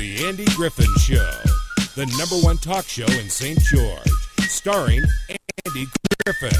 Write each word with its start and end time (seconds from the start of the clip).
The 0.00 0.26
Andy 0.26 0.46
Griffin 0.56 0.88
Show, 0.96 1.30
the 1.94 2.06
number 2.16 2.36
one 2.36 2.56
talk 2.56 2.86
show 2.86 3.04
in 3.04 3.28
St. 3.28 3.60
George, 3.60 4.10
starring 4.48 5.02
Andy 5.28 5.86
Griffin. 6.24 6.58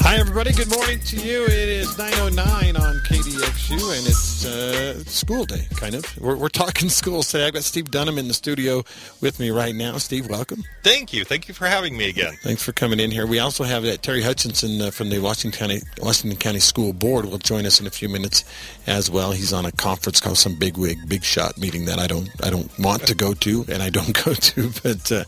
Hi, 0.00 0.16
everybody. 0.16 0.50
Good 0.54 0.70
morning 0.70 0.98
to 1.00 1.16
you. 1.16 1.44
It 1.44 1.50
is 1.50 1.88
9.09 1.96 2.80
on 2.80 2.94
KDXU, 3.04 3.98
and 3.98 4.06
it's 4.06 4.31
uh, 4.44 4.98
school 5.04 5.44
day, 5.44 5.66
kind 5.76 5.94
of. 5.94 6.18
We're, 6.20 6.36
we're 6.36 6.48
talking 6.48 6.88
schools 7.02 7.30
today. 7.30 7.46
I've 7.46 7.54
got 7.54 7.62
Steve 7.64 7.90
Dunham 7.90 8.18
in 8.18 8.28
the 8.28 8.34
studio 8.34 8.82
with 9.20 9.38
me 9.38 9.50
right 9.50 9.74
now. 9.74 9.98
Steve, 9.98 10.28
welcome. 10.28 10.64
Thank 10.82 11.12
you. 11.12 11.24
Thank 11.24 11.48
you 11.48 11.54
for 11.54 11.66
having 11.66 11.96
me 11.96 12.08
again. 12.08 12.34
Thanks 12.42 12.62
for 12.62 12.72
coming 12.72 13.00
in 13.00 13.10
here. 13.10 13.26
We 13.26 13.38
also 13.38 13.64
have 13.64 13.84
uh, 13.84 13.96
Terry 13.96 14.22
Hutchinson 14.22 14.80
uh, 14.80 14.90
from 14.90 15.10
the 15.10 15.18
Washington 15.18 15.58
County, 15.58 15.80
Washington 16.00 16.38
County 16.38 16.60
School 16.60 16.92
Board 16.92 17.26
will 17.26 17.38
join 17.38 17.66
us 17.66 17.80
in 17.80 17.86
a 17.86 17.90
few 17.90 18.08
minutes 18.08 18.44
as 18.86 19.10
well. 19.10 19.32
He's 19.32 19.52
on 19.52 19.64
a 19.64 19.72
conference 19.72 20.20
call, 20.20 20.34
some 20.34 20.56
big 20.58 20.76
wig, 20.76 21.08
big 21.08 21.22
shot 21.24 21.58
meeting 21.58 21.84
that 21.84 21.98
I 21.98 22.06
don't 22.06 22.28
I 22.42 22.50
don't 22.50 22.70
want 22.78 23.06
to 23.06 23.14
go 23.14 23.34
to, 23.34 23.64
and 23.68 23.82
I 23.82 23.90
don't 23.90 24.12
go 24.24 24.34
to. 24.34 24.70
But 24.82 25.12
uh, 25.12 25.24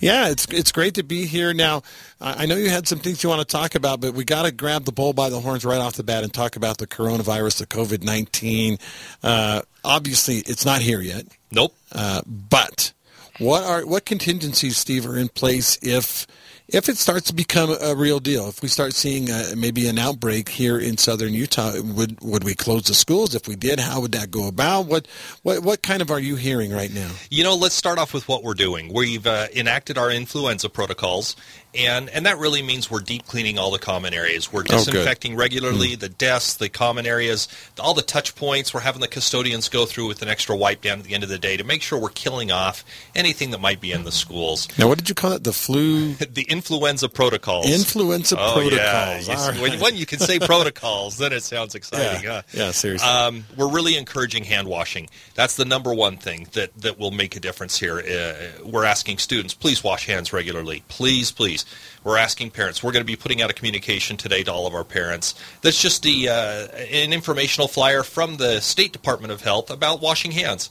yeah, 0.00 0.28
it's 0.28 0.46
it's 0.46 0.72
great 0.72 0.94
to 0.94 1.02
be 1.02 1.26
here. 1.26 1.54
Now, 1.54 1.82
I 2.20 2.44
know 2.46 2.56
you 2.56 2.68
had 2.68 2.86
some 2.86 2.98
things 2.98 3.22
you 3.22 3.30
want 3.30 3.40
to 3.40 3.50
talk 3.50 3.74
about, 3.74 4.00
but 4.00 4.12
we 4.12 4.24
got 4.24 4.42
to 4.42 4.52
grab 4.52 4.84
the 4.84 4.92
bull 4.92 5.14
by 5.14 5.30
the 5.30 5.40
horns 5.40 5.64
right 5.64 5.80
off 5.80 5.94
the 5.94 6.02
bat 6.02 6.22
and 6.22 6.32
talk 6.32 6.56
about 6.56 6.76
the 6.76 6.86
coronavirus, 6.86 7.58
the 7.60 7.66
COVID 7.66 8.02
nineteen. 8.02 8.49
Uh, 9.22 9.62
obviously, 9.84 10.38
it's 10.38 10.64
not 10.64 10.80
here 10.80 11.00
yet. 11.00 11.26
Nope. 11.52 11.74
Uh, 11.92 12.22
but 12.26 12.92
what 13.38 13.64
are 13.64 13.86
what 13.86 14.04
contingencies, 14.04 14.76
Steve, 14.76 15.06
are 15.06 15.16
in 15.16 15.28
place 15.28 15.78
if 15.82 16.26
if 16.68 16.88
it 16.88 16.96
starts 16.96 17.26
to 17.28 17.34
become 17.34 17.74
a 17.80 17.94
real 17.94 18.20
deal? 18.20 18.48
If 18.48 18.62
we 18.62 18.68
start 18.68 18.92
seeing 18.92 19.30
uh, 19.30 19.54
maybe 19.56 19.88
an 19.88 19.98
outbreak 19.98 20.48
here 20.48 20.78
in 20.78 20.98
southern 20.98 21.32
Utah, 21.32 21.80
would 21.80 22.20
would 22.20 22.44
we 22.44 22.54
close 22.54 22.84
the 22.84 22.94
schools? 22.94 23.34
If 23.34 23.48
we 23.48 23.56
did, 23.56 23.80
how 23.80 24.00
would 24.02 24.12
that 24.12 24.30
go 24.30 24.46
about? 24.46 24.86
What 24.86 25.08
what 25.42 25.60
what 25.60 25.82
kind 25.82 26.02
of 26.02 26.10
are 26.10 26.20
you 26.20 26.36
hearing 26.36 26.70
right 26.70 26.92
now? 26.92 27.10
You 27.30 27.44
know, 27.44 27.54
let's 27.54 27.74
start 27.74 27.98
off 27.98 28.12
with 28.12 28.28
what 28.28 28.44
we're 28.44 28.54
doing. 28.54 28.92
We've 28.92 29.26
uh, 29.26 29.46
enacted 29.56 29.96
our 29.96 30.10
influenza 30.10 30.68
protocols, 30.68 31.34
and 31.74 32.08
and 32.10 32.26
that 32.26 32.38
really 32.38 32.62
means 32.62 32.90
we're 32.90 33.00
deep 33.00 33.26
cleaning 33.26 33.58
all 33.58 33.70
the 33.70 33.78
common 33.78 34.12
areas. 34.14 34.52
We're 34.52 34.60
Oh, 34.62 34.76
disinfecting 34.76 35.36
regularly 35.36 35.94
the 35.94 36.08
desks, 36.08 36.54
the 36.54 36.68
common 36.68 37.06
areas, 37.06 37.48
all 37.78 37.94
the 37.94 38.02
touch 38.02 38.34
points. 38.34 38.74
We're 38.74 38.80
having 38.80 39.00
the 39.00 39.08
custodians 39.08 39.68
go 39.68 39.86
through 39.86 40.08
with 40.08 40.22
an 40.22 40.28
extra 40.28 40.56
wipe 40.56 40.82
down 40.82 40.98
at 40.98 41.04
the 41.04 41.14
end 41.14 41.22
of 41.22 41.28
the 41.28 41.38
day 41.38 41.56
to 41.56 41.64
make 41.64 41.82
sure 41.82 41.98
we're 41.98 42.08
killing 42.10 42.50
off 42.50 42.84
anything 43.14 43.50
that 43.52 43.60
might 43.60 43.80
be 43.80 43.92
in 43.92 44.04
the 44.04 44.12
schools. 44.12 44.66
Now, 44.78 44.88
what 44.88 44.98
did 44.98 45.08
you 45.08 45.14
call 45.14 45.32
it? 45.32 45.44
The 45.44 45.52
flu 45.52 46.14
The 46.14 46.46
influenza 46.48 47.08
protocols. 47.08 47.66
influenza 47.66 48.36
Oh, 48.38 48.52
protocols. 48.54 49.28
Yeah. 49.28 49.36
All 49.36 49.52
When, 49.62 49.78
when 49.80 49.96
you 49.96 50.06
can 50.06 50.18
say 50.18 50.38
protocols, 50.40 51.18
then 51.18 51.32
it 51.32 51.42
sounds 51.42 51.74
exciting. 51.74 52.24
yeah, 52.24 52.30
huh? 52.36 52.42
yeah, 52.52 52.70
seriously. 52.72 53.08
Um, 53.08 53.44
we're 53.56 53.68
really 53.70 53.96
encouraging 53.96 54.44
hand 54.44 54.66
washing. 54.68 55.08
That's 55.34 55.56
the 55.56 55.64
number 55.64 55.94
one 55.94 56.16
thing 56.16 56.48
that, 56.52 56.74
that 56.82 56.98
will 56.98 57.10
make 57.10 57.36
a 57.36 57.40
difference 57.40 57.78
here. 57.78 57.98
Uh, 57.98 58.64
we're 58.64 58.84
asking 58.84 59.18
students, 59.18 59.54
please 59.54 59.82
wash 59.84 60.06
hands 60.06 60.32
regularly. 60.32 60.82
Please, 60.88 61.30
please. 61.30 61.59
We're 62.02 62.16
asking 62.16 62.52
parents. 62.52 62.82
We're 62.82 62.92
going 62.92 63.02
to 63.02 63.06
be 63.06 63.16
putting 63.16 63.42
out 63.42 63.50
a 63.50 63.52
communication 63.52 64.16
today 64.16 64.42
to 64.44 64.52
all 64.52 64.66
of 64.66 64.74
our 64.74 64.84
parents. 64.84 65.34
That's 65.60 65.80
just 65.80 66.02
the 66.02 66.30
uh, 66.30 66.68
an 66.76 67.12
informational 67.12 67.68
flyer 67.68 68.02
from 68.02 68.38
the 68.38 68.60
State 68.60 68.92
Department 68.92 69.32
of 69.32 69.42
Health 69.42 69.70
about 69.70 70.00
washing 70.00 70.30
hands. 70.30 70.70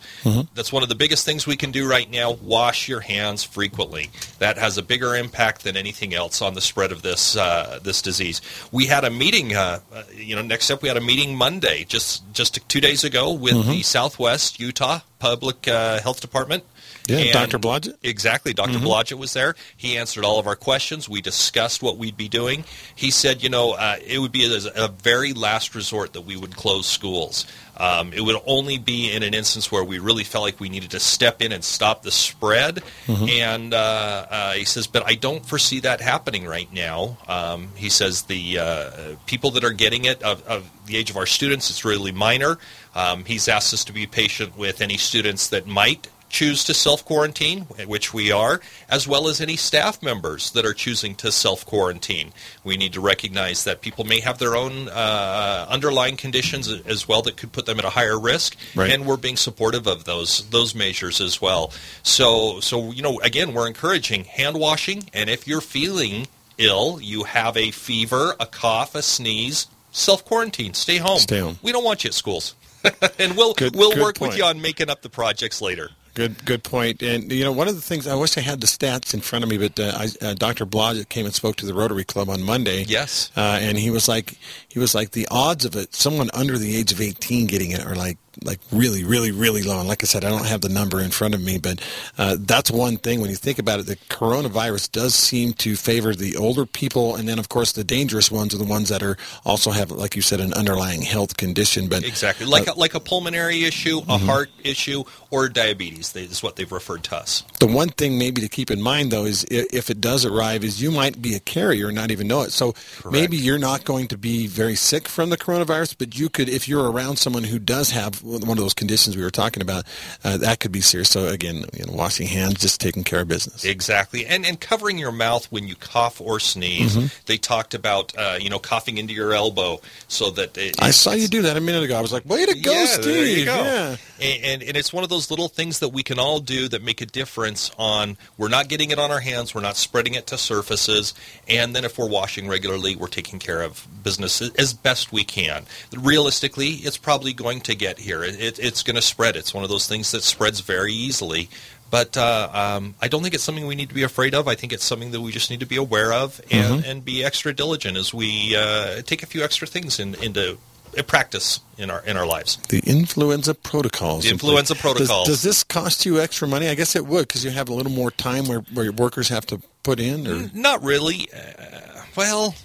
That's 0.56 0.72
one 0.73 0.82
of 0.82 0.90
the 0.90 0.95
biggest 0.95 1.26
things 1.26 1.45
we 1.45 1.56
can 1.56 1.72
do 1.72 1.88
right 1.88 2.10
now. 2.10 2.32
Wash 2.32 2.88
your 2.88 3.02
hands 3.02 3.44
frequently. 3.44 4.10
That 4.40 4.58
has 4.58 4.78
a 4.80 4.82
bigger 4.82 5.16
impact 5.16 5.64
than 5.64 5.78
anything 5.78 6.16
else 6.16 6.42
on 6.42 6.56
the 6.56 6.62
spread 6.62 6.92
of 6.92 7.04
this 7.04 7.36
uh, 7.38 7.80
this 7.84 8.02
disease. 8.02 8.42
We 8.72 8.88
had 8.88 9.04
a 9.04 9.12
meeting. 9.12 9.56
Uh, 9.56 9.80
uh, 9.94 10.04
you 10.16 10.36
know, 10.36 10.42
next 10.42 10.72
up 10.72 10.82
we 10.82 10.88
had 10.88 10.98
a 10.98 11.02
meeting 11.02 11.36
Monday, 11.38 11.84
just 11.84 12.23
just 12.34 12.67
two 12.67 12.82
days 12.82 13.04
ago, 13.04 13.32
with 13.32 13.54
the 13.70 13.84
Southwest 13.84 14.60
Utah 14.60 15.02
Public 15.20 15.67
uh, 15.67 16.00
Health 16.00 16.22
Department. 16.22 16.64
Yeah, 17.08 17.17
And- 17.17 17.33
Dr. 17.33 17.59
Blodgett? 17.59 17.95
Exactly. 18.03 18.53
doctor 18.53 18.78
Blodgett 18.80 19.17
was 19.17 19.33
there. 19.33 19.55
He 19.76 19.98
answered 19.98 20.23
all 20.26 20.39
of 20.39 20.48
our 20.48 20.55
questions. 20.55 21.10
We 21.10 21.21
discussed 21.21 21.82
what 21.82 21.98
we'd 21.98 22.17
be 22.17 22.27
doing. 22.30 22.64
He 22.95 23.10
said, 23.11 23.42
you 23.42 23.49
know, 23.49 23.71
uh, 23.71 23.98
it 24.05 24.20
would 24.20 24.32
be 24.32 24.45
a, 24.45 24.86
a 24.86 24.87
very 24.89 25.33
last 25.33 25.73
resort 25.76 26.14
that 26.14 26.21
we 26.21 26.36
would 26.36 26.55
close 26.55 26.86
schools. 26.86 27.45
Um, 27.77 28.11
it 28.11 28.20
would 28.20 28.36
only 28.45 28.77
be 28.77 29.10
in 29.10 29.23
an 29.23 29.33
instance 29.33 29.71
where 29.71 29.83
we 29.86 29.99
really 29.99 30.26
felt 30.26 30.43
like 30.43 30.60
we 30.60 30.67
needed 30.67 30.92
to 30.92 30.99
step 30.99 31.42
in 31.42 31.54
and 31.54 31.64
stop 31.64 32.04
the 32.04 32.11
spread. 32.11 32.83
And 33.08 33.73
uh, 33.73 34.26
uh, 34.30 34.52
he 34.54 34.66
says, 34.66 34.86
but 34.86 35.04
I 35.08 35.16
don't 35.16 35.45
foresee 35.45 35.80
that 35.81 36.02
happening 36.02 36.45
right 36.45 36.71
now. 36.73 37.17
Um, 37.27 37.70
he 37.76 37.89
says 37.89 38.23
the 38.23 38.60
uh, 38.60 38.89
people 39.27 39.52
that 39.52 39.64
are 39.64 39.71
getting 39.71 40.04
it 40.05 40.21
of, 40.23 40.45
of 40.45 40.70
the 40.87 40.98
age 40.98 41.10
of 41.10 41.16
our 41.16 41.26
students, 41.26 41.70
it's 41.70 41.86
really 41.86 42.11
minor. 42.11 42.58
Um, 42.93 43.23
he's 43.23 43.48
asked 43.48 43.73
us 43.73 43.86
to 43.86 43.93
be 43.93 44.05
patient 44.08 44.58
with 44.58 44.81
any 44.81 44.98
students 44.98 45.48
that 45.48 45.66
might 45.66 46.10
choose 46.30 46.64
to 46.66 46.73
self 46.73 47.04
quarantine, 47.06 47.62
which 47.88 48.14
we 48.14 48.32
are, 48.32 48.62
as 48.88 49.08
well 49.08 49.28
as 49.28 49.42
any 49.42 49.56
staff 49.56 50.02
members 50.02 50.52
that 50.52 50.66
are 50.66 50.73
choosing 50.73 51.16
to 51.16 51.32
self 51.32 51.66
quarantine. 51.66 52.32
We 52.64 52.78
need 52.78 52.94
to 52.94 53.02
recognize 53.02 53.64
that 53.66 53.82
people 53.82 54.06
may 54.06 54.20
have 54.22 54.38
their 54.38 54.56
own 54.56 54.88
uh, 54.90 55.66
underlying 55.70 56.17
conditions 56.17 56.67
as 56.67 57.08
well 57.08 57.22
that 57.23 57.36
could 57.38 57.52
put 57.52 57.66
them 57.66 57.80
at 57.80 57.86
a 57.86 57.90
higher 57.90 58.20
risk, 58.20 58.56
Right. 58.76 58.92
and 58.92 59.06
we're 59.06 59.17
being 59.17 59.38
supportive 59.38 59.88
of 59.88 60.06
those 60.06 60.48
those 60.50 60.73
measures 60.76 61.20
as 61.20 61.42
well. 61.42 61.72
So, 62.04 62.60
so 62.60 62.92
you 62.92 63.02
know, 63.02 63.20
again, 63.22 63.54
we're 63.54 63.67
encouraging 63.67 64.23
hand 64.26 64.58
washing, 64.58 65.10
and 65.14 65.30
if 65.30 65.48
you're 65.48 65.61
feeling 65.61 66.28
ill, 66.58 67.00
you 67.02 67.23
have 67.23 67.56
a 67.58 67.72
fever, 67.72 68.36
a 68.40 68.46
cough, 68.46 68.96
a 68.96 69.02
sneeze. 69.02 69.67
Self 69.92 70.23
quarantine. 70.23 70.76
Stay 70.76 70.98
home. 70.98 71.17
Stay 71.17 71.40
home. 71.40 71.58
We 71.64 71.72
don't 71.72 71.84
want 71.84 72.04
you 72.04 72.10
at 72.10 72.14
schools, 72.14 72.54
and 73.20 73.36
we'll 73.36 73.54
Good- 73.56 73.76
we'll 73.76 73.92
good 73.92 74.02
work 74.02 74.22
with 74.22 74.38
you 74.38 74.44
on 74.44 74.61
making 74.61 74.88
up 74.88 75.02
the 75.02 75.10
projects 75.10 75.61
later. 75.61 75.90
Good, 76.19 76.43
good 76.43 76.63
point. 76.65 77.02
And 77.02 77.31
you 77.31 77.45
know, 77.45 77.53
one 77.53 77.69
of 77.69 77.75
the 77.75 77.81
things 77.81 78.05
I 78.05 78.13
wish 78.13 78.37
I 78.37 78.41
had 78.41 78.59
the 78.59 78.67
stats 78.67 79.13
in 79.13 79.21
front 79.21 79.45
of 79.45 79.49
me, 79.49 79.57
but 79.57 79.80
uh, 79.80 79.93
I, 79.95 80.25
uh, 80.25 80.33
Dr. 80.33 80.65
Blodgett 80.65 81.07
came 81.07 81.25
and 81.25 81.33
spoke 81.33 81.55
to 81.55 81.65
the 81.65 81.73
Rotary 81.73 82.03
Club 82.03 82.27
on 82.30 82.43
Monday. 82.43 82.83
Yes. 82.83 83.31
uh, 83.37 83.57
and 83.61 83.77
he 83.77 83.89
was 83.89 84.09
like, 84.09 84.37
he 84.67 84.80
was 84.80 84.93
like, 84.93 85.11
the 85.11 85.30
odds 85.31 85.63
of 85.63 85.77
it, 85.77 85.95
someone 85.95 86.30
under 86.33 86.57
the 86.57 86.75
age 86.75 86.91
of 86.91 86.99
eighteen 86.99 87.47
getting 87.47 87.71
it 87.71 87.85
are 87.85 87.95
like, 87.95 88.17
like 88.44 88.60
really, 88.72 89.04
really, 89.04 89.32
really 89.32 89.62
low. 89.64 89.80
And 89.80 89.88
like 89.88 90.04
I 90.04 90.08
said, 90.08 90.23
I 90.23 90.30
don't 90.30 90.45
have 90.45 90.62
the 90.62 90.70
number 90.70 91.00
in 91.02 91.12
front 91.12 91.34
of 91.34 91.42
me, 91.42 91.58
but 91.58 91.82
uh, 92.17 92.38
that's 92.40 92.72
one 92.72 92.98
thing 92.98 93.22
when 93.22 93.30
you 93.30 93.36
think 93.36 93.60
about 93.60 93.80
it. 93.80 93.86
The 93.86 93.98
coronavirus 94.10 94.92
does 94.92 95.16
seem 95.16 95.54
to 95.54 95.76
favor 95.76 96.14
the 96.14 96.38
older 96.38 96.66
people, 96.66 97.16
and 97.16 97.28
then 97.28 97.40
of 97.40 97.50
course 97.50 97.72
the 97.73 97.84
dangerous 97.84 98.32
ones 98.32 98.54
are 98.54 98.58
the 98.58 98.64
ones 98.64 98.90
that 98.90 99.04
are 99.04 99.17
also 99.45 99.72
have, 99.72 99.92
like 99.92 100.16
you 100.16 100.22
said, 100.22 100.40
an 100.40 100.54
underlying 100.54 101.02
health 101.02 101.38
condition. 101.38 101.88
But 101.88 102.04
Exactly, 102.04 102.45
like 102.45 102.67
uh, 102.67 102.73
a, 102.76 102.80
like 102.80 102.94
a 102.94 103.00
pulmonary 103.00 103.64
issue, 103.64 104.02
a 104.08 104.17
heart 104.17 104.50
issue, 104.64 105.04
or 105.32 105.50
diabetes. 105.50 106.14
They, 106.14 106.23
is 106.23 106.44
what 106.44 106.56
they've 106.56 106.72
referred 106.72 107.04
to 107.06 107.16
us. 107.16 107.44
The 107.60 107.67
one 107.67 107.90
thing 107.90 108.17
maybe 108.17 108.42
to 108.42 108.50
keep 108.50 108.72
in 108.72 108.82
mind 108.82 109.11
though 109.11 109.26
is 109.26 109.46
if 109.50 109.90
it 109.90 110.02
does 110.02 110.26
arrive 110.26 110.64
is 110.64 110.82
you 110.82 110.92
might 110.92 111.22
be 111.22 111.36
a 111.36 111.40
carrier 111.40 111.88
and 111.88 111.96
not 111.96 112.11
even 112.11 112.28
know 112.28 112.42
it. 112.42 112.52
So 112.52 112.73
maybe 113.10 113.38
you're 113.38 113.60
not 113.60 113.86
going 113.86 114.08
to 114.10 114.17
be 114.17 114.48
very 114.48 114.76
sick 114.76 115.08
from 115.08 115.30
the 115.30 115.38
coronavirus, 115.38 115.96
but 115.98 116.17
you 116.17 116.30
could 116.30 116.50
if 116.50 116.67
you're 116.67 116.90
around 116.92 117.17
someone 117.17 117.44
who 117.44 117.60
does 117.60 117.92
have 117.92 118.18
one 118.23 118.57
of 118.57 118.57
those 118.57 118.73
conditions 118.73 119.15
we 119.15 119.23
were 119.23 119.31
talking 119.31 119.61
about, 119.61 119.85
uh, 120.23 120.37
that 120.37 120.59
could 120.59 120.71
be 120.71 120.81
serious. 120.81 121.09
So 121.09 121.27
again, 121.27 121.65
you 121.73 121.85
know, 121.85 121.93
washing 121.93 122.27
hands, 122.27 122.55
just 122.55 122.80
taking 122.81 123.03
care 123.03 123.21
of 123.21 123.27
business. 123.27 123.65
Exactly, 123.65 124.25
and 124.25 124.45
and 124.45 124.59
covering 124.59 124.97
your 124.97 125.11
mouth 125.11 125.45
when 125.52 125.67
you 125.67 125.75
cough 125.75 126.21
or 126.21 126.39
sneeze. 126.39 126.95
Mm-hmm. 126.95 127.07
They 127.25 127.37
talked 127.37 127.73
about 127.73 128.18
uh, 128.18 128.38
you 128.39 128.50
know 128.50 128.59
coughing 128.59 128.97
into 128.97 129.13
your 129.13 129.33
elbow 129.33 129.81
so 130.07 130.30
that 130.31 130.57
it, 130.57 130.81
I 130.81 130.91
saw 130.91 131.12
you 131.12 131.27
do 131.27 131.44
that 131.44 131.57
a 131.57 131.62
minute 131.62 131.83
ago. 131.83 131.97
I 131.97 132.01
was 132.01 132.13
like, 132.13 132.25
way 132.25 132.45
to 132.45 132.59
go, 132.59 132.71
yeah, 132.71 132.85
Steve. 132.85 133.45
Go. 133.45 133.56
Yeah. 133.56 133.97
And, 134.21 134.44
and 134.44 134.63
and 134.63 134.77
it's 134.77 134.91
one 134.91 135.03
of 135.03 135.09
those 135.09 135.30
little 135.30 135.47
things 135.47 135.80
that 135.80 135.89
we 135.89 136.03
can 136.03 136.19
all 136.19 136.39
do 136.39 136.68
that 136.69 136.83
make 136.83 137.01
a 137.01 137.06
difference. 137.06 137.71
On 137.77 138.18
we're 138.38 138.50
not 138.50 138.68
getting 138.68 138.91
it 138.91 139.00
on 139.00 139.12
our 139.12 139.19
hands, 139.19 139.56
we're 139.56 139.62
not 139.62 139.77
spreading 139.77 140.15
it 140.15 140.27
to 140.27 140.38
surfaces, 140.38 141.13
and 141.47 141.75
then 141.75 141.86
if 141.86 141.97
we're 141.97 142.09
washing 142.09 142.47
regularly, 142.47 142.95
we're 142.95 143.07
taking 143.07 143.39
care 143.39 143.62
of 143.62 143.88
business 144.03 144.41
as 144.41 144.74
best 144.74 145.12
we 145.12 145.24
can. 145.24 145.65
Realistically, 145.95 146.69
it's 146.69 146.97
probably 146.97 147.33
going 147.33 147.62
to 147.62 147.75
get 147.75 148.00
here. 148.10 148.24
It, 148.24 148.40
it, 148.40 148.60
it's 148.60 148.84
going 148.84 148.96
to 148.96 149.02
spread. 149.02 149.36
It's 149.36 149.54
one 149.54 149.64
of 149.64 149.70
those 149.70 149.88
things 149.88 150.12
that 150.12 150.24
spreads 150.24 150.60
very 150.62 150.94
easily. 150.94 151.50
But 151.92 152.18
uh, 152.18 152.50
um, 152.54 152.96
I 153.02 153.08
don't 153.08 153.24
think 153.24 153.34
it's 153.34 153.44
something 153.44 153.66
we 153.66 153.76
need 153.76 153.90
to 153.90 153.96
be 153.96 154.04
afraid 154.04 154.34
of. 154.36 154.48
I 154.48 154.56
think 154.56 154.74
it's 154.74 154.84
something 154.84 155.12
that 155.12 155.22
we 155.22 155.32
just 155.32 155.50
need 155.50 155.62
to 155.62 155.66
be 155.66 155.78
aware 155.78 156.12
of 156.14 156.40
and, 156.52 156.86
and 156.86 157.06
be 157.06 157.24
extra 157.24 157.54
diligent 157.54 157.98
as 157.98 158.14
we 158.14 158.56
uh, 158.56 159.02
take 159.04 159.24
a 159.24 159.26
few 159.26 159.44
extra 159.44 159.68
things 159.68 160.00
in, 160.00 160.16
into 160.16 160.58
uh, 160.98 161.04
practice 161.04 161.60
in 161.78 161.90
our 161.90 162.04
in 162.06 162.16
our 162.18 162.28
lives. 162.28 162.58
The 162.70 162.82
influenza 162.86 163.56
protocols. 163.56 164.24
The 164.24 164.32
influenza 164.32 164.74
Does- 164.74 164.82
protocols. 164.82 165.28
Does, 165.28 165.42
this 165.42 165.64
cost 165.64 166.06
you 166.06 166.20
extra 166.20 166.48
money? 166.48 166.68
I 166.68 166.76
guess 166.76 166.96
it 166.96 167.06
would 167.06 167.28
because 167.28 167.44
you 167.44 167.52
have 167.52 167.70
a 167.70 167.74
little 167.74 167.92
more 167.92 168.12
time 168.12 168.46
where, 168.46 168.60
where 168.74 168.86
your 168.86 168.94
workers 168.94 169.30
have 169.30 169.46
to 169.48 169.62
put 169.84 170.00
in. 170.00 170.28
Or 170.28 170.50
Not 170.54 170.84
really. 170.84 171.28
Uh, 171.34 172.04
well, 172.16 172.56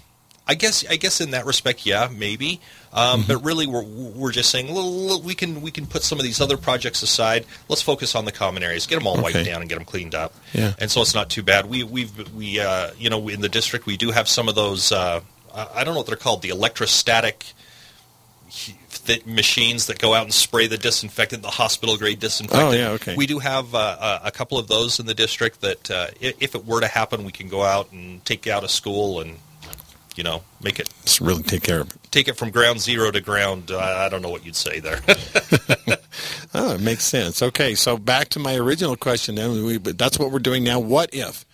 I 0.47 0.53
guess 0.55 0.85
I 0.87 0.97
guess 0.97 1.21
in 1.21 1.31
that 1.31 1.45
respect, 1.45 1.85
yeah, 1.85 2.09
maybe. 2.11 2.61
Um, 2.95 3.23
Mm-hmm. 3.23 3.27
But 3.27 3.43
really, 3.43 3.67
we're 3.67 3.83
we're 3.83 4.31
just 4.31 4.49
saying 4.49 4.73
"Well, 4.73 4.89
look, 4.89 5.23
we 5.23 5.35
can 5.35 5.61
we 5.61 5.69
can 5.69 5.85
put 5.85 6.01
some 6.01 6.17
of 6.17 6.23
these 6.23 6.39
other 6.39 6.55
projects 6.55 7.03
aside. 7.03 7.45
Let's 7.67 7.81
focus 7.81 8.15
on 8.15 8.23
the 8.23 8.31
common 8.31 8.63
areas, 8.63 8.87
get 8.87 8.95
them 8.95 9.05
all 9.05 9.21
wiped 9.21 9.45
down, 9.45 9.61
and 9.61 9.69
get 9.69 9.75
them 9.75 9.85
cleaned 9.85 10.15
up. 10.15 10.33
Yeah. 10.53 10.73
And 10.79 10.89
so 10.89 11.01
it's 11.01 11.13
not 11.13 11.29
too 11.29 11.43
bad. 11.43 11.65
We 11.69 11.83
we've 11.83 12.33
we 12.33 12.59
uh, 12.59 12.91
you 12.97 13.09
know 13.09 13.27
in 13.27 13.41
the 13.41 13.49
district 13.49 13.85
we 13.85 13.97
do 13.97 14.11
have 14.11 14.27
some 14.29 14.47
of 14.47 14.55
those. 14.55 14.91
Uh, 14.91 15.21
I 15.53 15.83
don't 15.83 15.93
know 15.93 15.99
what 15.99 16.07
they're 16.07 16.15
called. 16.15 16.41
The 16.41 16.49
electrostatic 16.49 17.45
th- 19.05 19.25
machines 19.25 19.87
that 19.87 19.99
go 19.99 20.13
out 20.13 20.23
and 20.23 20.33
spray 20.33 20.67
the 20.67 20.77
disinfectant, 20.77 21.43
the 21.43 21.49
hospital 21.49 21.97
grade 21.97 22.19
disinfectant. 22.19 22.69
Oh, 22.69 22.71
yeah, 22.71 22.89
okay. 22.91 23.15
We 23.15 23.25
do 23.27 23.39
have 23.39 23.73
uh, 23.73 24.19
a, 24.23 24.27
a 24.27 24.31
couple 24.31 24.57
of 24.57 24.67
those 24.67 24.99
in 24.99 25.05
the 25.05 25.13
district 25.13 25.61
that, 25.61 25.91
uh, 25.91 26.07
if 26.19 26.55
it 26.55 26.65
were 26.65 26.81
to 26.81 26.87
happen, 26.87 27.23
we 27.23 27.31
can 27.31 27.47
go 27.49 27.63
out 27.63 27.91
and 27.91 28.23
take 28.25 28.47
out 28.47 28.63
a 28.63 28.69
school 28.69 29.21
and, 29.21 29.37
you 30.15 30.23
know, 30.23 30.43
make 30.63 30.79
it 30.79 30.89
Just 31.03 31.21
really 31.21 31.43
take 31.43 31.63
care 31.63 31.81
of 31.81 31.89
it. 31.91 31.97
take 32.11 32.27
it 32.27 32.37
from 32.37 32.49
ground 32.51 32.79
zero 32.81 33.11
to 33.11 33.21
ground. 33.21 33.71
Uh, 33.71 33.77
I 33.79 34.09
don't 34.09 34.21
know 34.21 34.29
what 34.29 34.45
you'd 34.45 34.55
say 34.55 34.79
there. 34.79 35.01
Oh, 36.57 36.73
it 36.75 36.79
makes 36.79 37.03
sense. 37.03 37.41
Okay, 37.41 37.75
so 37.75 37.97
back 37.97 38.29
to 38.29 38.39
my 38.39 38.55
original 38.55 38.95
question. 38.95 39.35
Then 39.35 39.65
we, 39.65 39.77
but 39.77 39.97
that's 39.97 40.17
what 40.17 40.31
we're 40.31 40.39
doing 40.39 40.63
now. 40.63 40.79
What 40.79 41.09
if? 41.13 41.45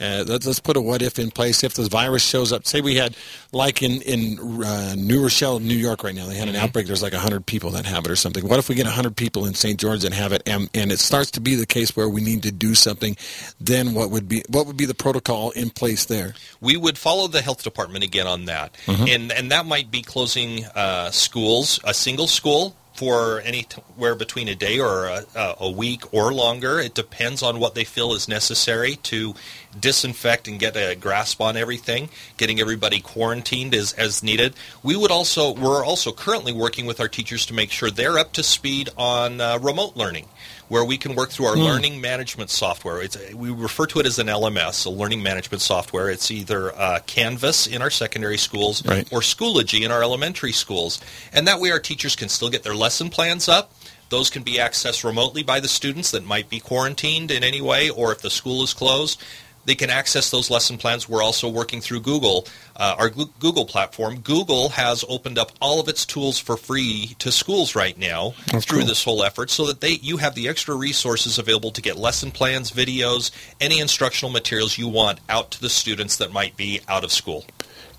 Uh, 0.00 0.24
let's, 0.26 0.46
let's 0.46 0.60
put 0.60 0.76
a 0.76 0.80
what 0.80 1.02
if 1.02 1.18
in 1.18 1.30
place. 1.30 1.62
If 1.62 1.74
the 1.74 1.88
virus 1.88 2.22
shows 2.22 2.52
up, 2.52 2.66
say 2.66 2.80
we 2.80 2.96
had 2.96 3.14
like 3.52 3.82
in 3.82 4.00
in 4.02 4.62
uh, 4.64 4.94
New 4.96 5.22
Rochelle, 5.22 5.60
New 5.60 5.74
York, 5.74 6.02
right 6.02 6.14
now, 6.14 6.26
they 6.26 6.36
had 6.36 6.48
an 6.48 6.56
outbreak. 6.56 6.86
There's 6.86 7.02
like 7.02 7.12
hundred 7.12 7.46
people 7.46 7.70
that 7.70 7.84
have 7.86 8.04
it 8.04 8.10
or 8.10 8.16
something. 8.16 8.46
What 8.46 8.58
if 8.58 8.68
we 8.68 8.74
get 8.74 8.86
hundred 8.86 9.16
people 9.16 9.46
in 9.46 9.54
St. 9.54 9.78
George 9.78 10.02
that 10.02 10.12
have 10.12 10.32
it, 10.32 10.42
and, 10.46 10.70
and 10.74 10.90
it 10.90 10.98
starts 10.98 11.30
to 11.32 11.40
be 11.40 11.54
the 11.54 11.66
case 11.66 11.94
where 11.94 12.08
we 12.08 12.20
need 12.20 12.42
to 12.44 12.52
do 12.52 12.74
something? 12.74 13.16
Then 13.60 13.94
what 13.94 14.10
would 14.10 14.28
be 14.28 14.42
what 14.48 14.66
would 14.66 14.76
be 14.76 14.86
the 14.86 14.94
protocol 14.94 15.50
in 15.50 15.70
place 15.70 16.04
there? 16.06 16.34
we 16.60 16.76
would 16.76 16.98
follow 16.98 17.26
the 17.26 17.42
health 17.42 17.62
department 17.62 18.04
again 18.04 18.26
on 18.26 18.46
that, 18.46 18.76
and 19.08 19.32
and 19.32 19.50
that 19.50 19.66
might 19.66 19.90
be 19.90 20.02
closing 20.02 20.64
uh, 20.74 21.10
schools, 21.10 21.80
a 21.84 21.94
single 21.94 22.26
school 22.26 22.76
for 23.00 23.40
anywhere 23.40 24.14
between 24.14 24.46
a 24.46 24.54
day 24.54 24.78
or 24.78 25.06
a, 25.06 25.24
a- 25.58 25.70
week 25.70 26.02
or 26.12 26.34
longer. 26.34 26.78
It 26.78 26.92
depends 26.92 27.42
on 27.42 27.58
what 27.58 27.74
they 27.74 27.84
feel 27.84 28.12
is 28.12 28.28
necessary 28.28 28.96
to 29.04 29.34
disinfect 29.78 30.46
and 30.46 30.60
get 30.60 30.76
a 30.76 30.94
grasp 30.96 31.40
on 31.40 31.56
everything. 31.56 32.10
Getting 32.36 32.60
everybody 32.60 33.00
quarantined 33.00 33.74
as 33.74 33.94
as 33.94 34.22
needed. 34.22 34.52
We 34.82 34.96
would 34.96 35.10
also 35.10 35.54
we're 35.54 35.82
also 35.82 36.12
currently 36.12 36.52
working 36.52 36.84
with 36.84 37.00
our 37.00 37.08
teachers 37.08 37.46
to 37.46 37.54
make 37.54 37.70
sure 37.70 37.90
they're 37.90 38.18
up 38.18 38.34
to 38.34 38.42
speed 38.42 38.90
on 38.98 39.40
uh, 39.40 39.58
remote 39.58 39.96
learning 39.96 40.28
where 40.70 40.84
we 40.84 40.96
can 40.96 41.16
work 41.16 41.30
through 41.30 41.46
our 41.46 41.56
learning 41.56 42.00
management 42.00 42.48
software. 42.48 43.02
It's, 43.02 43.18
we 43.34 43.50
refer 43.50 43.86
to 43.86 43.98
it 43.98 44.06
as 44.06 44.20
an 44.20 44.28
LMS, 44.28 44.86
a 44.86 44.90
learning 44.90 45.20
management 45.20 45.60
software. 45.62 46.08
It's 46.08 46.30
either 46.30 46.72
uh, 46.78 47.00
Canvas 47.06 47.66
in 47.66 47.82
our 47.82 47.90
secondary 47.90 48.38
schools 48.38 48.86
Right. 48.86 49.04
or 49.12 49.18
Schoology 49.18 49.82
in 49.84 49.90
our 49.90 50.00
elementary 50.00 50.52
schools. 50.52 51.00
And 51.32 51.48
that 51.48 51.58
way 51.58 51.72
our 51.72 51.80
teachers 51.80 52.14
can 52.14 52.28
still 52.28 52.50
get 52.50 52.62
their 52.62 52.76
lesson 52.76 53.08
plans 53.10 53.48
up. 53.48 53.72
Those 54.10 54.30
can 54.30 54.44
be 54.44 54.58
accessed 54.58 55.02
remotely 55.02 55.42
by 55.42 55.58
the 55.58 55.66
students 55.66 56.12
that 56.12 56.24
might 56.24 56.48
be 56.48 56.60
quarantined 56.60 57.32
in 57.32 57.42
any 57.42 57.60
way, 57.60 57.90
or 57.90 58.12
if 58.12 58.20
the 58.22 58.30
school 58.30 58.62
is 58.62 58.72
closed, 58.72 59.20
they 59.64 59.74
can 59.74 59.90
access 59.90 60.30
those 60.30 60.50
lesson 60.50 60.78
plans. 60.78 61.08
We're 61.08 61.22
also 61.22 61.48
working 61.48 61.80
through 61.80 62.00
Google, 62.00 62.46
uh, 62.76 62.96
our 62.98 63.10
Goo- 63.10 63.30
Google 63.38 63.64
platform. 63.66 64.20
Google 64.20 64.70
has 64.70 65.04
opened 65.08 65.38
up 65.38 65.52
all 65.60 65.80
of 65.80 65.88
its 65.88 66.06
tools 66.06 66.38
for 66.38 66.56
free 66.56 67.14
to 67.18 67.30
schools 67.30 67.74
right 67.74 67.96
now 67.98 68.34
That's 68.52 68.64
through 68.64 68.80
cool. 68.80 68.88
this 68.88 69.04
whole 69.04 69.22
effort, 69.22 69.50
so 69.50 69.66
that 69.66 69.80
they 69.80 69.92
you 70.02 70.16
have 70.16 70.34
the 70.34 70.48
extra 70.48 70.74
resources 70.74 71.38
available 71.38 71.70
to 71.72 71.82
get 71.82 71.96
lesson 71.96 72.30
plans, 72.30 72.70
videos, 72.70 73.30
any 73.60 73.80
instructional 73.80 74.32
materials 74.32 74.78
you 74.78 74.88
want 74.88 75.20
out 75.28 75.50
to 75.52 75.60
the 75.60 75.70
students 75.70 76.16
that 76.16 76.32
might 76.32 76.56
be 76.56 76.80
out 76.88 77.04
of 77.04 77.12
school. 77.12 77.44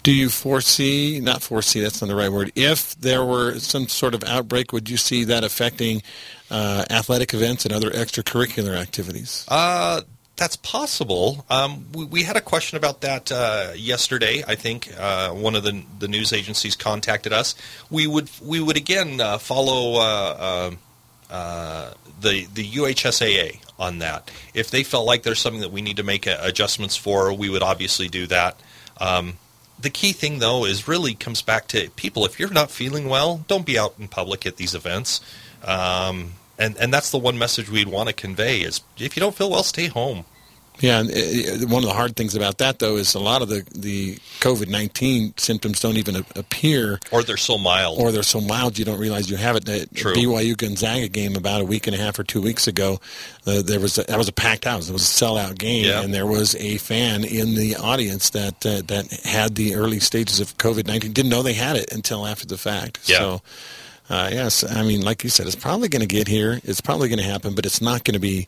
Do 0.04 0.12
you 0.12 0.30
foresee, 0.30 1.20
not 1.22 1.44
foresee, 1.44 1.80
that's 1.80 2.02
not 2.02 2.08
the 2.08 2.16
right 2.16 2.32
word, 2.32 2.52
if 2.56 2.96
there 2.96 3.24
were 3.24 3.60
some 3.60 3.88
sort 3.88 4.16
of 4.16 4.24
outbreak, 4.24 4.74
would 4.74 4.90
you 4.90 4.98
see 4.98 5.26
that 5.26 5.44
affecting 5.44 6.02
uh, 6.50 6.86
athletic 6.90 7.36
events 7.36 7.66
and 7.66 7.74
other 7.74 7.92
extracurricular 7.92 8.76
activities? 8.76 9.46
Uh, 9.48 10.02
that's 10.42 10.56
possible. 10.56 11.46
Um, 11.52 11.86
we, 11.94 12.06
we 12.06 12.24
had 12.24 12.36
a 12.36 12.42
question 12.42 12.76
about 12.76 13.02
that 13.02 13.32
uh, 13.32 13.74
yesterday. 13.76 14.44
I 14.48 14.56
think 14.56 14.92
uh, 14.98 15.30
one 15.30 15.56
of 15.56 15.64
the 15.64 15.84
the 16.00 16.08
news 16.08 16.34
agencies 16.34 16.76
contacted 16.76 17.32
us. 17.32 17.54
We 17.92 18.08
would 18.08 18.28
we 18.42 18.60
would 18.60 18.76
again 18.76 19.22
uh, 19.22 19.38
follow 19.38 20.00
uh, 20.02 20.72
uh, 21.30 21.32
uh, 21.32 21.94
the 22.20 22.48
the 22.52 22.68
UHSAA 22.68 23.60
on 23.78 24.00
that. 24.00 24.32
If 24.56 24.72
they 24.72 24.82
felt 24.82 25.06
like 25.06 25.22
there's 25.22 25.38
something 25.38 25.62
that 25.62 25.72
we 25.72 25.84
need 25.84 25.98
to 25.98 26.04
make 26.04 26.26
adjustments 26.26 26.96
for, 26.96 27.32
we 27.32 27.48
would 27.48 27.62
obviously 27.62 28.08
do 28.08 28.26
that. 28.26 28.60
Um, 29.00 29.38
the 29.80 29.92
key 29.92 30.12
thing, 30.12 30.40
though, 30.40 30.66
is 30.66 30.88
really 30.88 31.14
comes 31.14 31.44
back 31.44 31.68
to 31.68 31.92
people. 31.92 32.26
If 32.26 32.40
you're 32.40 32.50
not 32.50 32.72
feeling 32.72 33.08
well, 33.08 33.46
don't 33.48 33.66
be 33.66 33.78
out 33.78 33.94
in 34.00 34.08
public 34.08 34.48
at 34.48 34.58
these 34.58 34.74
events. 34.74 35.22
Um, 35.64 36.34
and, 36.58 36.78
and 36.78 36.94
that's 36.94 37.10
the 37.10 37.18
one 37.18 37.38
message 37.40 37.70
we'd 37.70 37.88
want 37.88 38.10
to 38.10 38.14
convey 38.14 38.62
is 38.62 38.82
if 38.98 39.16
you 39.16 39.20
don't 39.20 39.36
feel 39.36 39.50
well, 39.50 39.64
stay 39.64 39.88
home. 39.88 40.26
Yeah, 40.82 41.00
and 41.00 41.10
uh, 41.10 41.68
one 41.68 41.84
of 41.84 41.90
the 41.90 41.94
hard 41.96 42.16
things 42.16 42.36
about 42.36 42.58
that, 42.58 42.80
though, 42.80 42.98
is 42.98 43.14
a 43.14 43.20
lot 43.20 43.42
of 43.42 43.50
the, 43.50 43.64
the 43.76 44.16
COVID 44.40 44.68
19 44.68 45.36
symptoms 45.38 45.80
don't 45.80 45.98
even 45.98 46.18
appear 46.36 47.00
Or 47.12 47.24
they're 47.24 47.38
so 47.38 47.58
mild. 47.58 48.00
or 48.00 48.12
they're 48.12 48.24
so 48.24 48.42
mild 48.42 48.78
you 48.80 48.86
don't 48.86 49.00
realize 49.00 49.30
you 49.30 49.38
have 49.38 49.56
it. 49.56 49.66
The 49.66 49.88
True. 49.94 50.14
BYU 50.14 50.58
Gonzaga 50.58 51.08
game 51.08 51.36
about 51.36 51.62
a 51.62 51.66
week 51.66 51.88
and 51.88 51.96
a 51.96 52.00
half 52.00 52.18
or 52.20 52.24
two 52.24 52.42
weeks 52.42 52.68
ago, 52.68 53.00
uh, 53.46 53.62
there 53.62 53.80
was 53.80 53.98
a, 53.98 54.04
that 54.06 54.18
was 54.18 54.28
a 54.28 54.34
packed 54.34 54.66
house. 54.66 54.90
It 54.90 54.94
was 54.94 55.04
a 55.04 55.26
sellout 55.26 55.58
game, 55.58 55.86
Yeah. 55.86 56.02
and 56.02 56.14
there 56.14 56.26
was 56.26 56.56
a 56.56 56.78
fan 56.78 57.24
in 57.24 57.56
the 57.56 57.76
audience 57.76 58.32
that 58.32 58.66
uh, 58.66 58.82
that 58.88 59.12
had 59.24 59.56
the 59.56 59.76
early 59.76 60.00
stages 60.00 60.40
of 60.40 60.58
COVID 60.58 60.88
nineteen. 60.88 61.14
Didn't 61.14 61.30
know 61.30 61.44
they 61.44 61.54
had 61.54 61.76
it 61.76 61.92
until 61.94 62.26
after 62.26 62.46
the 62.46 62.58
fact. 62.58 63.08
Yeah. 63.10 63.18
So. 63.20 63.42
Uh, 64.10 64.30
yes, 64.30 64.70
I 64.70 64.82
mean, 64.84 65.00
like 65.04 65.24
you 65.24 65.30
said, 65.30 65.46
it's 65.46 65.56
probably 65.56 65.88
going 65.88 66.02
to 66.02 66.06
get 66.08 66.28
here. 66.28 66.60
It's 66.66 66.82
probably 66.82 67.08
going 67.08 67.20
to 67.20 67.24
happen, 67.26 67.56
but 67.56 67.66
it's 67.66 67.80
not 67.82 68.04
going 68.04 68.16
to 68.16 68.20
be. 68.20 68.46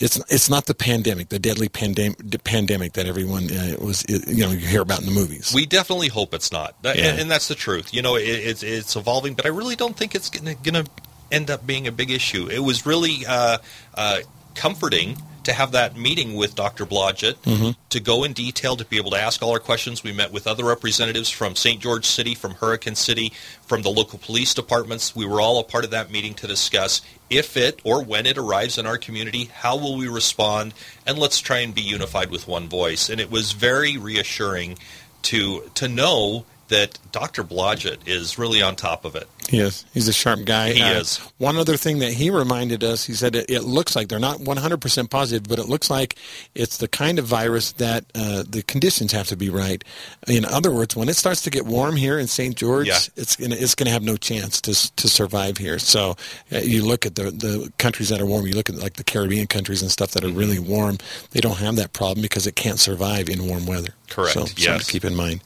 It's 0.00 0.16
it's 0.30 0.48
not 0.48 0.64
the 0.66 0.74
pandemic, 0.74 1.28
the 1.28 1.38
deadly 1.38 1.68
pandemic, 1.68 2.16
pandemic 2.44 2.94
that 2.94 3.06
everyone 3.06 3.50
uh, 3.50 3.76
was, 3.80 4.04
you 4.08 4.44
know, 4.44 4.50
you 4.50 4.66
hear 4.66 4.80
about 4.80 5.00
in 5.00 5.06
the 5.06 5.12
movies. 5.12 5.52
we 5.54 5.66
definitely 5.66 6.08
hope 6.08 6.32
it's 6.34 6.50
not, 6.50 6.74
That- 6.82 6.96
Yeah. 6.96 7.10
and, 7.10 7.20
and 7.20 7.30
that's 7.30 7.48
the 7.48 7.54
truth. 7.54 7.92
You 7.92 8.00
know, 8.02 8.16
it, 8.16 8.22
it's 8.22 8.62
it's 8.62 8.96
evolving, 8.96 9.34
but 9.34 9.44
I 9.44 9.50
really 9.50 9.76
don't 9.76 9.96
think 9.96 10.14
it's 10.14 10.30
going 10.30 10.56
to 10.56 10.90
end 11.30 11.50
up 11.50 11.66
being 11.66 11.86
a 11.86 11.92
big 11.92 12.10
issue. 12.10 12.48
It 12.48 12.60
was 12.60 12.86
really 12.86 13.24
uh, 13.26 13.58
uh, 13.94 14.18
comforting 14.54 15.16
to 15.44 15.52
have 15.52 15.72
that 15.72 15.96
meeting 15.96 16.34
with 16.34 16.54
Dr. 16.54 16.86
Blodgett 16.86 17.34
mm-hmm. 17.42 17.70
to 17.88 18.00
go 18.00 18.24
in 18.24 18.32
detail 18.32 18.76
to 18.76 18.84
be 18.84 18.96
able 18.96 19.10
to 19.12 19.18
ask 19.18 19.42
all 19.42 19.52
our 19.52 19.58
questions. 19.58 20.02
We 20.02 20.12
met 20.12 20.32
with 20.32 20.46
other 20.46 20.64
representatives 20.64 21.30
from 21.30 21.56
St. 21.56 21.80
George 21.80 22.06
City, 22.06 22.34
from 22.34 22.54
Hurricane 22.54 22.94
City, 22.94 23.32
from 23.62 23.82
the 23.82 23.90
local 23.90 24.18
police 24.18 24.54
departments. 24.54 25.14
We 25.16 25.26
were 25.26 25.40
all 25.40 25.58
a 25.58 25.64
part 25.64 25.84
of 25.84 25.90
that 25.90 26.10
meeting 26.10 26.34
to 26.34 26.46
discuss 26.46 27.00
if 27.28 27.56
it 27.56 27.80
or 27.84 28.02
when 28.02 28.26
it 28.26 28.36
arrives 28.36 28.78
in 28.78 28.86
our 28.86 28.98
community, 28.98 29.50
how 29.52 29.76
will 29.76 29.96
we 29.96 30.08
respond, 30.08 30.74
and 31.06 31.18
let's 31.18 31.40
try 31.40 31.58
and 31.58 31.74
be 31.74 31.82
unified 31.82 32.30
with 32.30 32.48
one 32.48 32.68
voice. 32.68 33.08
And 33.08 33.20
it 33.20 33.30
was 33.30 33.52
very 33.52 33.96
reassuring 33.96 34.78
to 35.22 35.70
to 35.74 35.88
know 35.88 36.44
that 36.70 36.98
Dr. 37.12 37.44
Blodgett 37.44 37.98
is 38.06 38.38
really 38.38 38.62
on 38.62 38.74
top 38.74 39.04
of 39.04 39.14
it. 39.14 39.28
He 39.48 39.58
is. 39.58 39.84
He's 39.92 40.06
a 40.08 40.12
sharp 40.12 40.44
guy. 40.44 40.72
He 40.72 40.80
Uh, 40.82 41.00
is. 41.00 41.16
One 41.38 41.56
other 41.56 41.76
thing 41.76 41.98
that 41.98 42.12
he 42.12 42.30
reminded 42.30 42.82
us, 42.84 43.04
he 43.04 43.14
said 43.14 43.34
it, 43.34 43.50
it 43.50 43.62
looks 43.62 43.94
like 43.96 44.08
they're 44.08 44.18
not 44.20 44.38
100% 44.38 45.10
positive, 45.10 45.48
but 45.48 45.58
it 45.58 45.68
looks 45.68 45.90
like 45.90 46.16
it's 46.54 46.76
the 46.78 46.86
kind 46.88 47.18
of 47.18 47.24
virus 47.26 47.72
that 47.72 48.04
uh, 48.14 48.44
the 48.48 48.62
conditions 48.62 49.10
have 49.12 49.26
to 49.28 49.36
be 49.36 49.50
right. 49.50 49.82
In 50.28 50.44
other 50.44 50.70
words, 50.70 50.94
when 50.96 51.08
it 51.08 51.14
starts 51.16 51.42
to 51.42 51.50
get 51.50 51.66
warm 51.66 51.96
here 51.96 52.18
in 52.18 52.26
St. 52.28 52.54
George, 52.56 52.86
Yeah. 52.88 52.98
it's 53.16 53.34
gonna 53.36 53.56
it's 53.56 53.74
gonna 53.74 53.90
have 53.90 54.02
no 54.04 54.16
chance 54.16 54.60
to 54.62 54.72
to 54.96 55.08
survive 55.08 55.58
here. 55.58 55.78
So 55.80 56.16
uh, 56.52 56.58
you 56.58 56.84
look 56.84 57.04
at 57.04 57.16
the 57.16 57.30
the 57.32 57.72
countries 57.78 58.08
that 58.10 58.20
are 58.20 58.26
warm. 58.26 58.46
You 58.46 58.54
look 58.54 58.70
at 58.70 58.76
like 58.76 58.94
the 58.94 59.04
Caribbean 59.04 59.48
countries 59.48 59.82
and 59.82 59.90
stuff 59.90 60.12
that 60.12 60.22
are 60.24 60.28
Mm-hmm. 60.28 60.38
really 60.38 60.58
warm. 60.60 60.98
They 61.32 61.40
don't 61.40 61.58
have 61.58 61.74
that 61.76 61.92
problem 61.92 62.22
because 62.22 62.46
it 62.46 62.54
can't 62.54 62.78
survive 62.78 63.28
in 63.28 63.46
warm 63.48 63.66
weather. 63.66 63.94
Correct, 64.08 64.34
So 64.34 64.44
something 64.46 64.78
to 64.78 64.84
keep 64.92 65.04
in 65.04 65.16
mind. 65.16 65.40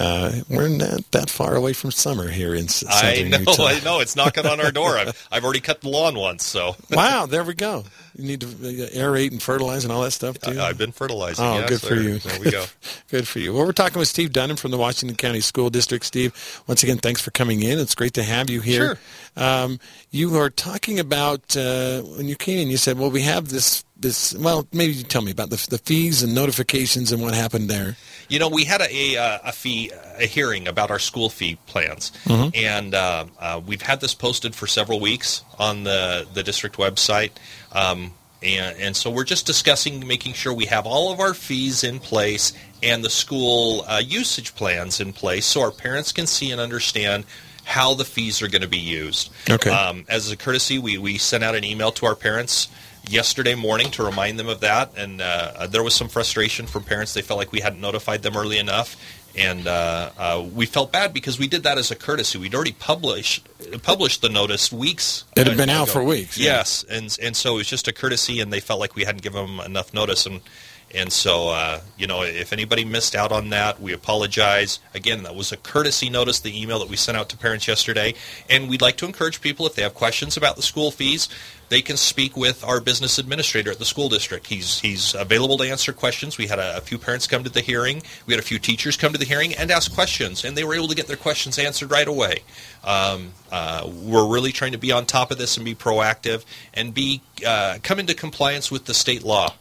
Uh, 0.00 0.32
we're 0.48 0.68
not 0.68 1.10
that 1.10 1.28
far 1.28 1.56
away 1.56 1.72
from 1.72 1.90
summer 1.90 2.28
here 2.28 2.54
in 2.54 2.66
s- 2.66 2.84
I 2.86 3.14
southern 3.16 3.30
know, 3.30 3.38
Utah. 3.38 3.66
I 3.66 3.80
know. 3.80 3.98
It's 4.00 4.14
knocking 4.14 4.46
on 4.46 4.60
our 4.60 4.70
door. 4.70 4.96
I've, 4.98 5.28
I've 5.32 5.42
already 5.44 5.60
cut 5.60 5.80
the 5.80 5.88
lawn 5.88 6.16
once, 6.16 6.44
so 6.44 6.76
Wow, 6.90 7.26
there 7.30 7.42
we 7.42 7.54
go. 7.54 7.84
You 8.14 8.24
need 8.24 8.40
to 8.42 8.46
uh, 8.46 8.88
aerate 8.96 9.32
and 9.32 9.42
fertilize 9.42 9.84
and 9.84 9.92
all 9.92 10.02
that 10.02 10.12
stuff 10.12 10.38
too. 10.38 10.58
I, 10.58 10.68
I've 10.68 10.78
been 10.78 10.92
fertilizing. 10.92 11.44
Oh, 11.44 11.58
yes, 11.58 11.68
good 11.68 11.80
for 11.80 11.94
there- 11.96 12.02
you. 12.02 12.18
There 12.20 12.40
we 12.40 12.50
go. 12.50 12.64
good 13.10 13.26
for 13.26 13.40
you. 13.40 13.52
Well, 13.54 13.64
we're 13.66 13.72
talking 13.72 13.98
with 13.98 14.08
Steve 14.08 14.32
Dunham 14.32 14.56
from 14.56 14.70
the 14.70 14.78
Washington 14.78 15.16
County 15.16 15.40
School 15.40 15.68
District. 15.68 16.04
Steve, 16.04 16.62
once 16.68 16.82
again, 16.84 16.98
thanks 16.98 17.20
for 17.20 17.32
coming 17.32 17.62
in. 17.62 17.78
It's 17.80 17.94
great 17.96 18.14
to 18.14 18.22
have 18.22 18.50
you 18.50 18.60
here. 18.60 18.98
Um, 19.36 19.80
you 20.10 20.30
were 20.30 20.50
talking 20.50 21.00
about 21.00 21.56
uh, 21.56 22.02
when 22.02 22.28
you 22.28 22.36
came 22.36 22.58
in. 22.60 22.68
You 22.68 22.76
said, 22.76 22.98
"Well, 22.98 23.10
we 23.10 23.22
have 23.22 23.48
this." 23.48 23.84
This 24.00 24.34
well, 24.34 24.66
maybe 24.72 24.92
you 24.92 25.02
tell 25.02 25.22
me 25.22 25.32
about 25.32 25.50
the, 25.50 25.66
the 25.70 25.78
fees 25.78 26.22
and 26.22 26.34
notifications 26.34 27.10
and 27.10 27.20
what 27.20 27.34
happened 27.34 27.68
there. 27.68 27.96
You 28.28 28.38
know, 28.38 28.48
we 28.48 28.64
had 28.64 28.80
a, 28.80 29.14
a, 29.14 29.40
a 29.46 29.52
fee, 29.52 29.90
a 30.18 30.26
hearing 30.26 30.68
about 30.68 30.90
our 30.90 30.98
school 30.98 31.30
fee 31.30 31.58
plans, 31.66 32.12
and 32.54 32.94
uh, 32.94 33.26
uh, 33.40 33.60
we've 33.66 33.82
had 33.82 34.00
this 34.00 34.14
posted 34.14 34.54
for 34.54 34.66
several 34.66 35.00
weeks 35.00 35.42
on 35.58 35.84
the 35.84 36.26
the 36.32 36.42
district 36.42 36.76
website. 36.76 37.32
Um, 37.72 38.12
and, 38.42 38.76
and 38.78 38.96
so 38.96 39.10
we're 39.10 39.24
just 39.24 39.46
discussing 39.46 40.06
making 40.06 40.34
sure 40.34 40.52
we 40.52 40.66
have 40.66 40.86
all 40.86 41.12
of 41.12 41.18
our 41.18 41.34
fees 41.34 41.82
in 41.82 41.98
place 41.98 42.52
and 42.82 43.04
the 43.04 43.10
school 43.10 43.84
uh, 43.88 44.00
usage 44.04 44.54
plans 44.54 45.00
in 45.00 45.12
place 45.12 45.44
so 45.44 45.60
our 45.60 45.72
parents 45.72 46.12
can 46.12 46.26
see 46.26 46.52
and 46.52 46.60
understand 46.60 47.24
how 47.64 47.94
the 47.94 48.04
fees 48.04 48.40
are 48.40 48.48
going 48.48 48.62
to 48.62 48.68
be 48.68 48.78
used. 48.78 49.30
Okay. 49.50 49.70
Um, 49.70 50.06
as 50.08 50.30
a 50.30 50.36
courtesy, 50.36 50.78
we, 50.78 50.96
we 50.98 51.18
sent 51.18 51.44
out 51.44 51.54
an 51.54 51.64
email 51.64 51.90
to 51.92 52.06
our 52.06 52.14
parents 52.14 52.68
yesterday 53.08 53.54
morning 53.54 53.90
to 53.92 54.04
remind 54.04 54.38
them 54.38 54.48
of 54.48 54.60
that, 54.60 54.92
and 54.96 55.20
uh, 55.20 55.66
there 55.66 55.82
was 55.82 55.94
some 55.94 56.08
frustration 56.08 56.66
from 56.66 56.84
parents. 56.84 57.14
They 57.14 57.22
felt 57.22 57.38
like 57.38 57.52
we 57.52 57.60
hadn't 57.60 57.80
notified 57.80 58.22
them 58.22 58.36
early 58.36 58.58
enough, 58.58 58.96
and 59.36 59.66
uh, 59.66 60.10
uh, 60.18 60.46
we 60.54 60.66
felt 60.66 60.92
bad 60.92 61.12
because 61.12 61.38
we 61.38 61.46
did 61.46 61.62
that 61.62 61.78
as 61.78 61.90
a 61.90 61.96
courtesy. 61.96 62.38
We'd 62.38 62.54
already 62.54 62.72
published 62.72 63.46
published 63.82 64.22
the 64.22 64.28
notice 64.28 64.72
weeks. 64.72 65.24
It 65.36 65.46
had 65.46 65.56
been 65.56 65.68
ago. 65.68 65.82
out 65.82 65.88
for 65.88 66.02
weeks. 66.02 66.38
yeah. 66.38 66.58
Yes, 66.58 66.84
and 66.88 67.16
and 67.22 67.36
so 67.36 67.54
it 67.54 67.58
was 67.58 67.68
just 67.68 67.88
a 67.88 67.92
courtesy, 67.92 68.40
and 68.40 68.52
they 68.52 68.60
felt 68.60 68.80
like 68.80 68.94
we 68.94 69.04
hadn't 69.04 69.22
given 69.22 69.46
them 69.46 69.60
enough 69.64 69.94
notice, 69.94 70.26
and 70.26 70.40
and 70.94 71.12
so 71.12 71.48
uh, 71.48 71.80
you 71.96 72.06
know 72.06 72.22
if 72.22 72.52
anybody 72.52 72.84
missed 72.84 73.14
out 73.14 73.32
on 73.32 73.50
that, 73.50 73.80
we 73.80 73.92
apologize. 73.92 74.80
Again, 74.94 75.22
that 75.24 75.34
was 75.34 75.52
a 75.52 75.56
courtesy 75.56 76.08
notice, 76.10 76.40
the 76.40 76.60
email 76.60 76.78
that 76.78 76.88
we 76.88 76.96
sent 76.96 77.18
out 77.18 77.28
to 77.30 77.36
parents 77.36 77.68
yesterday, 77.68 78.14
and 78.48 78.68
we'd 78.68 78.82
like 78.82 78.96
to 78.98 79.06
encourage 79.06 79.40
people 79.40 79.66
if 79.66 79.74
they 79.74 79.82
have 79.82 79.94
questions 79.94 80.36
about 80.36 80.56
the 80.56 80.62
school 80.62 80.90
fees. 80.90 81.28
They 81.68 81.82
can 81.82 81.98
speak 81.98 82.34
with 82.34 82.64
our 82.64 82.80
business 82.80 83.18
administrator 83.18 83.70
at 83.70 83.78
the 83.78 83.84
school 83.84 84.08
district. 84.08 84.46
He's 84.46 84.80
he's 84.80 85.14
available 85.14 85.58
to 85.58 85.68
answer 85.68 85.92
questions. 85.92 86.38
We 86.38 86.46
had 86.46 86.58
a, 86.58 86.78
a 86.78 86.80
few 86.80 86.96
parents 86.96 87.26
come 87.26 87.44
to 87.44 87.50
the 87.50 87.60
hearing. 87.60 88.02
We 88.26 88.32
had 88.32 88.40
a 88.40 88.46
few 88.46 88.58
teachers 88.58 88.96
come 88.96 89.12
to 89.12 89.18
the 89.18 89.26
hearing 89.26 89.54
and 89.54 89.70
ask 89.70 89.92
questions, 89.92 90.44
and 90.44 90.56
they 90.56 90.64
were 90.64 90.74
able 90.74 90.88
to 90.88 90.94
get 90.94 91.08
their 91.08 91.16
questions 91.16 91.58
answered 91.58 91.90
right 91.90 92.08
away. 92.08 92.38
Um, 92.84 93.32
uh, 93.52 93.86
we're 93.86 94.26
really 94.26 94.52
trying 94.52 94.72
to 94.72 94.78
be 94.78 94.92
on 94.92 95.04
top 95.04 95.30
of 95.30 95.36
this 95.36 95.56
and 95.56 95.64
be 95.64 95.74
proactive 95.74 96.44
and 96.72 96.94
be 96.94 97.20
uh, 97.46 97.78
come 97.82 97.98
into 97.98 98.14
compliance 98.14 98.70
with 98.70 98.86
the 98.86 98.94
state 98.94 99.22
law. 99.22 99.52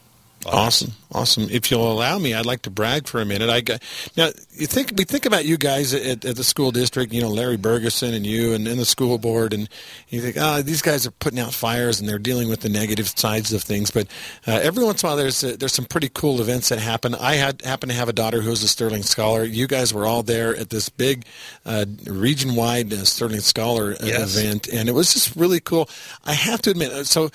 Awesome, 0.49 0.93
awesome. 1.11 1.47
If 1.51 1.69
you'll 1.69 1.91
allow 1.91 2.17
me, 2.17 2.33
I'd 2.33 2.45
like 2.45 2.61
to 2.61 2.69
brag 2.69 3.05
for 3.05 3.19
a 3.19 3.25
minute. 3.25 3.49
I 3.49 3.59
got 3.59 3.83
now. 4.15 4.29
You 4.53 4.65
think 4.65 4.93
we 4.95 5.03
think 5.03 5.25
about 5.25 5.43
you 5.43 5.57
guys 5.57 5.93
at, 5.93 6.23
at 6.23 6.37
the 6.37 6.43
school 6.43 6.71
district. 6.71 7.11
You 7.11 7.21
know, 7.21 7.27
Larry 7.27 7.57
Bergeson 7.57 8.13
and 8.15 8.25
you, 8.25 8.53
and, 8.53 8.65
and 8.65 8.79
the 8.79 8.85
school 8.85 9.17
board, 9.17 9.53
and 9.53 9.67
you 10.07 10.21
think, 10.21 10.37
oh, 10.39 10.61
these 10.61 10.81
guys 10.81 11.05
are 11.05 11.11
putting 11.11 11.39
out 11.39 11.53
fires 11.53 11.99
and 11.99 12.07
they're 12.07 12.17
dealing 12.17 12.47
with 12.47 12.61
the 12.61 12.69
negative 12.69 13.09
sides 13.09 13.51
of 13.51 13.61
things. 13.61 13.91
But 13.91 14.07
uh, 14.47 14.51
every 14.63 14.85
once 14.85 15.03
in 15.03 15.07
a 15.07 15.09
while, 15.09 15.17
there's 15.17 15.43
uh, 15.43 15.57
there's 15.59 15.73
some 15.73 15.83
pretty 15.85 16.09
cool 16.13 16.39
events 16.39 16.69
that 16.69 16.79
happen. 16.79 17.13
I 17.15 17.33
had 17.35 17.61
happen 17.63 17.89
to 17.89 17.95
have 17.95 18.07
a 18.07 18.13
daughter 18.13 18.39
who's 18.39 18.63
a 18.63 18.69
Sterling 18.69 19.03
Scholar. 19.03 19.43
You 19.43 19.67
guys 19.67 19.93
were 19.93 20.05
all 20.05 20.23
there 20.23 20.55
at 20.55 20.69
this 20.69 20.87
big 20.87 21.25
uh, 21.65 21.85
region-wide 22.05 22.93
uh, 22.93 23.03
Sterling 23.03 23.41
Scholar 23.41 23.95
uh, 24.01 24.05
Yes. 24.05 24.37
event, 24.37 24.69
and 24.69 24.87
it 24.87 24.93
was 24.93 25.11
just 25.11 25.35
really 25.35 25.59
cool. 25.59 25.89
I 26.25 26.33
have 26.33 26.61
to 26.61 26.69
admit, 26.71 26.91
uh, 26.93 27.03
so. 27.03 27.31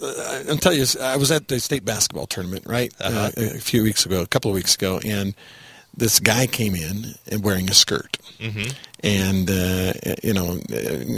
Uh, 0.00 0.44
I'll 0.48 0.56
tell 0.56 0.72
you, 0.72 0.86
I 1.00 1.16
was 1.16 1.30
at 1.30 1.48
the 1.48 1.60
state 1.60 1.84
basketball 1.84 2.26
tournament, 2.26 2.64
right, 2.66 2.92
Uh-huh. 3.00 3.30
uh, 3.36 3.42
a 3.56 3.58
few 3.58 3.82
weeks 3.82 4.06
ago, 4.06 4.22
a 4.22 4.26
couple 4.26 4.50
of 4.50 4.54
weeks 4.54 4.74
ago, 4.74 5.00
and 5.04 5.34
this 5.96 6.20
guy 6.20 6.46
came 6.46 6.74
in 6.74 7.14
and 7.30 7.42
wearing 7.42 7.68
a 7.68 7.74
skirt. 7.74 8.18
Mm-hmm. 8.38 8.70
And 9.00 9.48
uh, 9.48 9.92
you 10.24 10.34
know, 10.34 10.58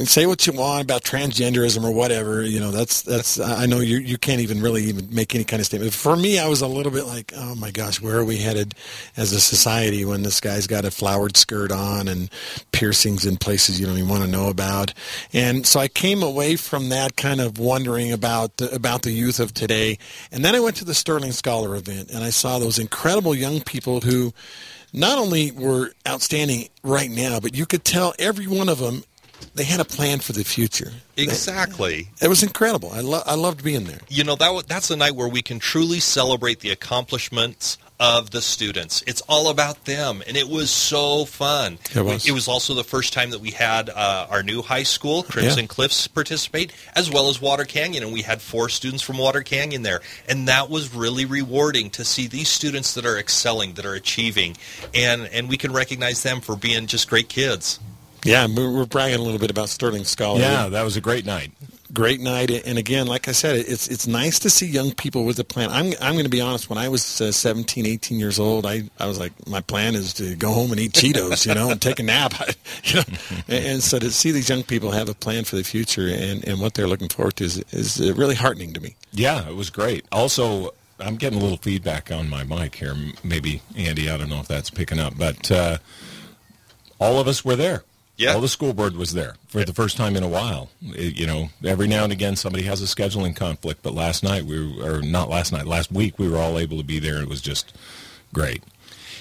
say 0.05 0.27
what 0.27 0.47
you 0.47 0.53
want 0.53 0.83
about 0.83 1.03
transgenderism 1.03 1.83
or 1.83 1.91
whatever. 1.91 2.43
You 2.43 2.61
know, 2.61 2.71
that's 2.71 3.01
that's. 3.03 3.41
I 3.41 3.65
know 3.65 3.81
you 3.81 3.97
you 3.99 4.19
can't 4.19 4.41
even 4.41 4.61
really 4.61 4.85
even 4.85 5.09
make 5.15 5.35
any 5.35 5.45
kind 5.45 5.61
of 5.61 5.67
statement. 5.67 5.95
For 5.95 6.15
me, 6.15 6.39
I 6.39 6.47
was 6.47 6.61
a 6.61 6.67
little 6.67 6.93
bit 6.93 7.07
like, 7.07 7.33
oh 7.35 7.55
my 7.55 7.71
gosh, 7.71 8.01
where 8.01 8.19
are 8.19 8.25
we 8.25 8.37
headed 8.37 8.75
as 9.17 9.33
a 9.33 9.41
society 9.41 10.05
when 10.05 10.23
this 10.23 10.41
guy's 10.41 10.67
got 10.67 10.85
a 10.85 10.91
flowered 10.91 11.39
skirt 11.39 11.73
on 11.73 12.07
and 12.07 12.29
piercings 12.73 13.25
in 13.25 13.39
places 13.39 13.81
you 13.81 13.87
don't 13.87 13.97
even 13.97 14.11
want 14.11 14.25
to 14.25 14.31
know 14.31 14.49
about? 14.49 14.93
And 15.33 15.67
so 15.67 15.81
I 15.81 15.89
came 15.89 16.23
away 16.23 16.57
from 16.57 16.91
that 16.91 17.17
kind 17.17 17.41
of 17.41 17.59
wondering 17.59 18.13
about 18.13 18.61
about 18.61 19.03
the 19.03 19.13
youth 19.13 19.41
of 19.41 19.55
today. 19.55 19.99
And 20.31 20.45
then 20.45 20.55
I 20.55 20.61
went 20.61 20.77
to 20.77 20.85
the 20.85 20.95
Sterling 20.95 21.33
Scholar 21.33 21.77
event 21.77 22.11
and 22.11 22.23
I 22.23 22.31
saw 22.31 22.59
those 22.59 22.79
incredible 22.79 23.35
young 23.35 23.63
people 23.63 24.01
who 24.01 24.35
not 24.92 25.18
only 25.18 25.50
were 25.52 25.92
outstanding 26.06 26.68
right 26.82 27.11
now, 27.11 27.40
but 27.40 27.54
you 27.54 27.66
could 27.66 27.85
tell 27.85 28.14
every 28.18 28.47
one 28.47 28.68
of 28.68 28.78
them 28.78 29.04
they 29.54 29.64
had 29.64 29.80
a 29.80 29.85
plan 29.85 30.18
for 30.20 30.32
the 30.32 30.44
future. 30.44 30.92
Exactly. 31.16 32.09
It 32.20 32.28
was 32.28 32.42
incredible. 32.42 32.90
I, 32.92 33.00
lo- 33.00 33.23
I 33.26 33.35
loved 33.35 33.64
being 33.64 33.85
there. 33.85 34.00
You 34.09 34.25
know 34.25 34.37
that 34.37 34.52
wa- 34.52 34.62
that's 34.66 34.90
a 34.90 34.97
night 34.97 35.14
where 35.14 35.28
we 35.28 35.42
can 35.42 35.59
truly 35.59 36.00
celebrate 36.00 36.61
the 36.61 36.70
accomplishments 36.70 37.78
of 38.00 38.30
the 38.30 38.40
students. 38.40 39.04
It's 39.07 39.21
all 39.28 39.50
about 39.50 39.85
them, 39.85 40.23
and 40.26 40.37
it 40.37 40.49
was 40.49 40.71
so 40.71 41.26
fun. 41.26 41.78
It 41.95 42.00
was. 42.02 42.26
It 42.26 42.33
was 42.33 42.49
also 42.49 42.75
the 42.75 42.83
first 42.83 43.12
time 43.12 43.30
that 43.30 43.40
we 43.40 43.50
had 43.50 43.90
uh, 43.90 44.26
our 44.30 44.42
new 44.42 44.62
high 44.62 44.83
school, 44.85 45.23
Crimson 45.23 45.64
Yeah. 45.64 45.66
Cliffs, 45.66 46.09
participate, 46.09 46.73
as 46.97 47.11
well 47.11 47.28
as 47.28 47.40
Water 47.40 47.64
Canyon, 47.64 48.02
and 48.02 48.12
we 48.12 48.23
had 48.23 48.40
four 48.40 48.71
students 48.71 49.02
from 49.02 49.19
Water 49.19 49.42
Canyon 49.42 49.83
there, 49.83 50.00
and 50.28 50.49
that 50.49 50.71
was 50.71 50.95
really 50.95 51.26
rewarding 51.26 51.90
to 51.90 52.04
see 52.04 52.26
these 52.26 52.49
students 52.49 52.95
that 52.95 53.04
are 53.04 53.19
excelling, 53.19 53.75
that 53.75 53.85
are 53.85 53.95
achieving, 53.95 54.57
and 54.95 55.26
and 55.26 55.49
we 55.50 55.59
can 55.59 55.73
recognize 55.73 56.23
them 56.23 56.40
for 56.40 56.57
being 56.57 56.87
just 56.87 57.09
great 57.09 57.28
kids. 57.28 57.78
Yeah, 58.25 58.47
we're, 58.47 58.71
we're 58.71 58.87
bragging 58.87 59.19
a 59.21 59.23
little 59.23 59.38
bit 59.38 59.50
about 59.50 59.69
Sterling 59.69 60.04
Scholar. 60.04 60.40
Yeah, 60.40 60.69
that 60.69 60.83
was 60.83 60.97
a 60.97 61.00
great 61.00 61.25
night. 61.26 61.52
Great 61.92 62.20
night. 62.20 62.50
And 62.50 62.78
again, 62.78 63.06
like 63.06 63.28
I 63.28 63.32
said, 63.32 63.56
it's 63.56 63.88
it's 63.88 64.06
nice 64.06 64.38
to 64.40 64.50
see 64.50 64.66
young 64.66 64.92
people 64.92 65.25
with 65.25 65.38
a 65.38 65.44
plan. 65.44 65.70
I'm 65.70 65.92
I'm 66.00 66.14
going 66.14 66.25
to 66.25 66.30
be 66.30 66.40
honest. 66.40 66.68
When 66.68 66.78
I 66.78 66.88
was 66.88 67.20
uh, 67.20 67.32
17, 67.32 67.87
18 67.87 68.18
years 68.18 68.38
old, 68.38 68.66
I, 68.66 68.90
I 68.99 69.06
was 69.06 69.18
like, 69.18 69.32
my 69.47 69.61
plan 69.61 69.94
is 69.94 70.12
to 70.14 70.35
go 70.37 70.52
home 70.52 70.70
and 70.70 70.80
eat 70.80 70.92
Cheetos, 70.92 71.47
you 71.47 71.54
know, 71.54 71.70
and 71.70 71.80
take 71.80 72.00
a 72.00 72.02
nap, 72.02 72.35
you 72.85 72.97
know. 72.97 73.04
and, 73.49 73.66
and 73.66 73.82
so 73.82 73.99
to 73.99 74.11
see 74.11 74.30
these 74.30 74.49
young 74.49 74.62
people 74.62 74.90
have 74.90 75.09
a 75.09 75.14
plan 75.14 75.44
for 75.44 75.56
the 75.56 75.64
future 75.64 76.09
and, 76.09 76.47
and 76.47 76.61
what 76.61 76.75
they're 76.75 76.88
looking 76.88 77.09
forward 77.09 77.37
to 77.37 77.44
is 77.44 77.59
is 77.73 78.00
really 78.12 78.35
heartening 78.35 78.73
to 78.75 78.80
me. 78.80 78.97
Yeah, 79.12 79.49
it 79.49 79.56
was 79.56 79.70
great. 79.70 80.04
Also, 80.12 80.75
I'm 80.99 81.16
getting 81.16 81.38
a 81.38 81.42
little 81.42 81.59
feedback 81.59 82.12
on 82.12 82.28
my 82.28 82.44
mic 82.44 82.75
here. 82.75 82.94
Maybe 83.25 83.62
Andy, 83.76 84.11
I 84.11 84.16
don't 84.16 84.28
know 84.28 84.40
if 84.40 84.49
that's 84.49 84.70
picking 84.70 84.99
up, 84.99 85.16
but 85.16 85.50
uh, 85.50 85.78
all 86.99 87.18
of 87.18 87.26
us 87.26 87.44
were 87.44 87.56
there. 87.56 87.85
Yeah. 88.21 88.35
All 88.35 88.43
the 88.43 88.49
school 88.49 88.75
board 88.75 88.97
was 88.97 89.15
there 89.15 89.37
for 89.49 89.65
the 89.65 89.73
first 89.73 89.97
time 89.97 90.15
in 90.15 90.23
a 90.23 90.29
while. 90.29 90.69
It- 90.83 91.17
you 91.17 91.27
know, 91.27 91.49
every 91.65 91.89
now 91.89 92.05
and 92.05 92.12
again 92.12 92.37
somebody 92.37 92.65
has 92.65 92.83
a 92.83 92.85
scheduling 92.85 93.35
conflict, 93.35 93.83
but 93.83 93.95
last 93.95 94.23
night 94.23 94.45
we 94.45 94.75
were, 94.75 94.97
or 94.99 95.00
not 95.03 95.31
last 95.31 95.53
night, 95.53 95.67
last 95.67 95.91
week 95.91 96.19
we 96.19 96.29
were 96.29 96.37
all 96.37 96.59
able 96.59 96.77
to 96.77 96.85
be 96.85 96.99
there. 96.99 97.23
It 97.23 97.29
was 97.29 97.41
just 97.41 97.73
great. 98.35 98.62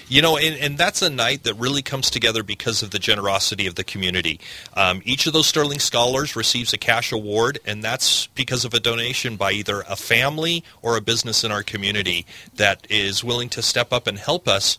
You 0.06 0.20
know, 0.20 0.36
and, 0.36 0.54
and 0.56 0.76
that's 0.76 1.00
a 1.00 1.08
night 1.08 1.44
that 1.44 1.54
really 1.54 1.80
comes 1.80 2.10
together 2.10 2.42
because 2.42 2.82
of 2.82 2.90
the 2.90 2.98
generosity 2.98 3.66
of 3.66 3.76
the 3.76 3.84
community. 3.84 4.38
Um, 4.74 5.00
each 5.06 5.26
of 5.26 5.32
those 5.32 5.46
Sterling 5.46 5.78
Scholars 5.78 6.36
receives 6.36 6.74
a 6.74 6.78
cash 6.78 7.10
award, 7.10 7.58
and 7.64 7.82
that's 7.82 8.26
because 8.34 8.66
of 8.66 8.74
a 8.74 8.80
donation 8.80 9.36
by 9.36 9.52
either 9.52 9.80
a 9.88 9.96
family 9.96 10.62
or 10.82 10.96
a 10.98 11.00
business 11.00 11.42
in 11.42 11.52
our 11.52 11.62
community 11.62 12.26
that 12.56 12.86
is 12.90 13.24
willing 13.24 13.48
to 13.50 13.62
step 13.62 13.92
up 13.94 14.06
and 14.06 14.18
help 14.18 14.46
us 14.46 14.76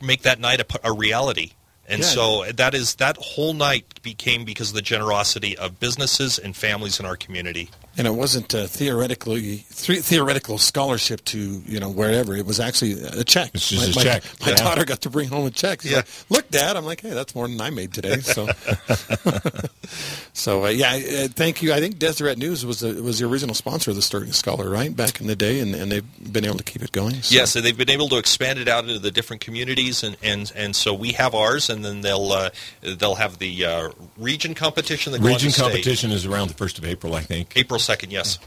make 0.00 0.22
that 0.22 0.38
night 0.38 0.60
a 0.84 0.92
reality. 0.92 1.52
And 1.86 2.04
so 2.04 2.44
that 2.52 2.74
is 2.74 2.94
that 2.96 3.16
whole 3.18 3.52
night 3.52 4.00
became 4.02 4.44
because 4.44 4.70
of 4.70 4.74
the 4.74 4.82
generosity 4.82 5.56
of 5.56 5.78
businesses 5.80 6.38
and 6.38 6.56
families 6.56 6.98
in 6.98 7.06
our 7.06 7.16
community. 7.16 7.70
And 7.96 8.06
it 8.08 8.14
wasn't 8.14 8.52
a 8.54 8.66
theoretically 8.66 9.64
the- 9.68 10.00
theoretical 10.02 10.58
scholarship 10.58 11.24
to 11.26 11.38
you 11.66 11.78
know 11.78 11.88
wherever. 11.90 12.34
It 12.34 12.44
was 12.44 12.58
actually 12.58 13.00
a 13.02 13.22
check. 13.24 13.50
It's 13.54 13.68
just 13.68 13.94
my, 13.94 14.02
a 14.02 14.04
my- 14.04 14.10
check. 14.10 14.24
My 14.40 14.48
Yeah. 14.48 14.54
daughter 14.56 14.84
got 14.84 15.02
to 15.02 15.10
bring 15.10 15.28
home 15.28 15.46
a 15.46 15.50
check. 15.50 15.82
She's 15.82 15.92
Yeah. 15.92 15.98
like, 15.98 16.06
Look, 16.30 16.50
Dad. 16.50 16.76
I'm 16.76 16.84
like, 16.84 17.00
hey, 17.02 17.10
that's 17.10 17.34
more 17.34 17.46
than 17.46 17.60
I 17.60 17.70
made 17.70 17.92
today. 17.92 18.20
So, 18.20 18.48
so 20.32 20.64
uh, 20.66 20.68
yeah. 20.68 20.94
Uh, 20.94 21.28
thank 21.28 21.62
you. 21.62 21.72
I 21.72 21.80
think 21.80 21.98
Deseret 21.98 22.38
News 22.38 22.64
was 22.66 22.80
the, 22.80 23.00
was 23.02 23.18
the 23.18 23.26
original 23.26 23.54
sponsor 23.54 23.90
of 23.90 23.96
the 23.96 24.02
Sterling 24.02 24.32
Scholar, 24.32 24.68
right, 24.68 24.94
back 24.94 25.20
in 25.20 25.26
the 25.26 25.36
day, 25.36 25.60
and, 25.60 25.74
and 25.74 25.90
they've 25.92 26.32
been 26.32 26.44
able 26.44 26.56
to 26.58 26.64
keep 26.64 26.82
it 26.82 26.92
going. 26.92 27.14
So. 27.22 27.34
Yes, 27.34 27.54
and 27.56 27.64
they've 27.64 27.76
been 27.76 27.90
able 27.90 28.08
to 28.10 28.18
expand 28.18 28.58
it 28.58 28.68
out 28.68 28.84
into 28.84 28.98
the 28.98 29.10
different 29.10 29.40
communities, 29.42 30.02
and, 30.02 30.16
and, 30.22 30.50
and 30.56 30.74
so 30.74 30.92
we 30.94 31.12
have 31.12 31.34
ours, 31.34 31.70
and 31.70 31.84
then 31.84 32.00
they'll 32.00 32.32
uh, 32.32 32.50
they'll 32.82 33.14
have 33.16 33.38
the 33.38 33.64
uh, 33.64 33.90
region 34.18 34.54
competition. 34.54 35.12
That 35.12 35.20
go 35.20 35.26
on 35.28 35.32
Region 35.34 35.48
to 35.48 35.54
state. 35.54 35.62
competition 35.62 36.10
is 36.10 36.26
around 36.26 36.48
the 36.48 36.54
first 36.54 36.78
of 36.78 36.84
April, 36.84 37.14
I 37.14 37.20
think. 37.20 37.52
April 37.56 37.78
second. 37.84 38.10
Yes, 38.12 38.38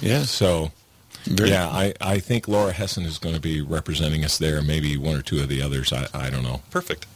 Yeah, 0.00 0.22
So, 0.22 0.72
Very- 1.24 1.50
yeah, 1.50 1.68
I, 1.68 1.94
I 2.00 2.18
think 2.18 2.48
Laura 2.48 2.72
Hessen 2.72 3.04
is 3.04 3.18
going 3.18 3.34
to 3.34 3.40
be 3.40 3.60
representing 3.62 4.24
us 4.24 4.38
there. 4.38 4.60
Maybe 4.62 4.96
one 4.96 5.16
or 5.16 5.22
two 5.22 5.40
of 5.40 5.48
the 5.48 5.62
others. 5.62 5.92
I, 5.92 6.06
I 6.14 6.30
don't 6.30 6.42
know. 6.42 6.62
perfect. 6.70 7.06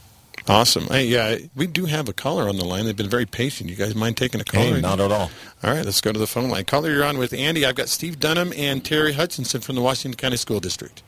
Awesome. 0.49 0.85
Hey, 0.85 1.07
yeah, 1.07 1.39
we 1.57 1.67
do 1.67 1.87
have 1.87 2.09
a 2.09 2.13
caller 2.13 2.49
on 2.49 2.57
the 2.57 2.65
line. 2.65 2.85
They've 2.85 2.95
been 2.97 3.09
very 3.09 3.27
patient. 3.27 3.69
You 3.69 3.75
guys 3.75 3.97
mind 3.97 4.17
taking 4.17 4.41
a 4.41 4.45
call? 4.45 4.63
Hey, 4.63 4.81
not 4.81 5.01
at 5.01 5.11
all. 5.11 5.31
All 5.65 5.73
right, 5.75 5.85
let's 5.85 6.01
go 6.01 6.13
to 6.13 6.19
the 6.21 6.27
phone 6.29 6.51
line. 6.51 6.65
Caller, 6.67 6.91
you're 6.91 7.03
on 7.05 7.19
with 7.19 7.33
Andy. 7.33 7.67
I've 7.67 7.75
got 7.75 7.89
Steve 7.89 8.21
Dunham 8.21 8.53
and 8.57 8.85
Terry 8.85 9.15
Hutchinson 9.15 9.61
from 9.61 9.75
the 9.75 9.81
Washington 9.83 10.17
County 10.17 10.37
School 10.37 10.61
District. 10.61 11.03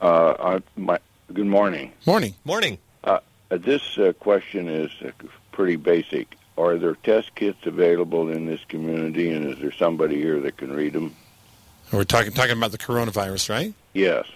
Uh, 0.00 0.34
I, 0.38 0.62
my, 0.80 0.98
good 1.34 1.46
morning. 1.46 1.92
Morning. 2.06 2.34
Morning. 2.46 2.78
Uh, 3.04 3.18
this 3.50 3.98
uh, 3.98 4.14
question 4.20 4.68
is 4.68 4.90
uh, 5.04 5.10
pretty 5.50 5.76
basic. 5.76 6.34
Are 6.58 6.76
there 6.76 6.94
test 6.94 7.34
kits 7.34 7.66
available 7.66 8.30
in 8.30 8.46
this 8.46 8.60
community, 8.68 9.30
and 9.32 9.46
is 9.46 9.58
there 9.58 9.72
somebody 9.72 10.16
here 10.16 10.40
that 10.40 10.56
can 10.56 10.72
read 10.72 10.92
them? 10.92 11.14
We're 11.92 12.04
talking 12.04 12.32
talking 12.32 12.56
about 12.56 12.72
the 12.72 12.78
coronavirus, 12.78 13.50
right? 13.50 13.74
Yes. 13.92 14.26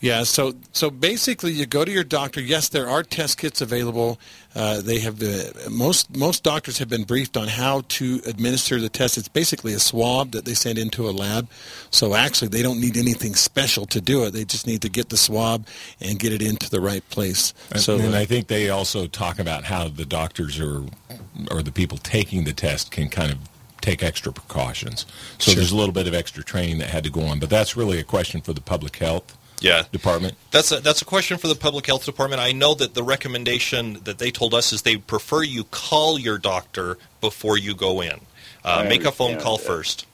Yeah. 0.00 0.24
So 0.24 0.54
so 0.72 0.90
basically, 0.90 1.52
you 1.52 1.64
go 1.64 1.84
to 1.84 1.90
your 1.90 2.04
doctor. 2.04 2.40
Yes, 2.40 2.68
there 2.68 2.88
are 2.88 3.02
test 3.02 3.38
kits 3.38 3.60
available. 3.60 4.18
Uh, 4.54 4.82
they 4.82 4.98
have 4.98 5.22
uh, 5.22 5.70
most 5.70 6.14
most 6.14 6.42
doctors 6.42 6.78
have 6.78 6.88
been 6.88 7.04
briefed 7.04 7.36
on 7.36 7.48
how 7.48 7.82
to 7.88 8.20
administer 8.26 8.80
the 8.80 8.90
test. 8.90 9.16
It's 9.16 9.28
basically 9.28 9.72
a 9.72 9.78
swab 9.78 10.32
that 10.32 10.44
they 10.44 10.54
send 10.54 10.78
into 10.78 11.08
a 11.08 11.12
lab. 11.12 11.48
So 11.90 12.14
actually, 12.14 12.48
they 12.48 12.62
don't 12.62 12.80
need 12.80 12.96
anything 12.96 13.34
special 13.34 13.86
to 13.86 14.00
do 14.00 14.24
it. 14.24 14.32
They 14.32 14.44
just 14.44 14.66
need 14.66 14.82
to 14.82 14.90
get 14.90 15.08
the 15.08 15.16
swab 15.16 15.66
and 16.00 16.18
get 16.18 16.32
it 16.32 16.42
into 16.42 16.68
the 16.68 16.80
right 16.80 17.08
place. 17.08 17.54
And, 17.70 17.80
so 17.80 17.98
and 17.98 18.14
uh, 18.14 18.18
I 18.18 18.26
think 18.26 18.48
they 18.48 18.68
also 18.68 19.06
talk 19.06 19.38
about 19.38 19.64
how 19.64 19.88
the 19.88 20.04
doctors 20.04 20.60
or 20.60 20.84
or 21.50 21.62
the 21.62 21.72
people 21.72 21.98
taking 21.98 22.44
the 22.44 22.52
test 22.52 22.90
can 22.90 23.08
kind 23.08 23.32
of 23.32 23.38
take 23.80 24.02
extra 24.02 24.32
precautions. 24.32 25.06
So 25.38 25.50
Sure. 25.50 25.54
there's 25.54 25.72
a 25.72 25.76
little 25.76 25.92
bit 25.92 26.06
of 26.06 26.14
extra 26.14 26.42
training 26.42 26.78
that 26.78 26.90
had 26.90 27.04
to 27.04 27.10
go 27.10 27.22
on, 27.22 27.38
but 27.38 27.50
that's 27.50 27.76
really 27.76 27.98
a 27.98 28.04
question 28.04 28.40
for 28.40 28.52
the 28.52 28.60
public 28.60 28.96
health 28.96 29.36
Yeah. 29.60 29.84
department? 29.92 30.34
That's 30.50 30.72
a, 30.72 30.80
that's 30.80 31.02
a 31.02 31.04
question 31.04 31.38
for 31.38 31.48
the 31.48 31.54
public 31.54 31.86
health 31.86 32.04
department. 32.04 32.40
I 32.40 32.52
know 32.52 32.74
that 32.74 32.94
the 32.94 33.02
recommendation 33.02 34.00
that 34.04 34.18
they 34.18 34.30
told 34.30 34.54
us 34.54 34.72
is 34.72 34.82
they 34.82 34.96
prefer 34.96 35.42
you 35.42 35.64
call 35.64 36.18
your 36.18 36.38
doctor 36.38 36.98
before 37.20 37.56
you 37.56 37.74
go 37.74 38.00
in. 38.00 38.20
Uh, 38.64 38.82
I 38.84 38.88
make 38.88 39.04
a 39.04 39.12
phone 39.12 39.38
call 39.38 39.56
that. 39.56 39.66
first. 39.66 40.06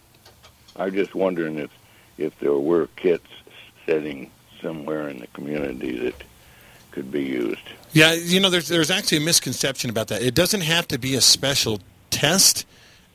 I'm 0.76 0.92
just 0.92 1.14
wondering 1.14 1.58
if 1.58 1.70
if 2.18 2.38
there 2.38 2.54
were 2.54 2.88
kits 2.96 3.26
sitting 3.86 4.30
somewhere 4.60 5.08
in 5.08 5.18
the 5.18 5.26
community 5.28 5.98
that 5.98 6.14
could 6.90 7.10
be 7.10 7.22
used. 7.22 7.60
Yeah, 7.92 8.12
you 8.12 8.40
know, 8.40 8.50
there's 8.50 8.68
there's 8.68 8.90
actually 8.90 9.18
a 9.18 9.22
misconception 9.22 9.90
about 9.90 10.08
that. 10.08 10.22
It 10.22 10.34
doesn't 10.34 10.62
have 10.62 10.86
to 10.88 10.98
be 10.98 11.14
a 11.14 11.20
special 11.20 11.80
test 12.10 12.66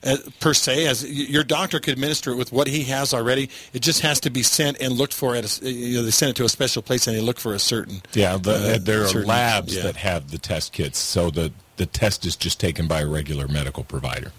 uh, 0.06 0.18
per 0.40 0.54
se. 0.54 0.88
As 0.88 1.04
your 1.04 1.44
doctor 1.44 1.80
could 1.80 1.94
administer 1.94 2.32
it 2.32 2.36
with 2.36 2.52
what 2.52 2.68
he 2.68 2.84
has 2.84 3.14
already. 3.14 3.50
It 3.74 3.82
just 3.82 4.02
has 4.02 4.20
to 4.22 4.30
be 4.30 4.44
sent 4.44 4.80
and 4.80 4.94
looked 4.94 5.14
for 5.14 5.36
at 5.36 5.62
A, 5.62 5.70
you 5.70 5.98
know 5.98 6.04
they 6.04 6.12
send 6.12 6.32
it 6.32 6.36
to 6.38 6.46
a 6.46 6.50
special 6.50 6.82
place 6.82 7.08
and 7.08 7.16
they 7.16 7.22
look 7.22 7.40
for 7.40 7.54
a 7.54 7.60
certain. 7.60 8.02
Yeah, 8.14 8.38
the, 8.38 8.76
uh, 8.76 8.78
there 8.80 9.04
are 9.04 9.08
certain- 9.08 9.28
labs 9.28 9.76
yeah. 9.76 9.84
that 9.84 9.96
have 9.98 10.32
the 10.32 10.38
test 10.38 10.74
kits, 10.74 11.00
so 11.00 11.30
the 11.30 11.52
the 11.78 11.86
test 11.86 12.26
is 12.26 12.36
just 12.36 12.60
taken 12.60 12.88
by 12.88 13.02
a 13.02 13.08
regular 13.08 13.48
medical 13.48 13.84
provider. 13.84 14.32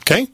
Okay. 0.00 0.28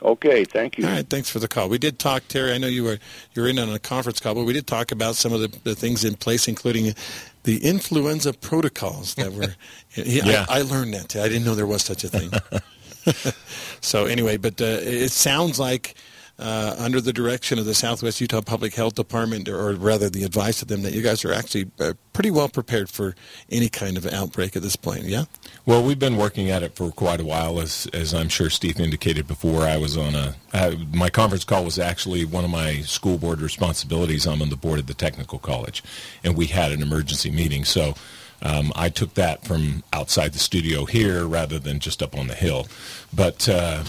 Okay, 0.00 0.44
thank 0.44 0.78
you. 0.78 0.86
All 0.86 0.92
right, 0.92 1.08
thanks 1.08 1.28
for 1.28 1.40
the 1.40 1.48
call. 1.48 1.68
We 1.68 1.78
did 1.78 1.98
talk, 1.98 2.28
Terry. 2.28 2.52
I 2.52 2.58
know 2.58 2.68
you 2.68 2.84
were 2.84 2.98
you're 3.34 3.48
in 3.48 3.58
on 3.58 3.68
a 3.70 3.80
conference 3.80 4.20
call, 4.20 4.34
but 4.34 4.44
we 4.44 4.52
did 4.52 4.66
talk 4.66 4.92
about 4.92 5.16
some 5.16 5.32
of 5.32 5.40
the, 5.40 5.48
the 5.64 5.74
things 5.74 6.04
in 6.04 6.14
place, 6.14 6.46
including 6.46 6.94
the 7.42 7.64
influenza 7.64 8.32
protocols 8.32 9.14
that 9.14 9.32
were. 9.32 9.54
Yeah. 9.96 10.46
I, 10.48 10.58
I 10.58 10.62
learned 10.62 10.94
that. 10.94 11.16
I 11.16 11.26
didn't 11.28 11.44
know 11.44 11.56
there 11.56 11.66
was 11.66 11.82
such 11.82 12.04
a 12.04 12.08
thing. 12.08 12.30
so 13.80 14.06
anyway, 14.06 14.36
but 14.36 14.60
uh, 14.60 14.64
it 14.80 15.10
sounds 15.10 15.58
like 15.58 15.94
uh, 16.38 16.76
under 16.78 17.00
the 17.00 17.12
direction 17.12 17.58
of 17.58 17.64
the 17.64 17.74
Southwest 17.74 18.20
Utah 18.20 18.40
Public 18.40 18.74
Health 18.74 18.94
Department, 18.94 19.48
or 19.48 19.72
rather 19.74 20.08
the 20.08 20.22
advice 20.22 20.62
of 20.62 20.68
them, 20.68 20.82
that 20.82 20.92
you 20.92 21.02
guys 21.02 21.24
are 21.24 21.32
actually 21.32 21.68
uh, 21.80 21.94
pretty 22.12 22.30
well 22.30 22.48
prepared 22.48 22.88
for 22.88 23.16
any 23.50 23.68
kind 23.68 23.96
of 23.96 24.06
outbreak 24.06 24.54
at 24.54 24.62
this 24.62 24.76
point. 24.76 25.02
Yeah. 25.02 25.24
Well, 25.66 25.82
we've 25.82 25.98
been 25.98 26.16
working 26.16 26.48
at 26.48 26.62
it 26.62 26.76
for 26.76 26.92
quite 26.92 27.20
a 27.20 27.24
while, 27.24 27.60
as 27.60 27.88
as 27.92 28.14
I'm 28.14 28.28
sure 28.28 28.50
Steve 28.50 28.78
indicated 28.78 29.26
before. 29.26 29.62
I 29.62 29.78
was 29.78 29.96
on 29.96 30.14
a 30.14 30.36
uh, 30.52 30.76
my 30.94 31.10
conference 31.10 31.44
call 31.44 31.64
was 31.64 31.78
actually 31.78 32.24
one 32.24 32.44
of 32.44 32.50
my 32.50 32.82
school 32.82 33.18
board 33.18 33.40
responsibilities. 33.40 34.26
I'm 34.26 34.40
on 34.40 34.50
the 34.50 34.56
board 34.56 34.78
of 34.78 34.86
the 34.86 34.94
technical 34.94 35.40
college, 35.40 35.82
and 36.22 36.36
we 36.36 36.46
had 36.46 36.70
an 36.70 36.82
emergency 36.82 37.30
meeting. 37.30 37.64
So 37.64 37.94
um, 38.42 38.72
I 38.76 38.88
took 38.88 39.14
that 39.14 39.44
from 39.44 39.82
outside 39.92 40.32
the 40.32 40.38
studio 40.38 40.84
here 40.84 41.26
rather 41.26 41.58
than 41.58 41.80
just 41.80 42.02
up 42.02 42.16
on 42.16 42.28
the 42.28 42.34
hill. 42.34 42.68
But 43.12 43.48
uh, 43.48 43.84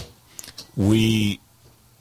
we 0.76 1.40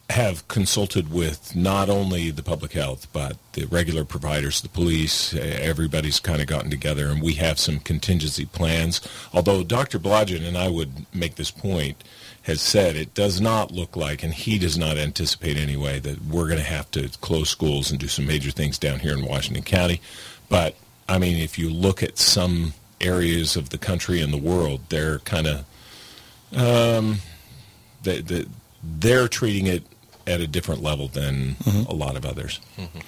have 0.09 0.47
consulted 0.47 1.11
with 1.11 1.55
not 1.55 1.87
only 1.87 2.31
the 2.31 2.41
public 2.41 2.71
health 2.73 3.07
but 3.13 3.37
the 3.53 3.65
regular 3.65 4.03
providers, 4.03 4.61
the 4.61 4.69
police. 4.69 5.35
Everybody's 5.35 6.19
kind 6.19 6.41
of 6.41 6.47
gotten 6.47 6.71
together, 6.71 7.07
and 7.09 7.21
we 7.21 7.33
have 7.33 7.59
some 7.59 7.79
contingency 7.79 8.45
plans. 8.45 9.01
Although 9.33 9.63
Dr. 9.63 9.99
Blodgett 9.99 10.45
and 10.45 10.57
I 10.57 10.69
would 10.69 11.05
make 11.13 11.35
this 11.35 11.51
point 11.51 12.03
has 12.43 12.61
said 12.61 12.95
it 12.95 13.13
does 13.13 13.39
not 13.39 13.71
look 13.71 13.95
like, 13.95 14.23
and 14.23 14.33
he 14.33 14.57
does 14.57 14.77
not 14.77 14.97
anticipate 14.97 15.57
anyway, 15.57 15.99
that 15.99 16.23
we're 16.23 16.45
going 16.45 16.57
to 16.57 16.63
have 16.63 16.89
to 16.91 17.09
close 17.21 17.49
schools 17.49 17.91
and 17.91 17.99
do 17.99 18.07
some 18.07 18.25
major 18.25 18.49
things 18.49 18.79
down 18.79 18.99
here 18.99 19.13
in 19.13 19.25
Washington 19.25 19.63
County. 19.63 20.01
But 20.47 20.75
I 21.09 21.17
mean, 21.17 21.37
if 21.37 21.57
you 21.59 21.69
look 21.69 22.03
at 22.03 22.17
some 22.17 22.73
areas 23.01 23.55
of 23.55 23.69
the 23.69 23.77
country 23.77 24.21
and 24.21 24.31
the 24.31 24.37
world, 24.37 24.81
they're 24.89 25.19
kind 25.19 25.47
of 25.47 25.65
um, 26.55 27.19
they, 28.03 28.21
they, 28.21 28.45
they're 28.83 29.27
treating 29.27 29.67
it 29.67 29.83
at 30.27 30.41
a 30.41 30.47
different 30.47 30.83
level 30.83 31.07
than 31.07 31.55
a 31.89 31.93
lot 31.93 32.15
of 32.15 32.23
others. 32.23 32.59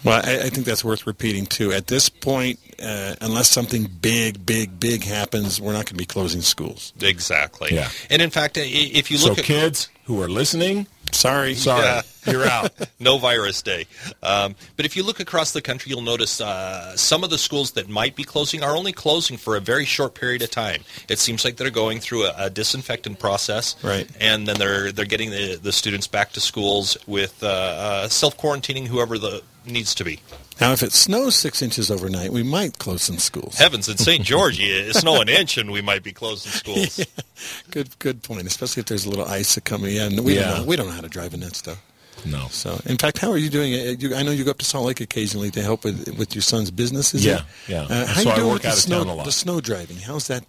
Well, 0.03 0.22
I, 0.25 0.46
I 0.46 0.50
think 0.50 0.65
that's 0.65 0.84
worth 0.84 1.05
repeating 1.05 1.46
too. 1.46 1.72
At 1.72 1.86
this 1.86 2.10
point, 2.10 2.58
uh, 2.84 3.15
unless 3.22 3.48
something 3.48 3.86
big, 4.01 4.43
big, 4.43 4.79
big 4.79 5.03
happens, 5.03 5.62
we're 5.62 5.74
not 5.74 5.86
going 5.86 5.93
to 5.93 5.93
be 5.96 6.05
closing 6.05 6.41
schools. 6.41 6.93
Exactly. 7.00 7.70
Yeah. 7.75 7.89
And 8.10 8.24
in 8.24 8.31
fact, 8.31 8.58
if 8.58 9.12
you 9.12 9.17
So 9.17 9.29
look 9.29 9.39
at 9.39 9.46
So 9.46 9.53
kids 9.53 9.89
who 10.05 10.20
are 10.22 10.29
listening, 10.29 10.88
Sorry. 11.12 11.53
sorry, 11.53 11.84
Yeah. 11.84 12.01
You're 12.25 12.45
out. 12.45 12.71
no 13.00 13.17
virus 13.17 13.61
day. 13.61 13.85
Um, 14.24 14.55
but 14.77 14.85
if 14.85 14.96
you 14.96 15.03
look 15.03 15.19
across 15.19 15.51
the 15.53 15.61
country, 15.61 15.89
you'll 15.89 16.01
notice 16.01 16.41
uh, 16.41 16.96
some 16.98 17.24
of 17.24 17.29
the 17.29 17.37
schools 17.37 17.72
that 17.72 17.89
might 17.89 18.15
be 18.15 18.24
closing 18.24 18.63
are 18.63 18.75
only 18.75 18.91
closing 18.93 19.37
for 19.37 19.55
a 19.55 19.59
very 19.59 19.85
short 19.85 20.13
period 20.15 20.41
of 20.41 20.51
time. 20.51 20.83
It 21.09 21.19
seems 21.19 21.43
like 21.46 21.57
they're 21.57 21.69
going 21.69 22.00
through 22.00 22.25
a, 22.25 22.33
a 22.37 22.50
disinfectant 22.50 23.19
process, 23.19 23.75
Right. 23.83 24.07
And 24.19 24.48
then 24.48 24.57
they're 24.57 24.91
they're 24.91 25.05
getting 25.05 25.29
the, 25.31 25.55
the 25.55 25.72
students 25.72 26.07
back 26.07 26.31
to 26.33 26.39
schools 26.41 26.98
with 27.07 27.43
uh, 27.43 27.48
uh, 27.48 28.07
self 28.09 28.37
quarantining 28.37 28.87
whoever 28.87 29.17
the 29.17 29.41
needs 29.65 29.93
to 29.96 30.03
be. 30.03 30.19
Now, 30.59 30.74
if 30.74 30.83
it 30.83 30.91
snows 30.91 31.35
six 31.35 31.61
inches 31.61 31.89
overnight, 31.89 32.31
we 32.31 32.43
might 32.43 32.77
close 32.77 33.01
some 33.03 33.17
schools. 33.17 33.57
Heavens, 33.57 33.89
in 33.89 33.98
St. 33.98 34.24
George, 34.31 34.59
it's 34.59 35.00
snow 35.00 35.22
an 35.22 35.29
inch, 35.29 35.57
and 35.57 35.72
we 35.72 35.81
might 35.81 36.03
be 36.03 36.11
closing 36.11 36.51
schools. 36.51 37.03
Good, 37.72 37.98
good 37.98 38.22
point. 38.22 38.46
Especially 38.46 38.81
if 38.81 38.85
there's 38.85 39.05
a 39.05 39.09
little 39.09 39.25
ice 39.25 39.57
coming 39.61 39.96
in. 39.96 40.24
We 40.24 40.35
Yeah. 40.35 40.41
don't 40.50 40.57
know. 40.59 40.65
We 40.65 40.75
don't 40.75 40.85
know 40.87 40.91
how 40.93 41.01
to 41.01 41.09
drive 41.09 41.33
in 41.33 41.39
that 41.39 41.55
stuff. 41.55 41.81
No. 42.25 42.48
So, 42.50 42.79
in 42.86 42.98
fact, 42.98 43.18
how 43.18 43.31
are 43.31 43.38
you 43.38 43.50
doing? 43.50 43.74
it? 43.74 44.01
You, 44.01 44.16
I 44.16 44.24
know 44.24 44.31
you 44.31 44.44
go 44.44 44.51
up 44.51 44.57
to 44.60 44.66
Salt 44.66 44.86
Lake 44.86 45.01
occasionally 45.01 45.51
to 45.51 45.62
help 45.62 45.84
with 45.84 46.18
with 46.18 46.36
your 46.36 46.42
son's 46.42 46.72
business. 46.72 47.14
Is 47.14 47.25
Yeah, 47.25 47.38
it? 47.40 47.44
yeah. 47.68 47.81
Uh, 47.84 48.05
how 48.05 48.14
So 48.14 48.22
you 48.22 48.29
I 48.31 48.36
doing 48.36 48.48
work 48.48 48.53
with 48.55 48.62
the 48.64 48.68
of 48.70 48.74
snow, 48.75 48.98
town 49.00 49.07
a 49.07 49.16
lot. 49.16 49.25
The 49.25 49.31
snow 49.31 49.62
driving. 49.62 49.98
How's 49.98 50.27
that? 50.27 50.44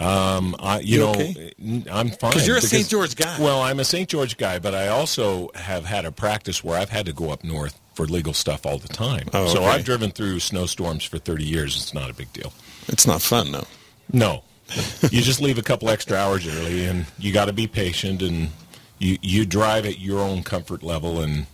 Um, 0.00 0.56
I, 0.58 0.80
you, 0.80 0.94
You 0.94 0.98
know, 1.00 1.10
okay? 1.10 1.52
n- 1.62 1.86
I'm 1.90 2.10
fine. 2.10 2.32
'Cause 2.32 2.46
you're 2.46 2.56
a 2.56 2.62
St. 2.62 2.88
George 2.88 3.14
guy. 3.16 3.36
Well, 3.38 3.60
I'm 3.60 3.78
a 3.80 3.84
St. 3.84 4.08
George 4.08 4.36
guy, 4.36 4.58
but 4.58 4.74
I 4.74 4.88
also 4.88 5.50
have 5.54 5.84
had 5.84 6.04
a 6.04 6.12
practice 6.12 6.64
where 6.64 6.78
I've 6.78 6.88
had 6.90 7.06
to 7.06 7.12
go 7.12 7.30
up 7.30 7.44
north 7.44 7.78
for 7.94 8.06
legal 8.06 8.32
stuff 8.32 8.64
all 8.66 8.78
the 8.78 8.88
time. 8.88 9.28
Oh, 9.34 9.42
okay. 9.44 9.52
So. 9.52 9.64
I've 9.64 9.84
driven 9.84 10.10
through 10.10 10.40
snowstorms 10.40 11.04
for 11.04 11.18
30 11.18 11.44
years. 11.44 11.76
It's 11.76 11.92
not 11.94 12.08
a 12.10 12.14
big 12.14 12.32
deal. 12.32 12.52
It's 12.88 13.06
not 13.06 13.20
fun 13.22 13.52
though. 13.52 13.66
No. 14.12 14.44
you 15.10 15.20
just 15.20 15.42
leave 15.42 15.58
a 15.58 15.62
couple 15.62 15.90
extra 15.90 16.16
hours 16.16 16.46
early, 16.46 16.86
and 16.86 17.04
you 17.18 17.30
got 17.32 17.44
to 17.46 17.52
be 17.52 17.66
patient, 17.66 18.22
and 18.22 18.48
you 18.98 19.18
you 19.22 19.46
drive 19.46 19.86
at 19.86 19.98
your 19.98 20.20
own 20.20 20.42
comfort 20.42 20.82
level, 20.82 21.20
and 21.20 21.46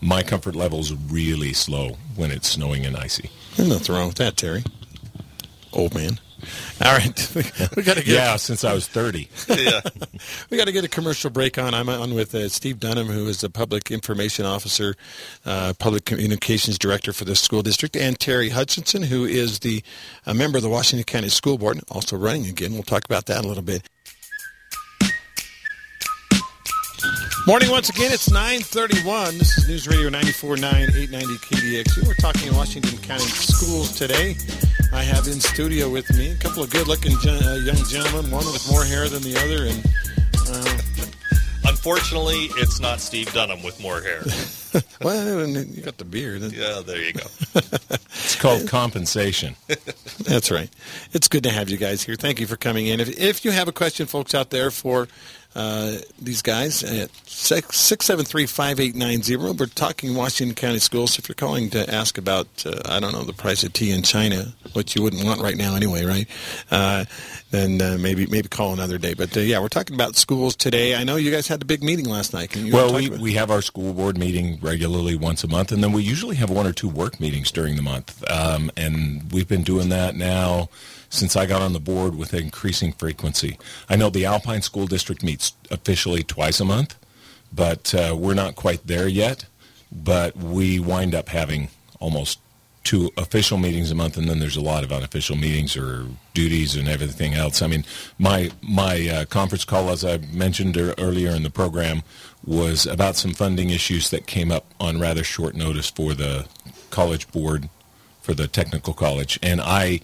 my 0.00 0.22
comfort 0.22 0.54
level 0.54 0.80
is 0.80 0.94
really 0.94 1.52
slow 1.52 1.96
when 2.16 2.30
it's 2.30 2.48
snowing 2.48 2.84
and 2.86 2.96
icy. 2.96 3.30
There's 3.56 3.68
nothing 3.68 3.94
wrong 3.94 4.08
with 4.08 4.16
that, 4.16 4.36
Terry. 4.36 4.64
Old 5.72 5.94
man. 5.94 6.18
All 6.84 6.92
right, 6.92 7.32
we 7.76 7.82
got 7.82 7.96
to 7.96 8.04
get 8.04 8.06
Yeah, 8.06 8.36
since 8.36 8.62
I 8.62 8.72
was 8.72 8.86
30. 8.86 9.28
yeah. 9.48 9.80
we 10.50 10.56
got 10.56 10.66
to 10.66 10.72
get 10.72 10.84
a 10.84 10.88
commercial 10.88 11.30
break 11.30 11.58
on. 11.58 11.74
I'm 11.74 11.88
on 11.88 12.14
with 12.14 12.32
uh, 12.34 12.48
Steve 12.48 12.78
Dunham, 12.78 13.08
who 13.08 13.26
is 13.26 13.40
the 13.40 13.50
public 13.50 13.90
information 13.90 14.46
officer, 14.46 14.94
uh, 15.44 15.72
public 15.80 16.04
communications 16.04 16.78
director 16.78 17.12
for 17.12 17.24
the 17.24 17.34
school 17.34 17.62
district, 17.62 17.96
and 17.96 18.18
Terry 18.18 18.50
Hutchinson, 18.50 19.02
who 19.02 19.24
is 19.24 19.58
the 19.60 19.82
a 20.26 20.34
member 20.34 20.58
of 20.58 20.62
the 20.62 20.68
Washington 20.68 21.04
County 21.04 21.28
School 21.28 21.58
Board, 21.58 21.80
also 21.90 22.16
running 22.16 22.46
again. 22.46 22.72
We'll 22.72 22.84
talk 22.84 23.04
about 23.04 23.26
that 23.26 23.44
a 23.44 23.48
little 23.48 23.64
bit. 23.64 23.88
Morning 27.48 27.70
once 27.70 27.88
again. 27.88 28.12
It's 28.12 28.28
9:31. 28.28 29.38
This 29.38 29.56
is 29.56 29.66
News 29.66 29.88
Radio 29.88 30.10
94.9 30.10 30.58
890 30.94 31.38
KDXU. 31.38 32.06
We're 32.06 32.12
talking 32.12 32.54
Washington 32.54 32.98
County 32.98 33.24
schools 33.24 33.96
today. 33.96 34.36
I 34.92 35.02
have 35.02 35.26
in 35.28 35.40
studio 35.40 35.88
with 35.88 36.14
me 36.14 36.32
a 36.32 36.34
couple 36.34 36.62
of 36.62 36.68
good-looking 36.68 37.18
gen- 37.20 37.42
uh, 37.42 37.54
young 37.64 37.82
gentlemen, 37.86 38.30
one 38.30 38.44
with 38.44 38.70
more 38.70 38.84
hair 38.84 39.08
than 39.08 39.22
the 39.22 39.34
other, 39.38 39.64
and 39.64 39.82
uh, 40.50 40.88
Unfortunately, 41.68 42.48
it's 42.56 42.80
not 42.80 43.00
Steve 43.00 43.32
Dunham 43.32 43.62
with 43.62 43.80
more 43.80 44.02
hair. 44.02 44.22
well, 45.00 45.46
you 45.48 45.82
got 45.82 45.96
the 45.96 46.04
beard. 46.04 46.42
Yeah, 46.42 46.82
there 46.84 47.00
you 47.00 47.12
go. 47.12 47.26
It's 48.24 48.36
called 48.36 48.68
compensation. 48.68 49.54
That's 50.24 50.50
right. 50.50 50.68
It's 51.12 51.28
good 51.28 51.44
to 51.44 51.50
have 51.50 51.70
you 51.70 51.78
guys 51.78 52.02
here. 52.02 52.14
Thank 52.14 52.40
you 52.40 52.46
for 52.46 52.56
coming 52.56 52.86
in. 52.86 53.00
If, 53.00 53.18
if 53.18 53.44
you 53.44 53.52
have 53.52 53.68
a 53.68 53.72
question, 53.72 54.06
folks 54.06 54.34
out 54.34 54.50
there, 54.50 54.70
for 54.70 55.08
uh, 55.54 55.96
these 56.20 56.42
guys 56.42 56.82
at 56.84 57.10
673-5890, 57.26 59.58
we're 59.58 59.64
talking 59.66 60.14
Washington 60.14 60.54
County 60.54 60.78
Schools. 60.78 61.18
If 61.18 61.28
you're 61.28 61.34
calling 61.34 61.70
to 61.70 61.92
ask 61.92 62.16
about, 62.18 62.46
uh, 62.66 62.80
I 62.84 63.00
don't 63.00 63.12
know, 63.12 63.22
the 63.22 63.32
price 63.32 63.64
of 63.64 63.72
tea 63.72 63.90
in 63.90 64.02
China, 64.02 64.52
which 64.74 64.94
you 64.94 65.02
wouldn't 65.02 65.24
want 65.24 65.40
right 65.40 65.56
now 65.56 65.74
anyway, 65.74 66.04
right? 66.04 66.28
Uh, 66.70 67.06
then 67.50 67.80
uh, 67.80 67.96
maybe 67.98 68.26
maybe 68.26 68.46
call 68.48 68.74
another 68.74 68.98
day. 68.98 69.14
But 69.14 69.34
uh, 69.36 69.40
yeah, 69.40 69.58
we're 69.60 69.68
talking 69.68 69.94
about 69.94 70.16
schools 70.16 70.54
today. 70.54 70.94
I 70.94 71.02
know 71.02 71.16
you 71.16 71.30
guys 71.30 71.48
had 71.48 71.62
a 71.62 71.64
big 71.64 71.82
meeting 71.82 72.06
last 72.06 72.34
night. 72.34 72.54
Well, 72.54 72.94
we, 72.94 73.08
we 73.08 73.32
have 73.32 73.50
our 73.50 73.62
school 73.62 73.94
board 73.94 74.18
meeting 74.18 74.58
regularly 74.60 75.16
once 75.16 75.44
a 75.44 75.48
month, 75.48 75.72
and 75.72 75.82
then 75.82 75.92
we 75.92 76.02
usually 76.02 76.36
have 76.36 76.50
one 76.50 76.66
or 76.66 76.72
two 76.72 76.88
work 76.88 77.20
meetings 77.20 77.50
during 77.50 77.76
the 77.76 77.82
month. 77.82 78.22
Um, 78.30 78.70
and 78.76 79.32
we've 79.32 79.48
been 79.48 79.62
doing 79.62 79.88
that 79.88 80.14
now 80.14 80.68
since 81.10 81.36
I 81.36 81.46
got 81.46 81.62
on 81.62 81.72
the 81.72 81.80
board 81.80 82.14
with 82.16 82.34
increasing 82.34 82.92
frequency. 82.92 83.58
I 83.88 83.96
know 83.96 84.10
the 84.10 84.26
Alpine 84.26 84.62
School 84.62 84.86
District 84.86 85.22
meets 85.22 85.52
officially 85.70 86.22
twice 86.22 86.60
a 86.60 86.64
month, 86.64 86.96
but 87.52 87.94
uh, 87.94 88.16
we're 88.18 88.34
not 88.34 88.56
quite 88.56 88.86
there 88.86 89.08
yet. 89.08 89.46
But 89.90 90.36
we 90.36 90.78
wind 90.78 91.14
up 91.14 91.30
having 91.30 91.68
almost 91.98 92.40
two 92.84 93.10
official 93.16 93.58
meetings 93.58 93.90
a 93.90 93.94
month, 93.94 94.16
and 94.16 94.28
then 94.28 94.38
there's 94.38 94.56
a 94.56 94.62
lot 94.62 94.84
of 94.84 94.92
unofficial 94.92 95.36
meetings 95.36 95.76
or 95.76 96.06
duties 96.34 96.76
and 96.76 96.88
everything 96.88 97.34
else. 97.34 97.62
I 97.62 97.66
mean, 97.66 97.84
my 98.18 98.50
my 98.62 99.08
uh, 99.08 99.24
conference 99.26 99.64
call, 99.64 99.90
as 99.90 100.04
I 100.04 100.18
mentioned 100.32 100.76
earlier 100.76 101.30
in 101.30 101.42
the 101.42 101.50
program, 101.50 102.02
was 102.44 102.86
about 102.86 103.16
some 103.16 103.32
funding 103.32 103.70
issues 103.70 104.10
that 104.10 104.26
came 104.26 104.52
up 104.52 104.66
on 104.78 105.00
rather 105.00 105.24
short 105.24 105.54
notice 105.54 105.90
for 105.90 106.14
the 106.14 106.46
college 106.90 107.30
board 107.30 107.68
for 108.22 108.34
the 108.34 108.48
technical 108.48 108.94
college, 108.94 109.38
and 109.42 109.60
I 109.60 110.00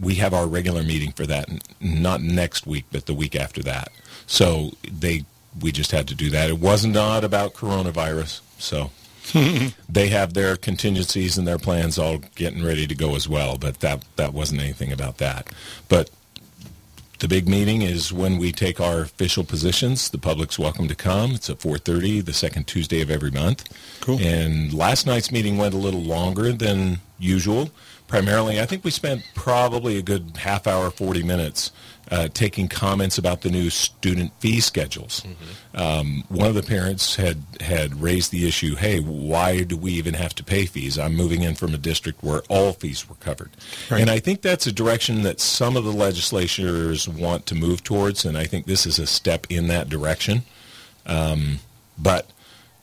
we 0.00 0.16
have 0.16 0.34
our 0.34 0.46
regular 0.46 0.82
meeting 0.82 1.12
for 1.12 1.26
that, 1.26 1.48
not 1.80 2.20
next 2.20 2.66
week, 2.66 2.84
but 2.92 3.06
the 3.06 3.14
week 3.14 3.34
after 3.34 3.62
that. 3.62 3.90
So 4.26 4.72
they 4.90 5.24
we 5.60 5.72
just 5.72 5.90
had 5.90 6.06
to 6.08 6.14
do 6.14 6.30
that. 6.30 6.50
It 6.50 6.58
wasn't 6.58 6.94
not 6.94 7.24
about 7.24 7.54
coronavirus, 7.54 8.40
so 8.58 8.90
they 9.88 10.08
have 10.08 10.34
their 10.34 10.56
contingencies 10.56 11.38
and 11.38 11.46
their 11.46 11.58
plans 11.58 11.98
all 11.98 12.18
getting 12.34 12.64
ready 12.64 12.86
to 12.86 12.94
go 12.94 13.14
as 13.16 13.28
well. 13.28 13.56
But 13.56 13.80
that 13.80 14.04
that 14.16 14.32
wasn't 14.32 14.60
anything 14.60 14.92
about 14.92 15.18
that. 15.18 15.48
But 15.88 16.10
the 17.18 17.28
big 17.28 17.48
meeting 17.48 17.80
is 17.80 18.12
when 18.12 18.36
we 18.36 18.52
take 18.52 18.78
our 18.78 19.00
official 19.00 19.42
positions. 19.42 20.10
The 20.10 20.18
public's 20.18 20.58
welcome 20.58 20.86
to 20.88 20.94
come. 20.94 21.32
It's 21.32 21.48
at 21.48 21.60
4:30, 21.60 22.24
the 22.24 22.34
second 22.34 22.66
Tuesday 22.66 23.00
of 23.00 23.10
every 23.10 23.30
month. 23.30 23.64
Cool. 24.00 24.20
And 24.20 24.72
last 24.72 25.06
night's 25.06 25.32
meeting 25.32 25.56
went 25.56 25.74
a 25.74 25.78
little 25.78 26.02
longer 26.02 26.52
than 26.52 27.00
usual. 27.18 27.70
Primarily, 28.08 28.60
I 28.60 28.66
think 28.66 28.84
we 28.84 28.90
spent 28.90 29.28
probably 29.34 29.98
a 29.98 30.02
good 30.02 30.36
half 30.36 30.66
hour, 30.66 30.90
40 30.90 31.24
minutes 31.24 31.72
uh, 32.10 32.28
taking 32.28 32.68
comments 32.68 33.18
about 33.18 33.40
the 33.40 33.50
new 33.50 33.68
student 33.68 34.32
fee 34.38 34.60
schedules. 34.60 35.22
Mm-hmm. 35.22 35.76
Um, 35.76 36.24
one 36.28 36.46
of 36.46 36.54
the 36.54 36.62
parents 36.62 37.16
had 37.16 37.42
had 37.60 38.00
raised 38.00 38.30
the 38.30 38.46
issue, 38.46 38.76
"Hey, 38.76 39.00
why 39.00 39.64
do 39.64 39.76
we 39.76 39.92
even 39.92 40.14
have 40.14 40.34
to 40.36 40.44
pay 40.44 40.66
fees? 40.66 40.98
I'm 40.98 41.16
moving 41.16 41.42
in 41.42 41.56
from 41.56 41.74
a 41.74 41.78
district 41.78 42.22
where 42.22 42.42
all 42.48 42.72
fees 42.72 43.08
were 43.08 43.16
covered." 43.16 43.50
Right. 43.90 44.00
And 44.00 44.10
I 44.10 44.20
think 44.20 44.42
that's 44.42 44.66
a 44.66 44.72
direction 44.72 45.22
that 45.22 45.40
some 45.40 45.76
of 45.76 45.84
the 45.84 45.92
legislators 45.92 47.08
want 47.08 47.46
to 47.46 47.54
move 47.54 47.82
towards, 47.82 48.24
and 48.24 48.38
I 48.38 48.44
think 48.44 48.66
this 48.66 48.86
is 48.86 49.00
a 49.00 49.06
step 49.06 49.46
in 49.50 49.66
that 49.68 49.88
direction. 49.88 50.42
Um, 51.06 51.58
but 51.98 52.30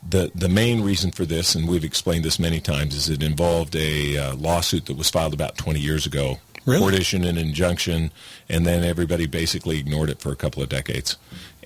the 0.08 0.30
the 0.34 0.48
main 0.48 0.82
reason 0.82 1.10
for 1.10 1.24
this, 1.24 1.54
and 1.54 1.68
we've 1.68 1.84
explained 1.84 2.24
this 2.24 2.38
many 2.38 2.60
times, 2.60 2.94
is 2.94 3.08
it 3.08 3.22
involved 3.22 3.74
a 3.76 4.16
uh, 4.18 4.34
lawsuit 4.36 4.86
that 4.86 4.96
was 4.96 5.10
filed 5.10 5.34
about 5.34 5.56
20 5.56 5.80
years 5.80 6.06
ago 6.06 6.38
Really? 6.66 6.80
court 6.80 6.94
issued 6.94 7.24
an 7.24 7.36
injunction, 7.36 8.10
and 8.48 8.66
then 8.66 8.84
everybody 8.84 9.26
basically 9.26 9.78
ignored 9.78 10.10
it 10.10 10.20
for 10.20 10.32
a 10.32 10.36
couple 10.36 10.62
of 10.62 10.68
decades. 10.68 11.16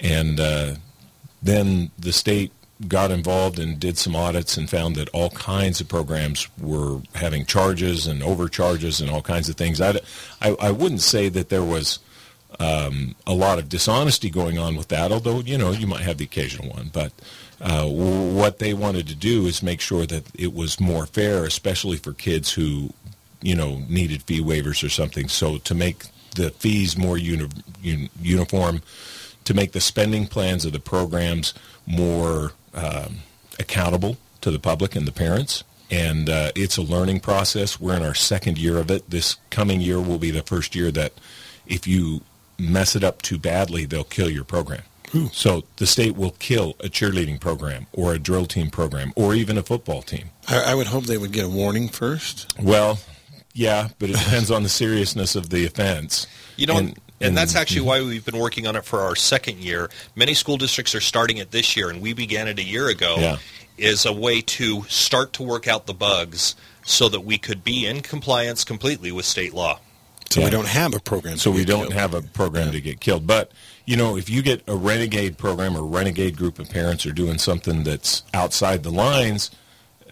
And 0.01 0.41
uh, 0.41 0.75
then 1.43 1.91
the 1.99 2.13
state 2.13 2.53
got 2.87 3.11
involved 3.11 3.59
and 3.59 3.79
did 3.79 3.99
some 3.99 4.15
audits 4.15 4.57
and 4.57 4.71
found 4.71 4.95
that 4.97 5.09
all 5.11 5.31
kinds 5.31 5.81
of 5.81 5.89
programs 5.89 6.49
were 6.61 7.01
having 7.15 7.45
charges 7.45 8.07
and 8.07 8.23
overcharges 8.23 9.01
and 9.01 9.11
all 9.11 9.23
kinds 9.23 9.49
of 9.49 9.57
things. 9.57 9.81
I, 9.81 9.99
I, 10.41 10.57
I 10.61 10.71
wouldn't 10.71 11.01
say 11.01 11.29
that 11.29 11.49
there 11.49 11.65
was 11.65 11.99
um, 12.61 13.15
a 13.27 13.35
lot 13.35 13.59
of 13.59 13.69
dishonesty 13.69 14.31
going 14.31 14.59
on 14.59 14.77
with 14.77 14.89
that, 14.89 15.11
although, 15.11 15.41
you 15.41 15.59
know, 15.59 15.73
you 15.73 15.87
might 15.87 16.03
have 16.03 16.19
the 16.19 16.25
occasional 16.25 16.71
one. 16.71 16.91
But 16.93 17.13
uh, 17.61 17.87
what 17.87 18.59
they 18.59 18.73
wanted 18.73 19.09
to 19.09 19.15
do 19.15 19.47
is 19.47 19.63
make 19.63 19.81
sure 19.81 20.07
that 20.07 20.25
it 20.35 20.55
was 20.55 20.79
more 20.79 21.07
fair, 21.07 21.45
especially 21.45 21.97
for 21.97 22.13
kids 22.13 22.53
who 22.53 22.93
you 23.41 23.55
know, 23.55 23.83
needed 23.89 24.23
fee 24.23 24.43
waivers 24.43 24.85
or 24.85 24.89
something. 24.89 25.29
So 25.29 25.59
to 25.59 25.75
make 25.75 26.05
the 26.35 26.51
fees 26.51 26.97
more 26.97 27.17
uni- 27.17 27.49
un- 27.85 28.11
uniform, 28.21 28.83
to 29.45 29.55
make 29.55 29.73
the 29.73 29.81
spending 29.81 30.27
plans 30.27 30.65
of 30.65 30.73
the 30.73 30.81
programs 30.81 31.55
more 31.87 32.53
um, 32.75 33.19
accountable 33.59 34.19
to 34.41 34.51
the 34.51 34.59
public 34.59 34.95
and 34.95 35.07
the 35.07 35.13
parents. 35.13 35.65
And 35.91 36.29
uh, 36.29 36.53
it's 36.55 36.77
a 36.77 36.83
learning 36.83 37.21
process. 37.21 37.81
We're 37.81 37.97
in 37.97 38.03
our 38.03 38.15
second 38.15 38.59
year 38.59 38.77
of 38.77 38.91
it. 38.91 39.09
This 39.09 39.37
coming 39.51 39.81
year 39.81 40.01
will 40.01 40.19
be 40.19 40.31
the 40.31 40.43
first 40.43 40.75
year 40.75 40.91
that 40.91 41.15
if 41.67 41.87
you 41.87 42.21
mess 42.59 42.95
it 42.95 43.03
up 43.03 43.23
too 43.23 43.39
badly, 43.39 43.87
they'll 43.87 44.05
kill 44.05 44.29
your 44.29 44.45
program. 44.45 44.83
Ooh. 45.15 45.29
So 45.33 45.65
the 45.77 45.87
state 45.87 46.17
will 46.17 46.33
kill 46.39 46.71
a 46.81 46.89
cheerleading 46.89 47.41
program 47.41 47.87
or 47.93 48.15
a 48.15 48.19
drill 48.19 48.47
team 48.47 48.71
program 48.71 49.13
or 49.17 49.35
even 49.35 49.57
a 49.57 49.63
football 49.63 50.03
team. 50.03 50.31
I, 50.49 50.73
I 50.73 50.75
would 50.75 50.89
hope 50.89 51.05
they 51.05 51.19
would 51.19 51.33
get 51.33 51.45
a 51.45 51.49
warning 51.49 51.89
first. 51.89 52.53
Well, 52.61 52.99
yeah, 53.55 53.89
but 53.99 54.11
it 54.11 54.17
depends 54.17 54.51
on 54.51 54.63
the 54.63 54.69
seriousness 54.69 55.35
of 55.35 55.51
the 55.51 55.67
offense. 55.67 56.27
You 56.57 56.67
know, 56.67 56.77
and, 56.77 56.89
and, 56.89 57.01
and 57.21 57.37
that's 57.37 57.57
actually 57.57 57.81
mm-hmm. 57.81 57.89
why 57.89 58.03
we've 58.03 58.25
been 58.25 58.39
working 58.39 58.67
on 58.67 58.77
it 58.77 58.85
for 58.85 59.01
our 59.01 59.17
second 59.17 59.59
year. 59.59 59.91
Many 60.15 60.35
school 60.35 60.57
districts 60.57 60.95
are 60.95 61.01
starting 61.01 61.39
it 61.39 61.51
this 61.51 61.77
year, 61.77 61.91
and 61.91 62.01
we 62.01 62.13
began 62.13 62.49
it 62.49 62.59
a 62.59 62.65
year 62.65 62.89
ago. 62.89 63.17
Yeah. 63.19 63.39
Is 63.77 64.07
a 64.07 64.13
way 64.13 64.41
to 64.41 64.83
start 64.89 65.35
to 65.35 65.45
work 65.45 65.69
out 65.69 65.87
the 65.87 65.95
bugs 65.95 66.57
so 66.85 67.09
that 67.11 67.21
we 67.21 67.39
could 67.39 67.63
be 67.63 67.87
in 67.87 68.01
compliance 68.01 68.65
completely 68.65 69.13
with 69.13 69.25
state 69.25 69.55
law. 69.55 69.79
So 70.31 70.41
yeah. 70.41 70.47
we 70.47 70.51
don't 70.51 70.67
have 70.67 70.95
a 70.95 70.99
program. 70.99 71.37
So 71.37 71.53
we 71.53 71.65
don't 71.65 71.83
killed. 71.83 71.93
have 71.93 72.13
a 72.13 72.23
program 72.23 72.67
yeah. 72.67 72.73
to 72.73 72.81
get 72.81 72.99
killed. 72.99 73.27
But 73.27 73.53
you 73.89 73.97
know, 73.97 74.19
if 74.19 74.29
you 74.29 74.43
get 74.43 74.63
a 74.69 74.77
renegade 74.77 75.39
program 75.39 75.75
or 75.75 75.83
renegade 75.83 76.37
group 76.37 76.59
of 76.59 76.69
parents 76.69 77.07
are 77.07 77.11
doing 77.11 77.39
something 77.39 77.85
that's 77.85 78.23
outside 78.35 78.83
the 78.83 78.91
lines, 78.91 79.51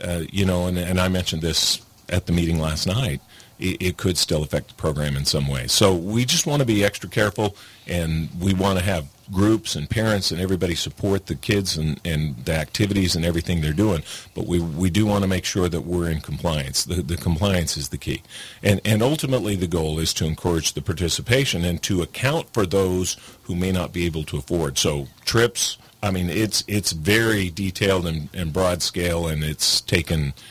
uh, 0.00 0.22
you 0.32 0.46
know, 0.46 0.66
and, 0.66 0.78
and 0.78 0.98
I 0.98 1.08
mentioned 1.08 1.42
this 1.42 1.84
at 2.08 2.24
the 2.24 2.32
meeting 2.32 2.58
last 2.58 2.86
night 2.86 3.20
it, 3.58 3.82
it, 3.82 3.96
could 3.98 4.16
still 4.16 4.42
affect 4.42 4.68
the 4.68 4.74
program 4.76 5.14
in 5.14 5.26
some 5.26 5.46
way. 5.46 5.66
So 5.66 5.94
we 5.94 6.24
just 6.24 6.46
want 6.46 6.60
to 6.60 6.66
be 6.66 6.86
extra 6.86 7.10
careful, 7.10 7.54
and 7.86 8.30
we 8.40 8.54
want 8.54 8.78
to 8.78 8.84
have 8.84 9.08
groups 9.32 9.74
and 9.74 9.88
parents 9.88 10.30
and 10.30 10.40
everybody 10.40 10.74
support 10.74 11.26
the 11.26 11.34
kids 11.34 11.76
and, 11.76 12.00
and 12.04 12.44
the 12.44 12.54
activities 12.54 13.16
and 13.16 13.24
everything 13.24 13.60
they're 13.60 13.72
doing. 13.72 14.02
But 14.34 14.46
we, 14.46 14.60
we 14.60 14.90
do 14.90 15.06
want 15.06 15.22
to 15.22 15.28
make 15.28 15.44
sure 15.44 15.68
that 15.68 15.82
we're 15.82 16.10
in 16.10 16.20
compliance. 16.20 16.84
The, 16.84 17.02
the 17.02 17.16
compliance 17.16 17.76
is 17.76 17.88
the 17.88 17.98
key. 17.98 18.22
And, 18.62 18.80
and 18.84 19.02
ultimately 19.02 19.56
the 19.56 19.66
goal 19.66 19.98
is 19.98 20.14
to 20.14 20.24
encourage 20.24 20.72
the 20.72 20.82
participation 20.82 21.64
and 21.64 21.82
to 21.82 22.02
account 22.02 22.52
for 22.52 22.66
those 22.66 23.16
who 23.44 23.54
may 23.54 23.72
not 23.72 23.92
be 23.92 24.06
able 24.06 24.24
to 24.24 24.38
afford. 24.38 24.78
So 24.78 25.08
trips, 25.24 25.78
I 26.02 26.10
mean, 26.10 26.30
it's, 26.30 26.64
it's 26.68 26.92
very 26.92 27.50
detailed 27.50 28.06
and, 28.06 28.28
and 28.32 28.52
broad 28.52 28.82
scale, 28.82 29.26
and 29.26 29.42
it's 29.42 29.80
taken– 29.80 30.34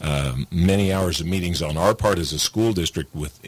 um, 0.00 0.46
many 0.50 0.92
hours 0.92 1.20
of 1.20 1.26
meetings 1.26 1.62
on 1.62 1.76
our 1.76 1.94
part 1.94 2.18
as 2.18 2.32
a 2.32 2.38
school 2.38 2.72
district 2.72 3.14
with 3.14 3.40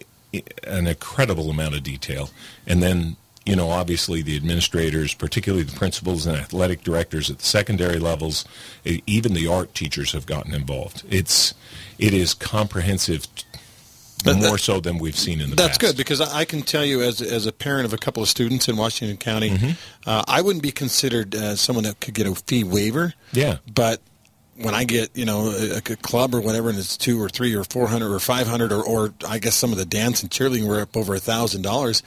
an 0.64 0.86
incredible 0.86 1.50
amount 1.50 1.74
of 1.74 1.82
detail. 1.82 2.30
And 2.66 2.82
then, 2.82 3.16
you 3.46 3.56
know, 3.56 3.70
obviously 3.70 4.22
the 4.22 4.36
administrators, 4.36 5.14
particularly 5.14 5.64
the 5.64 5.76
principals 5.76 6.26
and 6.26 6.36
athletic 6.36 6.82
directors 6.82 7.30
at 7.30 7.38
the 7.38 7.44
secondary 7.44 7.98
levels, 7.98 8.44
even 8.84 9.32
the 9.32 9.46
art 9.46 9.74
teachers 9.74 10.12
have 10.12 10.26
gotten 10.26 10.54
involved. 10.54 11.04
It's 11.08 11.54
it 11.98 12.12
is 12.12 12.34
comprehensive. 12.34 13.26
But 14.22 14.36
more 14.36 14.52
that, 14.52 14.58
so 14.58 14.80
than 14.80 14.98
we've 14.98 15.16
seen 15.16 15.40
in 15.40 15.48
the 15.48 15.56
that's 15.56 15.78
past. 15.78 15.80
good 15.80 15.96
because 15.96 16.20
I 16.20 16.44
can 16.44 16.60
tell 16.60 16.84
you, 16.84 17.00
as 17.00 17.22
as 17.22 17.46
a 17.46 17.52
parent 17.52 17.86
of 17.86 17.94
a 17.94 17.96
couple 17.96 18.22
of 18.22 18.28
students 18.28 18.68
in 18.68 18.76
Washington 18.76 19.16
County, 19.16 19.48
mm-hmm. 19.48 19.70
uh, 20.06 20.22
I 20.28 20.42
wouldn't 20.42 20.62
be 20.62 20.72
considered 20.72 21.34
uh, 21.34 21.56
someone 21.56 21.84
that 21.84 22.00
could 22.00 22.12
get 22.12 22.26
a 22.26 22.34
fee 22.34 22.62
waiver. 22.62 23.14
Yeah, 23.32 23.56
but 23.72 24.02
when 24.60 24.74
I 24.74 24.84
get 24.84 25.16
you 25.16 25.24
know 25.24 25.50
a, 25.50 25.78
a, 25.78 25.80
club 25.80 26.34
or 26.34 26.40
whatever, 26.40 26.68
and 26.68 26.78
it's 26.78 26.96
two 26.96 27.22
or 27.22 27.28
three 27.28 27.54
or 27.54 27.64
four 27.64 27.88
hundred 27.88 28.12
or 28.12 28.20
five 28.20 28.46
hundred, 28.46 28.72
or, 28.72 28.84
or 28.84 29.14
I 29.26 29.38
guess 29.38 29.54
some 29.54 29.72
of 29.72 29.78
the 29.78 29.86
dance 29.86 30.22
and 30.22 30.30
cheerleading 30.30 30.68
were 30.68 30.80
up 30.80 30.96
over 30.96 31.14
a 31.14 31.20
thousand 31.20 31.62
dollars. 31.62 32.02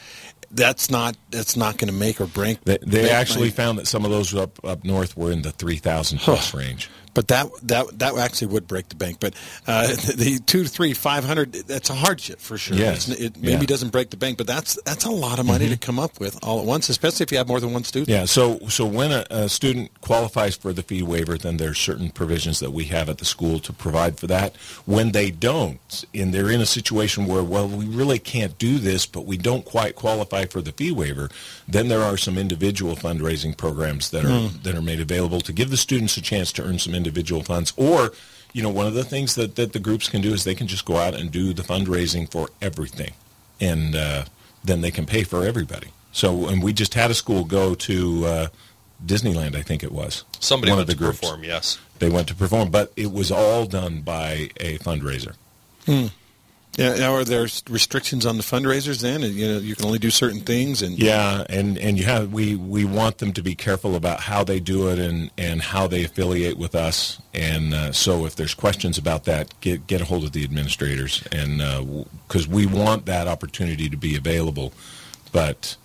That's 0.53 0.89
not 0.89 1.17
that's 1.31 1.57
not 1.57 1.77
going 1.77 1.91
to 1.91 1.97
make 1.97 2.21
or 2.21 2.27
break. 2.27 2.63
They, 2.63 2.77
they 2.81 3.09
actually 3.09 3.49
my, 3.49 3.55
found 3.55 3.79
that 3.79 3.87
some 3.87 4.05
of 4.05 4.11
those 4.11 4.33
up 4.35 4.63
up 4.63 4.83
north 4.83 5.17
were 5.17 5.31
in 5.31 5.41
the 5.41 5.51
three 5.51 5.77
thousand 5.77 6.19
plus 6.19 6.53
range. 6.53 6.89
But 7.13 7.27
that 7.27 7.49
that 7.63 7.99
that 7.99 8.17
actually 8.17 8.47
would 8.47 8.67
break 8.67 8.89
the 8.89 8.95
bank. 8.95 9.17
But 9.19 9.35
uh, 9.67 9.87
the 10.15 10.41
two, 10.45 10.65
three, 10.65 10.93
five 10.93 11.23
hundred, 11.23 11.53
that's 11.53 11.89
a 11.89 11.95
hardship 11.95 12.39
for 12.39 12.57
sure. 12.57 12.77
Yes. 12.77 13.07
It's, 13.07 13.19
it 13.19 13.37
maybe 13.37 13.61
yeah. 13.61 13.67
doesn't 13.67 13.91
break 13.91 14.09
the 14.09 14.17
bank, 14.17 14.37
but 14.37 14.47
that's 14.47 14.81
that's 14.83 15.05
a 15.05 15.11
lot 15.11 15.39
of 15.39 15.45
money 15.45 15.65
mm-hmm. 15.65 15.73
to 15.73 15.79
come 15.79 15.99
up 15.99 16.19
with 16.19 16.39
all 16.43 16.59
at 16.59 16.65
once, 16.65 16.89
especially 16.89 17.23
if 17.23 17.31
you 17.31 17.37
have 17.37 17.47
more 17.47 17.59
than 17.59 17.73
one 17.73 17.83
student. 17.83 18.09
Yeah. 18.09 18.25
So 18.25 18.59
so 18.67 18.85
when 18.85 19.11
a, 19.11 19.25
a, 19.29 19.49
student 19.49 19.91
qualifies 20.01 20.55
for 20.55 20.73
the 20.73 20.83
fee 20.83 21.03
waiver, 21.03 21.37
then 21.37 21.57
there's 21.57 21.77
certain 21.77 22.09
provisions 22.09 22.59
that 22.59 22.71
we 22.71 22.85
have 22.85 23.09
at 23.09 23.19
the 23.19 23.25
school 23.25 23.59
to 23.59 23.73
provide 23.73 24.19
for 24.19 24.27
that. 24.27 24.55
When 24.85 25.11
they 25.11 25.31
don't, 25.31 26.05
and 26.13 26.33
they're 26.33 26.49
in 26.49 26.61
a 26.61 26.65
situation 26.65 27.27
where 27.27 27.43
well 27.43 27.67
we 27.67 27.85
really 27.85 28.19
can't 28.19 28.57
do 28.57 28.79
this, 28.79 29.05
but 29.05 29.25
we 29.25 29.37
don't 29.37 29.65
quite 29.65 29.95
qualify 29.95 30.45
for 30.45 30.61
the 30.61 30.71
fee 30.71 30.91
waiver, 30.91 31.29
then 31.67 31.87
there 31.87 32.01
are 32.01 32.17
some 32.17 32.37
individual 32.37 32.95
fundraising 32.95 33.55
programs 33.55 34.09
that 34.11 34.25
are 34.25 34.29
mm. 34.29 34.63
that 34.63 34.75
are 34.75 34.81
made 34.81 34.99
available 34.99 35.41
to 35.41 35.53
give 35.53 35.69
the 35.69 35.77
students 35.77 36.17
a 36.17 36.21
chance 36.21 36.51
to 36.53 36.63
earn 36.63 36.79
some 36.79 36.95
individual 37.03 37.43
funds. 37.43 37.73
Or, 37.75 38.13
you 38.53 38.63
know, 38.63 38.69
one 38.69 38.87
of 38.87 38.93
the 38.93 39.03
things 39.03 39.35
that, 39.35 39.55
that 39.55 39.73
the 39.73 39.79
groups 39.79 40.07
can 40.09 40.21
do 40.21 40.33
is 40.33 40.43
they 40.43 40.55
can 40.55 40.67
just 40.67 40.85
go 40.85 40.97
out 40.97 41.13
and 41.13 41.31
do 41.31 41.53
the 41.53 41.63
fundraising 41.63 42.29
for 42.29 42.49
everything. 42.61 43.13
And 43.59 43.95
uh, 43.95 44.25
then 44.63 44.81
they 44.81 44.91
can 44.91 45.05
pay 45.05 45.23
for 45.23 45.43
everybody. 45.43 45.87
So, 46.11 46.47
and 46.47 46.63
we 46.63 46.73
just 46.73 46.93
had 46.93 47.11
a 47.11 47.13
school 47.13 47.43
go 47.43 47.75
to 47.75 48.25
uh, 48.25 48.47
Disneyland, 49.05 49.55
I 49.55 49.63
think 49.63 49.83
it 49.83 49.91
was. 49.91 50.23
Somebody 50.39 50.71
one 50.71 50.77
went 50.77 50.89
of 50.89 50.95
the 50.95 50.99
to 50.99 51.03
groups. 51.03 51.19
perform, 51.19 51.43
yes. 51.43 51.79
They 51.99 52.09
went 52.09 52.27
to 52.29 52.35
perform, 52.35 52.69
but 52.71 52.93
it 52.95 53.11
was 53.11 53.31
all 53.31 53.65
done 53.65 54.01
by 54.01 54.49
a 54.57 54.77
fundraiser. 54.79 55.35
Hmm. 55.85 56.07
Yeah, 56.77 56.95
now 56.95 57.13
are 57.13 57.23
there 57.23 57.47
restrictions 57.69 58.25
on 58.25 58.37
the 58.37 58.43
fundraisers 58.43 58.99
then? 59.01 59.21
And, 59.21 59.35
you 59.35 59.47
know, 59.47 59.59
you 59.59 59.75
can 59.75 59.85
only 59.85 59.99
do 59.99 60.09
certain 60.09 60.39
things 60.41 60.81
and 60.81 60.97
Yeah, 60.97 61.43
and, 61.47 61.77
and 61.77 61.99
you 61.99 62.05
have 62.05 62.33
we, 62.33 62.55
we 62.55 62.83
want 62.83 63.19
them 63.19 63.31
to 63.33 63.43
be 63.43 63.53
careful 63.53 63.95
about 63.95 64.21
how 64.21 64.43
they 64.43 64.59
do 64.59 64.89
it 64.89 64.97
and, 64.97 65.29
and 65.37 65.61
how 65.61 65.85
they 65.85 66.03
affiliate 66.03 66.57
with 66.57 66.73
us. 66.73 67.21
And 67.31 67.75
uh, 67.75 67.91
so 67.91 68.25
if 68.25 68.35
there's 68.35 68.55
questions 68.55 68.97
about 68.97 69.25
that, 69.25 69.53
get 69.61 69.85
get 69.85 70.01
a 70.01 70.05
hold 70.05 70.23
of 70.23 70.31
the 70.31 70.43
administrators 70.43 71.23
and 71.31 71.59
because 72.27 72.47
we 72.47 72.65
want 72.65 73.05
that 73.05 73.27
opportunity 73.27 73.87
to 73.87 73.97
be 73.97 74.15
available, 74.15 74.73
but 75.31 75.77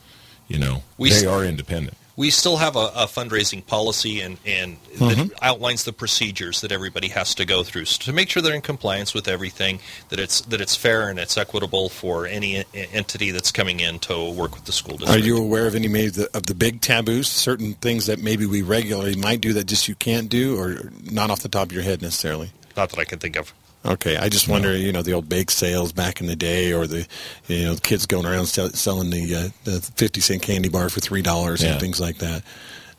you 0.48 0.58
know 0.58 0.82
We 0.96 1.10
they 1.10 1.16
s- 1.16 1.24
are 1.26 1.44
independent. 1.44 1.97
We 2.18 2.30
still 2.30 2.58
have 2.58 2.76
a, 2.76 2.90
a 2.94 3.06
fundraising 3.06 3.64
policy 3.64 4.20
and, 4.20 4.36
and 4.44 4.76
that 4.98 5.16
mm-hmm. 5.16 5.32
outlines 5.40 5.84
the 5.84 5.92
procedures 5.92 6.60
that 6.60 6.72
everybody 6.72 7.08
has 7.08 7.34
to 7.36 7.46
go 7.46 7.62
through 7.62 7.86
so 7.86 8.02
to 8.04 8.12
make 8.12 8.28
sure 8.28 8.42
they're 8.42 8.54
in 8.54 8.60
compliance 8.60 9.14
with 9.14 9.28
everything, 9.28 9.78
that 10.08 10.18
it's 10.18 10.40
that 10.42 10.60
it's 10.60 10.74
fair 10.74 11.08
and 11.08 11.18
it's 11.18 11.36
equitable 11.36 11.88
for 11.88 12.26
any 12.26 12.64
entity 12.74 13.30
that's 13.30 13.52
coming 13.52 13.78
in 13.80 14.00
to 14.00 14.30
work 14.32 14.54
with 14.54 14.64
the 14.64 14.72
school 14.72 14.96
district. 14.96 15.22
Are 15.22 15.24
you 15.24 15.38
aware 15.38 15.66
of 15.66 15.74
any 15.74 15.86
maybe 15.86 16.10
the, 16.10 16.36
of 16.36 16.46
the 16.46 16.54
big 16.54 16.80
taboos, 16.80 17.28
certain 17.28 17.74
things 17.74 18.06
that 18.06 18.20
maybe 18.20 18.46
we 18.46 18.62
regularly 18.62 19.16
might 19.16 19.40
do 19.40 19.52
that 19.54 19.66
just 19.66 19.86
you 19.86 19.94
can't 19.94 20.28
do, 20.28 20.58
or 20.58 20.90
not 21.10 21.30
off 21.30 21.40
the 21.40 21.48
top 21.48 21.68
of 21.68 21.72
your 21.72 21.82
head 21.82 22.02
necessarily? 22.02 22.50
Not 22.76 22.90
that 22.90 22.98
I 22.98 23.04
can 23.04 23.20
think 23.20 23.36
of. 23.36 23.54
Okay, 23.86 24.16
I 24.16 24.28
just 24.28 24.48
wonder, 24.48 24.76
you 24.76 24.92
know, 24.92 25.02
the 25.02 25.12
old 25.12 25.28
bake 25.28 25.50
sales 25.50 25.92
back 25.92 26.20
in 26.20 26.26
the 26.26 26.36
day, 26.36 26.72
or 26.72 26.86
the, 26.86 27.06
you 27.46 27.64
know, 27.64 27.74
the 27.74 27.80
kids 27.80 28.06
going 28.06 28.26
around 28.26 28.46
sell, 28.46 28.68
selling 28.70 29.10
the 29.10 29.34
uh, 29.34 29.48
the 29.64 29.80
fifty 29.96 30.20
cent 30.20 30.42
candy 30.42 30.68
bar 30.68 30.88
for 30.88 31.00
three 31.00 31.22
dollars 31.22 31.62
Yeah. 31.62 31.72
and 31.72 31.80
things 31.80 32.00
like 32.00 32.18
that. 32.18 32.42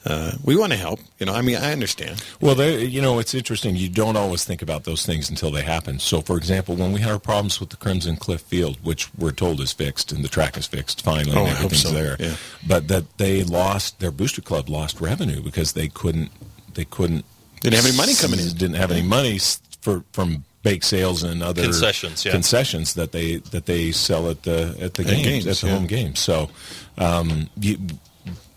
Uh, 0.05 0.31
we 0.45 0.55
want 0.55 0.71
to 0.71 0.77
help, 0.77 1.01
you 1.19 1.25
know. 1.25 1.33
I 1.33 1.41
mean, 1.41 1.57
I 1.57 1.73
understand. 1.73 2.23
Well, 2.39 2.55
they, 2.55 2.85
you 2.85 3.01
know, 3.01 3.19
it's 3.19 3.33
interesting. 3.33 3.75
You 3.75 3.89
don't 3.89 4.15
always 4.15 4.45
think 4.45 4.61
about 4.61 4.85
those 4.85 5.05
things 5.05 5.29
until 5.29 5.51
they 5.51 5.61
happen. 5.61 5.99
So, 5.99 6.21
for 6.21 6.37
example, 6.37 6.75
when 6.77 6.93
we 6.93 7.01
had 7.01 7.11
our 7.11 7.19
problems 7.19 7.59
with 7.59 7.69
the 7.71 7.75
Crimson 7.75 8.15
Cliff 8.15 8.39
Field, 8.39 8.77
which 8.81 9.13
we're 9.15 9.33
told 9.33 9.59
is 9.59 9.73
fixed 9.73 10.13
and 10.13 10.23
the 10.23 10.29
track 10.29 10.55
is 10.55 10.65
fixed 10.67 11.01
finally, 11.01 11.35
Oh, 11.35 11.39
and 11.41 11.47
I 11.49 11.55
hope 11.55 11.65
everything's 11.73 11.81
so, 11.83 11.91
there, 11.91 12.15
yeah. 12.17 12.35
but 12.65 12.87
that 12.87 13.17
they 13.17 13.43
lost 13.43 13.99
their 13.99 14.11
booster 14.11 14.41
club 14.41 14.69
lost 14.69 15.01
revenue 15.01 15.41
because 15.43 15.73
they 15.73 15.89
couldn't 15.89 16.31
they 16.75 16.85
couldn't 16.85 17.25
Didn't 17.59 17.75
have 17.75 17.85
any 17.85 17.97
money 17.97 18.13
coming 18.15 18.39
in. 18.39 18.47
Didn't 18.55 18.77
have 18.77 18.91
any 18.91 19.05
money 19.05 19.35
s- 19.35 19.59
for 19.81 20.05
from 20.13 20.45
bake 20.63 20.83
sales 20.83 21.23
and 21.23 21.41
other 21.41 21.63
Concessions, 21.63 22.25
yeah. 22.25 22.31
concessions 22.31 22.93
that 22.95 23.11
they 23.11 23.37
that 23.37 23.65
they 23.65 23.91
sell 23.91 24.29
at 24.29 24.43
the 24.43 24.75
at 24.79 24.93
the 24.95 25.03
games, 25.03 25.23
games, 25.23 25.47
at 25.47 25.57
the 25.57 25.67
yeah. 25.67 25.73
home 25.73 25.87
games. 25.87 26.19
So, 26.19 26.49
um, 26.97 27.49
you, 27.59 27.77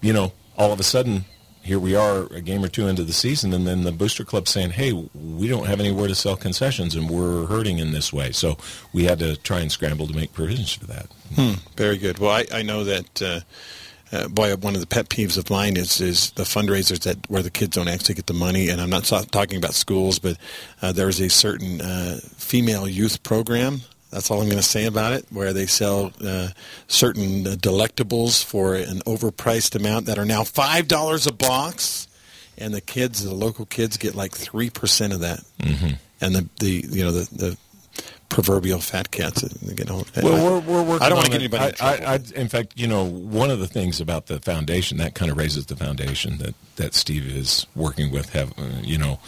you 0.00 0.12
know, 0.12 0.32
all 0.56 0.72
of 0.72 0.80
a 0.80 0.82
sudden, 0.82 1.24
here 1.62 1.78
we 1.78 1.94
are 1.94 2.24
a 2.32 2.40
game 2.40 2.64
or 2.64 2.68
two 2.68 2.88
into 2.88 3.04
the 3.04 3.12
season, 3.12 3.52
and 3.52 3.66
then 3.66 3.84
the 3.84 3.92
booster 3.92 4.24
club 4.24 4.48
saying, 4.48 4.70
"Hey, 4.70 4.92
we 4.92 5.48
don't 5.48 5.66
have 5.66 5.80
anywhere 5.80 6.08
to 6.08 6.14
sell 6.14 6.36
concessions, 6.36 6.94
and 6.94 7.08
we're 7.08 7.46
hurting 7.46 7.78
in 7.78 7.92
this 7.92 8.12
way." 8.12 8.32
So 8.32 8.56
we 8.92 9.04
had 9.04 9.18
to 9.20 9.36
try 9.36 9.60
and 9.60 9.70
scramble 9.70 10.06
to 10.06 10.14
make 10.14 10.32
provisions 10.32 10.72
for 10.72 10.86
that. 10.86 11.06
Very 11.76 11.98
good. 11.98 12.18
Well, 12.18 12.30
I, 12.30 12.46
I 12.52 12.62
know 12.62 12.84
that. 12.84 13.22
Uh, 13.22 13.40
uh, 14.12 14.28
boy, 14.28 14.54
one 14.56 14.74
of 14.74 14.80
the 14.80 14.86
pet 14.86 15.08
peeves 15.08 15.38
of 15.38 15.48
mine 15.48 15.76
is 15.76 16.00
is 16.00 16.30
the 16.32 16.42
fundraisers 16.42 17.00
that 17.00 17.18
where 17.30 17.42
the 17.42 17.50
kids 17.50 17.76
don't 17.76 17.88
actually 17.88 18.14
get 18.14 18.26
the 18.26 18.34
money, 18.34 18.68
and 18.68 18.80
I'm 18.80 18.90
not 18.90 19.06
so- 19.06 19.22
talking 19.22 19.56
about 19.56 19.74
schools, 19.74 20.18
but 20.18 20.36
uh, 20.82 20.92
there 20.92 21.08
is 21.08 21.20
a 21.20 21.30
certain 21.30 21.80
uh, 21.80 22.20
female 22.36 22.86
youth 22.86 23.22
program. 23.22 23.80
That's 24.10 24.30
all 24.30 24.42
I'm 24.42 24.46
going 24.48 24.58
to 24.58 24.62
say 24.62 24.84
about 24.84 25.14
it, 25.14 25.24
where 25.30 25.54
they 25.54 25.64
sell 25.64 26.12
uh, 26.22 26.48
certain 26.86 27.46
uh, 27.46 27.50
delectables 27.52 28.44
for 28.44 28.74
an 28.74 29.00
overpriced 29.00 29.74
amount 29.74 30.04
that 30.06 30.18
are 30.18 30.26
now 30.26 30.44
five 30.44 30.88
dollars 30.88 31.26
a 31.26 31.32
box, 31.32 32.06
and 32.58 32.74
the 32.74 32.82
kids, 32.82 33.24
the 33.24 33.34
local 33.34 33.64
kids, 33.64 33.96
get 33.96 34.14
like 34.14 34.32
three 34.32 34.68
percent 34.68 35.14
of 35.14 35.20
that, 35.20 35.40
mm-hmm. 35.60 35.94
and 36.20 36.34
the, 36.34 36.48
the 36.60 36.84
you 36.90 37.02
know 37.02 37.12
the, 37.12 37.34
the 37.34 37.56
proverbial 38.32 38.80
fat 38.80 39.10
cats. 39.10 39.42
Get 39.42 39.90
all, 39.90 40.06
Well, 40.22 40.60
we're, 40.62 40.72
we're 40.72 40.82
working. 40.82 41.02
I 41.02 41.08
don't 41.08 41.16
want 41.16 41.26
to 41.26 41.32
get 41.32 41.40
anybody 41.40 41.66
in. 41.66 41.74
I, 41.80 42.14
I, 42.14 42.18
in 42.34 42.48
fact, 42.48 42.72
you 42.76 42.86
know, 42.86 43.04
one 43.04 43.50
of 43.50 43.60
the 43.60 43.66
things 43.66 44.00
about 44.00 44.26
the 44.26 44.40
foundation 44.40 44.96
that 44.98 45.14
kind 45.14 45.30
of 45.30 45.36
raises 45.36 45.66
the 45.66 45.76
foundation 45.76 46.38
that 46.38 46.54
that 46.76 46.94
Steve 46.94 47.26
is 47.26 47.66
working 47.76 48.10
with. 48.10 48.30
Have 48.30 48.58
uh, 48.58 48.80
you 48.82 48.96
know, 48.96 49.20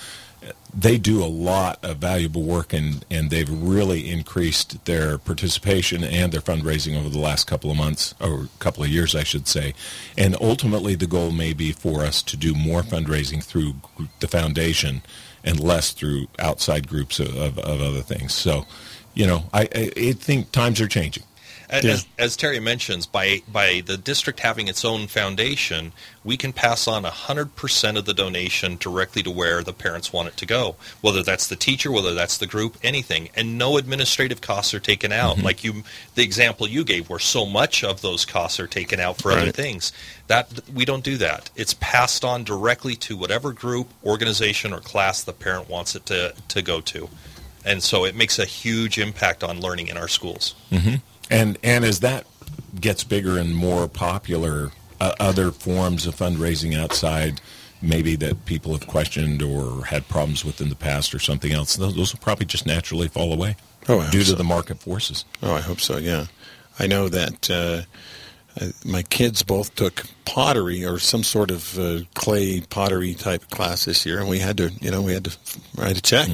they 0.77 0.97
do 0.97 1.23
a 1.23 1.27
lot 1.27 1.85
of 1.85 1.99
valuable 1.99 2.43
work, 2.43 2.73
and 2.73 3.05
and 3.11 3.31
they've 3.31 3.51
really 3.51 4.11
increased 4.11 4.85
their 4.87 5.19
participation 5.19 6.03
and 6.03 6.33
their 6.33 6.41
fundraising 6.41 6.99
over 6.99 7.11
the 7.11 7.19
last 7.19 7.47
couple 7.47 7.71
of 7.71 7.77
months 7.77 8.15
or 8.21 8.49
couple 8.59 8.83
of 8.83 8.89
years, 8.89 9.15
I 9.15 9.23
should 9.23 9.47
say. 9.47 9.75
And 10.17 10.35
ultimately, 10.41 10.95
the 10.95 11.07
goal 11.07 11.31
may 11.31 11.53
be 11.53 11.73
for 11.73 12.01
us 12.01 12.23
to 12.23 12.37
do 12.39 12.55
more 12.55 12.83
fundraising 12.83 13.45
through 13.45 13.75
the 14.21 14.29
foundation 14.29 15.03
and 15.45 15.61
less 15.61 15.93
through 15.93 16.27
outside 16.39 16.89
groups 16.89 17.21
of, 17.21 17.37
of, 17.37 17.59
of 17.59 17.83
other 17.83 18.01
things. 18.01 18.33
So, 18.33 18.67
you 19.15 19.27
know, 19.27 19.45
I, 19.53 19.63
I, 19.75 19.91
I 19.97 20.13
think 20.13 20.53
times 20.53 20.81
are 20.81 20.89
changing. 20.89 21.25
As, 21.71 22.07
as 22.19 22.37
Terry 22.37 22.61
mentions, 22.61 23.07
by 23.07 23.43
by 23.51 23.83
the 23.85 23.97
district 23.97 24.41
having 24.41 24.69
its 24.69 24.85
own 24.85 25.07
foundation, 25.07 25.93
we 26.23 26.37
can 26.37 26.53
pass 26.53 26.87
on 26.87 27.05
100% 27.05 27.99
of 27.99 28.05
the 28.05 28.15
donation 28.15 28.77
directly 28.77 29.23
to 29.23 29.31
where 29.31 29.63
the 29.63 29.73
parents 29.73 30.13
want 30.13 30.29
it 30.29 30.37
to 30.39 30.47
go, 30.47 30.77
whether 31.01 31.23
that's 31.23 31.49
the 31.49 31.57
teacher, 31.57 31.91
whether 31.91 32.15
that's 32.15 32.39
the 32.39 32.47
group, 32.47 32.77
anything. 32.83 33.29
And 33.35 33.59
no 33.59 33.77
administrative 33.77 34.41
costs 34.41 34.75
are 34.75 34.81
taken 34.81 35.11
out. 35.11 35.37
Mm-hmm. 35.37 35.47
Like 35.47 35.65
you, 35.65 35.85
the 36.15 36.23
example 36.23 36.69
you 36.69 36.85
gave, 36.85 37.09
where 37.09 37.19
so 37.19 37.47
much 37.47 37.83
of 37.83 38.03
those 38.03 38.25
costs 38.25 38.61
are 38.61 38.67
taken 38.67 39.01
out 39.01 39.21
for 39.21 39.33
other 39.33 39.51
things. 39.51 39.93
That 40.27 40.61
we 40.73 40.85
don't 40.85 41.05
do 41.05 41.17
that. 41.19 41.51
It's 41.57 41.75
passed 41.75 42.25
on 42.25 42.45
directly 42.45 42.95
to 42.97 43.17
whatever 43.17 43.53
group, 43.53 43.89
organization, 44.05 44.73
or 44.73 44.81
class 44.81 45.23
the 45.23 45.33
parent 45.33 45.69
wants 45.69 45.95
it 45.95 46.07
to 46.07 46.35
to 46.49 46.63
go 46.63 46.81
to. 46.83 47.09
And 47.65 47.83
so 47.83 48.05
it 48.05 48.15
makes 48.15 48.39
a 48.39 48.45
huge 48.45 48.99
impact 48.99 49.43
on 49.43 49.61
learning 49.61 49.89
in 49.89 49.97
our 49.97 50.09
schools. 50.09 50.55
And 51.31 51.59
and 51.63 51.85
as 51.85 52.01
that 52.01 52.27
gets 52.79 53.05
bigger 53.05 53.39
and 53.39 53.55
more 53.55 53.89
popular, 53.89 54.71
uh, 55.01 55.15
other 55.19 55.51
forms 55.51 56.07
of 56.07 56.15
fundraising 56.15 56.79
outside, 56.79 57.41
maybe 57.81 58.17
that 58.17 58.45
people 58.45 58.73
have 58.73 58.87
questioned 58.87 59.43
or 59.43 59.87
had 59.87 60.09
problems 60.09 60.45
with 60.45 60.61
in 60.61 60.69
the 60.69 60.75
past 60.75 61.15
or 61.15 61.19
something 61.19 61.53
else, 61.53 61.77
those, 61.77 61.95
those 61.95 62.13
will 62.13 62.21
probably 62.21 62.47
just 62.47 62.67
naturally 62.67 63.09
fall 63.09 63.33
away 63.33 63.57
Oh, 63.89 64.01
I 64.01 64.05
hope 64.05 64.13
due 64.13 64.25
to 64.25 64.35
the 64.35 64.45
market 64.45 64.81
forces. 64.81 65.25
Oh, 65.43 65.55
I 65.55 65.61
hope 65.61 65.81
so. 65.81 65.97
Yeah, 65.99 66.27
I 66.79 66.87
know 66.87 67.09
that 67.09 67.51
uh, 67.51 67.83
uh, 68.61 68.69
my 68.85 69.03
kids 69.03 69.43
both 69.43 69.75
took 69.75 70.05
pottery 70.25 70.85
or 70.85 70.99
some 70.99 71.23
sort 71.23 71.51
of 71.51 71.79
uh, 71.79 72.01
clay 72.15 72.61
pottery 72.63 73.15
type 73.15 73.51
class 73.51 73.85
this 73.85 74.07
year, 74.07 74.21
and 74.21 74.29
we 74.29 74.39
had 74.39 74.57
to, 74.59 74.71
you 74.81 74.91
know, 74.91 75.03
we 75.03 75.13
had 75.13 75.25
to 75.25 75.37
write 75.77 75.99
a 75.99 76.03
check. 76.03 76.29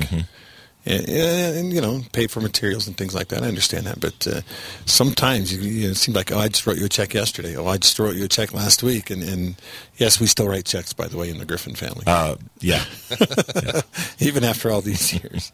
And, 0.86 1.08
and 1.08 1.72
you 1.72 1.80
know, 1.80 2.00
pay 2.12 2.26
for 2.26 2.40
materials 2.40 2.86
and 2.86 2.96
things 2.96 3.14
like 3.14 3.28
that. 3.28 3.42
I 3.42 3.46
understand 3.48 3.86
that, 3.86 4.00
but 4.00 4.26
uh, 4.26 4.40
sometimes 4.86 5.52
you, 5.52 5.60
you 5.60 5.84
know, 5.84 5.90
it 5.90 5.96
seems 5.96 6.16
like, 6.16 6.32
oh, 6.32 6.38
I 6.38 6.48
just 6.48 6.66
wrote 6.66 6.78
you 6.78 6.86
a 6.86 6.88
check 6.88 7.12
yesterday. 7.12 7.54
Oh, 7.56 7.66
I 7.66 7.76
just 7.76 7.98
wrote 7.98 8.16
you 8.16 8.24
a 8.24 8.28
check 8.28 8.54
last 8.54 8.82
week. 8.82 9.10
And, 9.10 9.22
and 9.22 9.56
yes, 9.96 10.18
we 10.18 10.26
still 10.26 10.48
write 10.48 10.64
checks, 10.64 10.92
by 10.94 11.06
the 11.06 11.18
way, 11.18 11.28
in 11.28 11.38
the 11.38 11.44
Griffin 11.44 11.74
family 11.74 12.04
Uh, 12.06 12.36
yeah. 12.60 12.84
even 14.20 14.44
after 14.44 14.70
all 14.70 14.80
these 14.80 15.12
years. 15.12 15.52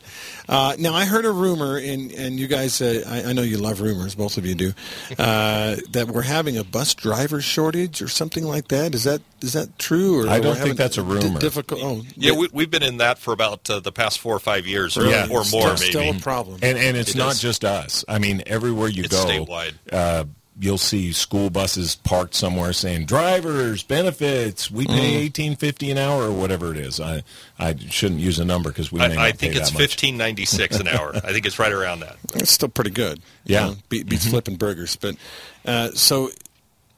Uh, 0.49 0.77
now, 0.79 0.95
I 0.95 1.05
heard 1.05 1.25
a 1.25 1.31
rumor, 1.31 1.77
and, 1.79 2.12
and 2.12 2.38
you 2.38 2.47
guys, 2.47 2.81
uh, 2.81 3.03
I, 3.07 3.31
I 3.31 3.33
know 3.33 3.42
you 3.42 3.59
love 3.59 3.81
rumors, 3.81 4.14
both 4.14 4.37
of 4.38 4.47
you 4.47 4.55
do, 4.55 4.73
uh, 5.19 5.77
that 5.90 6.09
we're 6.09 6.23
having 6.23 6.57
a 6.59 6.64
bus 6.64 6.95
driver 6.95 7.40
shortage 7.40 8.03
or 8.03 8.09
something 8.09 8.45
like 8.45 8.69
that. 8.69 8.95
Is 8.95 9.05
that 9.05 9.23
is 9.42 9.53
that 9.53 9.79
true? 9.79 10.25
Or 10.27 10.31
I 10.31 10.40
don't 10.40 10.57
think 10.57 10.77
that's 10.77 10.97
a 10.99 11.03
di- 11.03 11.09
rumor. 11.09 11.38
difficult. 11.40 11.81
Oh, 11.83 12.03
Yeah, 12.16 12.33
we, 12.33 12.49
we've 12.53 12.71
been 12.71 12.83
in 12.83 12.97
that 12.99 13.19
for 13.19 13.33
about 13.33 13.69
uh, 13.69 13.81
the 13.81 13.92
past 13.92 14.19
four 14.19 14.35
or 14.35 14.38
five 14.40 14.66
years, 14.66 14.97
or, 14.97 15.03
really? 15.03 15.31
or 15.31 15.42
It's 15.42 15.53
more, 15.53 15.77
still, 15.77 16.01
maybe. 16.03 16.09
Still 16.12 16.16
a 16.16 16.21
problem. 16.23 16.59
And 16.62 16.79
and 16.79 16.97
it's 16.97 17.11
It 17.11 17.19
not 17.19 17.33
is. 17.33 17.40
just 17.40 17.64
us. 17.64 18.05
I 18.09 18.19
mean, 18.19 18.42
everywhere 18.47 18.88
you 18.88 19.05
It's 19.05 19.14
go, 19.14 19.27
statewide. 19.27 19.75
Uh, 20.57 20.61
you'll 20.61 20.79
see 20.79 21.12
school 21.12 21.51
buses 21.51 21.97
parked 21.97 22.35
somewhere 22.35 22.73
saying 22.73 23.05
drivers 23.07 23.83
benefits. 23.83 24.71
We 24.71 24.87
pay 24.87 24.92
Mm. 25.12 25.16
eighteen 25.19 25.57
fifty 25.57 25.90
an 25.90 25.99
hour 25.99 26.25
or 26.25 26.33
whatever 26.33 26.71
it 26.73 26.79
is. 26.79 27.01
I 27.01 27.23
I 27.59 27.75
shouldn't 27.90 28.21
use 28.21 28.38
a 28.38 28.45
number 28.45 28.71
because 28.71 28.90
we 28.90 28.99
may 29.01 29.09
not 29.09 29.19
I, 29.19 29.27
I 29.29 29.33
pay 29.33 29.38
think 29.38 29.57
it's 29.57 29.71
fifteen 29.71 30.16
ninety 30.16 30.45
six 30.45 30.79
an 30.79 30.88
hour. 30.88 31.12
I 31.16 31.33
think 31.33 31.47
it's 31.47 31.59
right 31.59 31.73
around 31.73 32.01
that. 32.01 32.16
it's 32.35 32.51
still 32.53 32.69
pretty 32.69 32.90
good. 32.90 33.19
you 33.45 33.55
Yeah. 33.55 33.66
know, 33.66 33.77
beat, 33.88 34.09
beats 34.09 34.27
flipping 34.29 34.57
burgers. 34.57 34.97
But 34.97 35.16
uh, 35.66 35.90
so, 35.92 36.31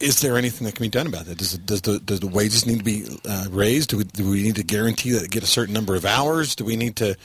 is 0.00 0.20
there 0.20 0.36
anything 0.38 0.64
that 0.64 0.74
can 0.76 0.84
be 0.84 0.88
done 0.88 1.06
about 1.06 1.24
that? 1.26 1.38
Does 1.38 1.58
does 1.58 1.82
the 1.82 1.98
does 1.98 2.20
the 2.20 2.28
wages 2.28 2.66
need 2.66 2.78
to 2.78 2.84
be 2.84 3.04
uh, 3.28 3.46
raised? 3.50 3.90
Do 3.90 3.98
we, 3.98 4.04
do 4.04 4.30
we 4.30 4.42
need 4.42 4.56
to 4.56 4.62
guarantee 4.62 5.10
that 5.10 5.20
they 5.20 5.26
get 5.28 5.42
a 5.42 5.46
certain 5.46 5.74
number 5.74 5.96
of 5.96 6.04
hours? 6.04 6.54
Do 6.54 6.64
we 6.64 6.76
need 6.76 6.96
to 6.96 7.16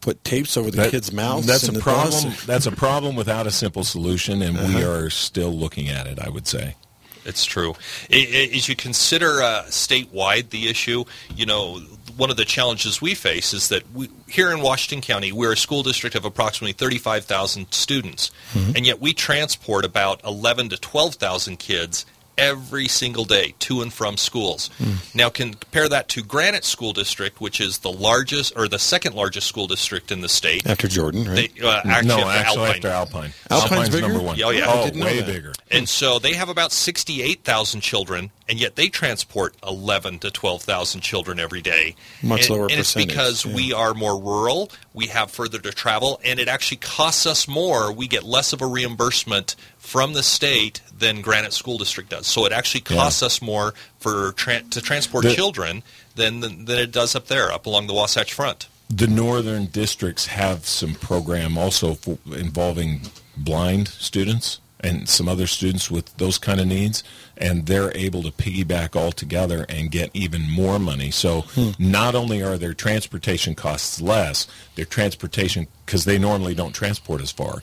put 0.00 0.22
tapes 0.24 0.56
over 0.56 0.70
the 0.70 0.78
That- 0.78 0.90
kids' 0.90 1.12
mouths? 1.12 1.46
That's 1.46 1.68
a 1.68 1.72
the 1.72 1.80
bus? 1.80 2.22
problem. 2.22 2.34
that's 2.46 2.66
a 2.66 2.72
problem 2.72 3.16
without 3.16 3.46
a 3.46 3.50
simple 3.50 3.84
solution, 3.84 4.40
and 4.42 4.56
Uh-huh. 4.56 4.78
we 4.78 4.84
are 4.84 5.10
still 5.10 5.52
looking 5.52 5.88
at 5.88 6.06
it. 6.06 6.18
I 6.18 6.28
would 6.30 6.46
say. 6.46 6.76
It's 7.24 7.44
true. 7.44 7.74
I- 8.10 8.48
I- 8.50 8.56
As 8.56 8.68
you 8.68 8.74
consider 8.76 9.42
uh, 9.42 9.64
statewide 9.68 10.50
the 10.50 10.68
issue, 10.68 11.04
you 11.36 11.46
know, 11.46 11.78
one 12.16 12.30
of 12.30 12.36
the 12.36 12.44
challenges 12.44 13.00
we 13.00 13.14
face 13.14 13.54
is 13.54 13.68
that 13.68 13.84
we, 13.94 14.08
here 14.26 14.50
in 14.50 14.60
Washington 14.60 15.00
County, 15.02 15.30
we're 15.32 15.52
a 15.52 15.56
school 15.56 15.82
district 15.84 16.16
of 16.16 16.24
approximately 16.24 16.72
35,000 16.72 17.72
students, 17.72 18.30
and 18.54 18.84
yet 18.84 19.00
we 19.00 19.12
transport 19.14 19.84
about 19.84 20.20
11 20.24 20.70
to 20.70 20.76
12,000 20.78 21.58
kids 21.58 22.04
every 22.38 22.88
single 22.88 23.24
day 23.24 23.54
to 23.60 23.82
and 23.82 23.92
from 23.92 24.16
schools. 24.16 24.70
Now 25.14 25.28
compare 25.30 25.88
that 25.88 26.08
to 26.10 26.22
Granite 26.22 26.64
School 26.64 26.92
District, 26.92 27.40
which 27.40 27.60
is 27.60 27.78
the 27.78 27.92
largest 27.92 28.52
or 28.56 28.68
the 28.68 28.78
second 28.78 29.14
largest 29.14 29.46
school 29.46 29.66
district 29.66 30.10
in 30.10 30.20
the 30.20 30.28
state. 30.28 30.66
After 30.66 30.88
Jordan, 30.88 31.24
right? 31.28 31.52
They, 31.54 31.64
uh, 31.66 31.80
actually, 31.84 32.08
no, 32.08 32.18
after 32.28 32.30
actually 32.30 32.62
Alpine. 32.62 32.76
after 32.76 32.88
Alpine. 32.88 33.32
Alpine's 33.50 33.70
Alpine's 33.72 33.88
bigger? 33.90 34.08
number 34.08 34.22
one. 34.24 34.42
Oh, 34.42 34.50
yeah. 34.50 34.68
I 34.68 34.90
Oh, 34.94 35.04
way 35.04 35.22
bigger. 35.22 35.52
And 35.70 35.88
so 35.88 36.18
they 36.18 36.34
have 36.34 36.48
about 36.48 36.72
68,000 36.72 37.80
children, 37.80 38.30
and 38.52 38.60
yet 38.60 38.76
they 38.76 38.90
transport 38.90 39.54
11 39.66 40.18
to 40.18 40.30
12,000 40.30 41.00
children 41.00 41.40
every 41.40 41.62
day. 41.62 41.96
Much 42.22 42.42
and, 42.42 42.50
lower 42.50 42.64
And 42.64 42.72
it's 42.80 42.92
because 42.94 43.46
yeah. 43.46 43.54
we 43.54 43.72
are 43.72 43.94
more 43.94 44.20
rural, 44.20 44.70
we 44.92 45.06
have 45.06 45.30
further 45.30 45.58
to 45.60 45.70
travel, 45.72 46.20
and 46.22 46.38
it 46.38 46.48
actually 46.48 46.76
costs 46.76 47.24
us 47.24 47.48
more. 47.48 47.90
We 47.90 48.06
get 48.06 48.24
less 48.24 48.52
of 48.52 48.60
a 48.60 48.66
reimbursement 48.66 49.56
from 49.78 50.12
the 50.12 50.22
state 50.22 50.82
than 50.94 51.22
Granite 51.22 51.54
School 51.54 51.78
District 51.78 52.10
does. 52.10 52.26
So 52.26 52.44
it 52.44 52.52
actually 52.52 52.84
Yeah. 52.90 52.96
costs 52.98 53.22
us 53.22 53.40
more 53.40 53.72
for 53.98 54.32
tra- 54.32 54.60
to 54.60 54.82
transport 54.82 55.24
The- 55.24 55.34
children 55.34 55.82
than, 56.16 56.40
than 56.40 56.66
than 56.66 56.78
it 56.78 56.92
does 56.92 57.14
up 57.16 57.28
there, 57.28 57.50
up 57.50 57.64
along 57.64 57.86
the 57.86 57.94
Wasatch 57.94 58.34
Front. 58.34 58.66
The 58.90 59.06
northern 59.06 59.64
districts 59.64 60.26
have 60.26 60.68
some 60.68 60.94
program 60.94 61.56
also 61.56 61.94
for 61.94 62.18
involving 62.36 63.10
blind 63.34 63.88
students 63.88 64.58
and 64.82 65.08
some 65.08 65.28
other 65.28 65.46
students 65.46 65.90
with 65.90 66.16
those 66.16 66.38
kind 66.38 66.60
of 66.60 66.66
needs, 66.66 67.04
and 67.36 67.66
they're 67.66 67.96
able 67.96 68.22
to 68.22 68.30
piggyback 68.30 68.96
all 68.96 69.12
together 69.12 69.64
and 69.68 69.90
get 69.90 70.10
even 70.14 70.50
more 70.50 70.78
money. 70.78 71.10
So 71.10 71.42
hmm. 71.42 71.70
not 71.78 72.14
only 72.14 72.42
are 72.42 72.58
their 72.58 72.74
transportation 72.74 73.54
costs 73.54 74.00
less, 74.00 74.46
their 74.74 74.84
transportation 74.84 75.66
because 75.86 76.04
they 76.04 76.18
normally 76.18 76.54
don't 76.54 76.72
transport 76.72 77.20
as 77.20 77.30
far. 77.30 77.62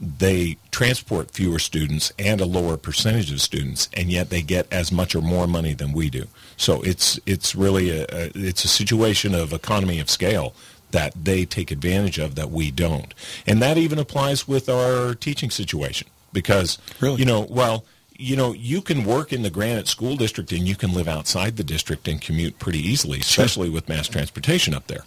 They 0.00 0.56
transport 0.70 1.30
fewer 1.30 1.58
students 1.58 2.12
and 2.18 2.40
a 2.40 2.46
lower 2.46 2.76
percentage 2.76 3.30
of 3.30 3.40
students, 3.40 3.88
and 3.94 4.10
yet 4.10 4.30
they 4.30 4.42
get 4.42 4.70
as 4.72 4.90
much 4.90 5.14
or 5.14 5.22
more 5.22 5.46
money 5.46 5.72
than 5.72 5.92
we 5.92 6.10
do. 6.10 6.26
So 6.56 6.82
it's 6.82 7.20
it's 7.26 7.54
really 7.54 7.90
a, 7.90 8.02
a 8.10 8.30
it's 8.34 8.64
a 8.64 8.68
situation 8.68 9.34
of 9.34 9.52
economy 9.52 10.00
of 10.00 10.10
scale 10.10 10.54
that 10.90 11.12
they 11.24 11.44
take 11.44 11.70
advantage 11.70 12.18
of 12.18 12.34
that 12.34 12.50
we 12.50 12.70
don't, 12.70 13.14
and 13.46 13.62
that 13.62 13.78
even 13.78 13.98
applies 13.98 14.48
with 14.48 14.68
our 14.68 15.14
teaching 15.14 15.50
situation 15.50 16.08
because 16.34 16.78
Really? 17.00 17.20
you 17.20 17.24
know 17.24 17.46
well 17.48 17.86
you 18.16 18.36
know 18.36 18.52
you 18.52 18.82
can 18.82 19.04
work 19.04 19.32
in 19.32 19.40
the 19.40 19.50
Granite 19.50 19.88
School 19.88 20.16
District 20.16 20.52
and 20.52 20.68
you 20.68 20.76
can 20.76 20.92
live 20.92 21.08
outside 21.08 21.56
the 21.56 21.64
district 21.64 22.06
and 22.06 22.20
commute 22.20 22.58
pretty 22.58 22.78
easily, 22.78 23.20
especially 23.20 23.70
with 23.70 23.88
mass 23.88 24.06
transportation 24.06 24.74
up 24.74 24.86
there 24.86 25.04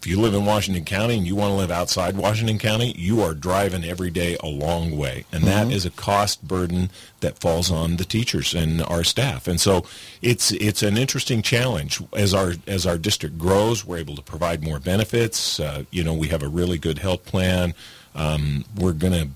if 0.00 0.06
you 0.06 0.20
live 0.20 0.32
in 0.34 0.44
Washington 0.44 0.84
County 0.84 1.16
and 1.16 1.26
you 1.26 1.34
want 1.34 1.50
to 1.50 1.56
live 1.56 1.72
outside 1.72 2.16
Washington 2.16 2.56
County, 2.56 2.92
you 2.96 3.20
are 3.20 3.34
driving 3.34 3.82
every 3.82 4.10
day 4.10 4.36
a 4.40 4.46
long 4.46 4.96
way. 4.96 5.24
And 5.32 5.42
that 5.44 5.72
is 5.72 5.84
a 5.84 5.90
cost 5.90 6.46
burden 6.46 6.90
that 7.18 7.40
falls 7.40 7.68
on 7.68 7.96
the 7.96 8.04
teachers 8.04 8.54
and 8.54 8.80
our 8.82 9.02
staff. 9.02 9.48
And 9.48 9.60
so 9.60 9.84
it's 10.22 10.52
it's 10.52 10.84
an 10.84 10.96
interesting 10.96 11.42
challenge. 11.42 12.00
As 12.12 12.32
our 12.32 12.52
as 12.68 12.86
our 12.86 12.96
district 12.96 13.38
grows, 13.38 13.84
we're 13.84 13.98
able 13.98 14.14
to 14.14 14.22
provide 14.22 14.62
more 14.62 14.78
benefits. 14.78 15.58
Uh, 15.58 15.82
you 15.90 16.04
know, 16.04 16.14
we 16.14 16.28
have 16.28 16.44
a 16.44 16.48
really 16.48 16.78
good 16.78 16.98
health 16.98 17.24
plan. 17.24 17.74
Um, 18.14 18.64
we're 18.76 18.92
going 18.92 19.12
to 19.12 19.28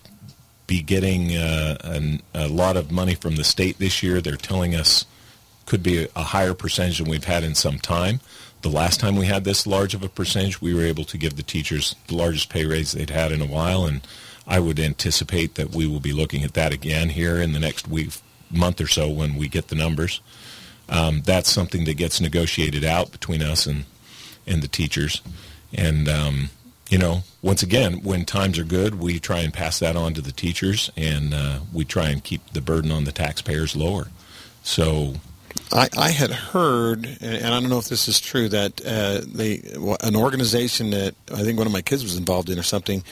be 0.73 0.81
getting 0.81 1.37
uh, 1.37 1.77
an, 1.85 2.23
a 2.33 2.49
lot 2.49 2.79
of 2.79 2.91
money 2.91 3.15
from 3.15 3.37
the 3.37 3.45
state 3.45 3.79
this 3.79 4.03
year. 4.03 4.23
They're 4.23 4.37
telling 4.37 4.75
us 4.75 5.05
could 5.67 5.83
be 5.83 6.05
a, 6.05 6.09
a 6.17 6.23
higher 6.23 6.55
percentage 6.55 6.97
than 6.97 7.11
we've 7.11 7.25
had 7.25 7.45
in 7.45 7.55
some 7.55 7.79
time. 7.79 8.21
The 8.63 8.71
last 8.71 8.99
time 8.99 9.17
we 9.17 9.27
had 9.27 9.45
this 9.45 9.67
large 9.67 9.93
of 9.93 10.03
a 10.03 10.09
percentage, 10.09 10.63
we 10.63 10.73
were 10.73 10.87
able 10.87 11.05
to 11.05 11.19
give 11.19 11.37
the 11.37 11.43
teachers 11.43 11.95
the 12.07 12.17
largest 12.17 12.49
pay 12.49 12.65
raise 12.65 12.93
they'd 12.93 13.11
had 13.11 13.33
in 13.33 13.43
a 13.43 13.47
while, 13.47 13.85
and 13.85 14.01
I 14.47 14.61
would 14.61 14.81
anticipate 14.81 15.57
that 15.57 15.75
we 15.75 15.87
will 15.87 16.01
be 16.01 16.15
looking 16.15 16.43
at 16.43 16.55
that 16.55 16.73
again 16.73 17.11
here 17.11 17.37
in 17.39 17.53
the 17.53 17.61
next 17.61 17.87
week, 17.87 18.09
month 18.51 18.81
or 18.81 18.87
so 18.87 19.11
when 19.11 19.37
we 19.37 19.49
get 19.49 19.69
the 19.69 19.75
numbers. 19.75 20.23
Um, 20.89 21.21
that's 21.21 21.53
something 21.53 21.85
that 21.85 21.99
gets 21.99 22.19
negotiated 22.19 22.83
out 22.83 23.13
between 23.13 23.43
us 23.43 23.67
and 23.67 23.85
and 24.47 24.63
the 24.63 24.69
teachers, 24.69 25.21
and 25.75 26.09
um, 26.09 26.49
you 26.93 26.99
know, 26.99 27.23
once 27.41 27.63
again, 27.63 28.03
when 28.03 28.27
times 28.27 28.59
are 28.59 28.65
good, 28.65 29.01
we 29.01 29.19
try 29.19 29.39
and 29.39 29.51
pass 29.51 29.79
that 29.79 29.97
on 29.97 30.13
to 30.13 30.21
the 30.21 30.31
teachers, 30.31 30.91
and 30.95 31.33
uh, 31.33 31.61
we 31.73 31.87
try 31.87 32.11
and 32.11 32.23
keep 32.23 32.47
the 32.53 32.61
burden 32.61 32.93
on 32.93 33.05
the 33.05 33.13
taxpayers 33.13 33.75
lower. 33.75 34.09
So 34.63 35.15
I, 35.73 35.89
I 35.97 36.11
had 36.11 36.31
heard, 36.31 37.07
and 37.21 37.47
I 37.47 37.61
don't 37.61 37.71
know 37.71 37.79
if 37.79 37.89
this 37.89 38.07
is 38.07 38.21
true, 38.21 38.49
that 38.51 38.81
uh, 38.85 39.23
they 39.27 39.63
an 40.03 40.15
organization 40.17 40.91
that 40.91 41.15
I 41.33 41.43
think 41.43 41.57
one 41.57 41.67
of 41.67 41.73
my 41.73 41.81
kids 41.81 42.03
was 42.03 42.17
involved 42.17 42.51
in 42.51 42.59
or 42.59 42.63
something, 42.63 43.03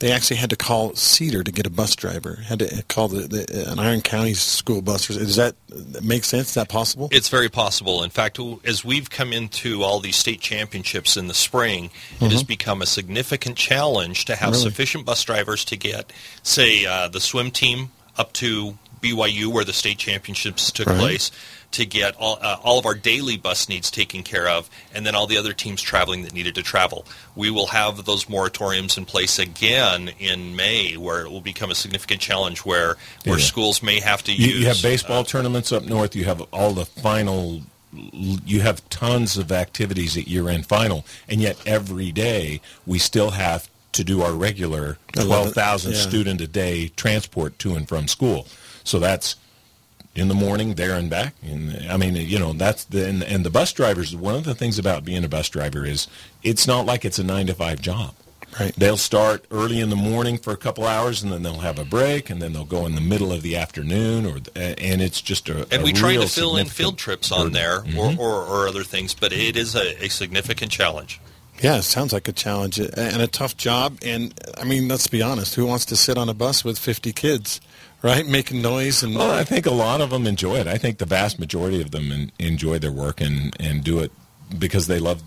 they 0.00 0.12
actually 0.12 0.36
had 0.36 0.50
to 0.50 0.56
call 0.56 0.94
Cedar 0.94 1.42
to 1.42 1.50
get 1.50 1.66
a 1.66 1.70
bus 1.70 1.96
driver. 1.96 2.36
Had 2.46 2.58
to 2.58 2.82
call 2.88 3.08
the, 3.08 3.26
the 3.26 3.70
an 3.72 3.78
Iron 3.78 4.02
County 4.02 4.34
school 4.34 4.82
bus. 4.82 5.06
Does 5.06 5.36
that 5.36 5.54
make 6.02 6.24
sense? 6.24 6.48
Is 6.48 6.54
that 6.54 6.68
possible? 6.68 7.08
It's 7.10 7.28
very 7.30 7.48
possible. 7.48 8.02
In 8.02 8.10
fact, 8.10 8.38
as 8.64 8.84
we've 8.84 9.08
come 9.08 9.32
into 9.32 9.82
all 9.82 10.00
these 10.00 10.16
state 10.16 10.40
championships 10.40 11.16
in 11.16 11.26
the 11.26 11.34
spring, 11.34 11.90
it 12.20 12.30
has 12.32 12.42
become 12.42 12.82
a 12.82 12.86
significant 12.86 13.56
challenge 13.56 14.26
to 14.26 14.36
have 14.36 14.50
Really? 14.50 14.62
sufficient 14.64 15.06
bus 15.06 15.24
drivers 15.24 15.64
to 15.66 15.76
get, 15.76 16.12
say, 16.42 16.84
uh, 16.84 17.08
the 17.08 17.20
swim 17.20 17.50
team 17.50 17.90
up 18.18 18.32
to 18.34 18.76
BYU, 19.00 19.46
where 19.46 19.64
the 19.64 19.72
state 19.72 19.96
championships 19.96 20.70
took 20.70 20.86
Right. 20.86 20.98
place, 20.98 21.30
to 21.72 21.86
get 21.86 22.16
all, 22.16 22.38
uh, 22.42 22.56
all 22.62 22.78
of 22.78 22.86
our 22.86 22.94
daily 22.94 23.36
bus 23.36 23.68
needs 23.68 23.90
taken 23.90 24.22
care 24.22 24.48
of, 24.48 24.68
and 24.94 25.06
then 25.06 25.14
all 25.14 25.26
the 25.26 25.36
other 25.36 25.52
teams 25.52 25.80
traveling 25.80 26.22
that 26.22 26.32
needed 26.32 26.54
to 26.56 26.62
travel. 26.62 27.06
We 27.36 27.50
will 27.50 27.68
have 27.68 28.04
those 28.04 28.24
moratoriums 28.24 28.98
in 28.98 29.04
place 29.04 29.38
again 29.38 30.10
in 30.18 30.56
May, 30.56 30.96
where 30.96 31.22
it 31.24 31.30
will 31.30 31.40
become 31.40 31.70
a 31.70 31.74
significant 31.74 32.20
challenge 32.20 32.60
where, 32.60 32.96
where 33.24 33.38
Yeah. 33.38 33.44
schools 33.44 33.82
may 33.82 34.00
have 34.00 34.22
to 34.24 34.32
You, 34.32 34.48
use. 34.48 34.60
you 34.60 34.66
have 34.66 34.82
baseball 34.82 35.20
uh, 35.20 35.24
tournaments 35.24 35.70
up 35.70 35.84
north. 35.84 36.16
You 36.16 36.24
have 36.24 36.40
all 36.52 36.72
the 36.72 36.86
final. 36.86 37.62
You 37.92 38.60
have 38.60 38.88
tons 38.88 39.36
of 39.36 39.50
activities 39.50 40.16
at 40.16 40.28
year-end 40.28 40.66
final, 40.66 41.04
and 41.28 41.40
yet 41.40 41.56
every 41.66 42.12
day 42.12 42.60
we 42.86 42.98
still 42.98 43.30
have 43.32 43.68
to 43.92 44.04
do 44.04 44.22
our 44.22 44.32
regular 44.32 44.98
12,000 45.14 45.92
yeah. 45.92 45.98
student 45.98 46.40
a 46.40 46.46
day 46.46 46.88
transport 46.94 47.58
to 47.58 47.74
and 47.74 47.88
from 47.88 48.06
school. 48.06 48.46
So 48.84 48.98
that's 49.00 49.34
in 50.14 50.28
the 50.28 50.34
morning 50.34 50.74
there 50.74 50.94
and 50.94 51.08
back. 51.08 51.34
And 51.42 51.90
I 51.90 51.96
mean, 51.96 52.16
you 52.16 52.38
know, 52.38 52.52
that's 52.52 52.84
the 52.84 53.08
and, 53.08 53.22
and 53.22 53.44
the 53.44 53.50
bus 53.50 53.72
drivers. 53.72 54.14
One 54.14 54.34
of 54.34 54.44
the 54.44 54.54
things 54.54 54.78
about 54.78 55.04
being 55.04 55.24
a 55.24 55.28
bus 55.28 55.48
driver 55.48 55.84
is 55.84 56.08
it's 56.42 56.66
not 56.66 56.86
like 56.86 57.04
it's 57.04 57.18
a 57.18 57.24
nine 57.24 57.46
to 57.46 57.54
five 57.54 57.80
job. 57.80 58.14
Right. 58.58 58.74
They'll 58.74 58.96
start 58.96 59.46
early 59.52 59.80
in 59.80 59.90
the 59.90 59.96
morning 59.96 60.36
for 60.36 60.52
a 60.52 60.56
couple 60.56 60.84
hours, 60.84 61.22
and 61.22 61.30
then 61.30 61.44
they'll 61.44 61.60
have 61.60 61.78
a 61.78 61.84
break, 61.84 62.30
and 62.30 62.42
then 62.42 62.52
they'll 62.52 62.64
go 62.64 62.84
in 62.84 62.96
the 62.96 63.00
middle 63.00 63.32
of 63.32 63.42
the 63.42 63.54
afternoon, 63.54 64.26
or 64.26 64.38
and 64.56 65.00
it's 65.00 65.20
just 65.20 65.48
a 65.48 65.68
and 65.70 65.82
a 65.82 65.84
we 65.84 65.92
try 65.92 66.10
real 66.10 66.22
to 66.22 66.28
fill 66.28 66.56
in 66.56 66.66
field 66.66 66.98
trips 66.98 67.30
on 67.30 67.52
burden. 67.52 67.92
Mm-hmm. 67.92 68.16
there 68.16 68.18
or, 68.18 68.42
or, 68.42 68.64
or 68.64 68.68
other 68.68 68.82
things, 68.82 69.14
but 69.14 69.32
it 69.32 69.56
is 69.56 69.76
a, 69.76 70.04
a 70.04 70.08
significant 70.08 70.72
challenge. 70.72 71.20
Yeah, 71.60 71.76
it 71.76 71.82
sounds 71.82 72.12
like 72.12 72.26
a 72.26 72.32
challenge 72.32 72.78
and 72.78 73.20
a 73.20 73.26
tough 73.26 73.56
job. 73.56 73.98
And 74.02 74.34
I 74.58 74.64
mean, 74.64 74.88
let's 74.88 75.06
be 75.06 75.20
honest. 75.20 75.54
Who 75.54 75.66
wants 75.66 75.84
to 75.86 75.96
sit 75.96 76.16
on 76.16 76.28
a 76.28 76.34
bus 76.34 76.64
with 76.64 76.78
50 76.78 77.12
kids, 77.12 77.60
right, 78.02 78.26
making 78.26 78.62
noise 78.62 79.02
and 79.02 79.14
Well, 79.16 79.30
I 79.30 79.44
think 79.44 79.66
a 79.66 79.70
lot 79.72 80.00
of 80.00 80.10
them 80.10 80.26
enjoy 80.26 80.56
it. 80.56 80.66
I 80.66 80.78
think 80.78 80.98
the 80.98 81.06
vast 81.06 81.38
majority 81.38 81.80
of 81.82 81.90
them 81.90 82.10
en- 82.12 82.32
enjoy 82.38 82.78
their 82.78 82.92
work 82.92 83.20
and, 83.20 83.56
and 83.60 83.82
do 83.84 83.98
it 84.00 84.10
because 84.58 84.86
they 84.86 84.98
love 84.98 85.22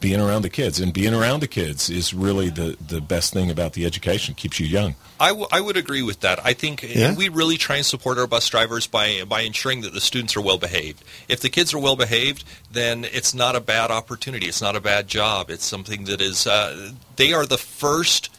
being 0.00 0.20
around 0.20 0.42
the 0.42 0.48
kids. 0.48 0.78
And 0.78 0.92
being 0.92 1.12
around 1.12 1.40
the 1.40 1.48
kids 1.48 1.90
is 1.90 2.14
really 2.14 2.50
the, 2.50 2.76
the 2.86 3.00
best 3.00 3.32
thing 3.32 3.50
about 3.50 3.72
the 3.72 3.84
education. 3.84 4.34
Keeps 4.36 4.60
you 4.60 4.66
young. 4.66 4.94
I, 5.18 5.30
w- 5.30 5.48
I 5.50 5.60
would 5.60 5.76
agree 5.76 6.02
with 6.02 6.20
that. 6.20 6.38
I 6.46 6.52
think 6.52 6.84
Yeah? 6.84 7.16
we 7.16 7.28
really 7.28 7.56
try 7.56 7.76
and 7.78 7.84
support 7.84 8.16
our 8.16 8.28
bus 8.28 8.48
drivers 8.48 8.86
by 8.86 9.24
by 9.24 9.40
ensuring 9.40 9.80
that 9.80 9.92
the 9.94 10.00
students 10.00 10.36
are 10.36 10.40
well 10.40 10.56
behaved. 10.58 11.02
If 11.28 11.40
the 11.40 11.48
kids 11.50 11.74
are 11.74 11.80
well 11.80 11.96
behaved, 11.96 12.44
then 12.70 13.04
it's 13.06 13.34
not 13.34 13.56
a 13.56 13.60
bad 13.60 13.90
opportunity. 13.90 14.46
It's 14.46 14.62
not 14.62 14.76
a 14.76 14.80
bad 14.80 15.08
job. 15.08 15.50
It's 15.50 15.64
something 15.64 16.04
that 16.04 16.20
is. 16.20 16.46
Uh, 16.46 16.92
they 17.16 17.32
are 17.32 17.44
the 17.44 17.58
first. 17.58 18.30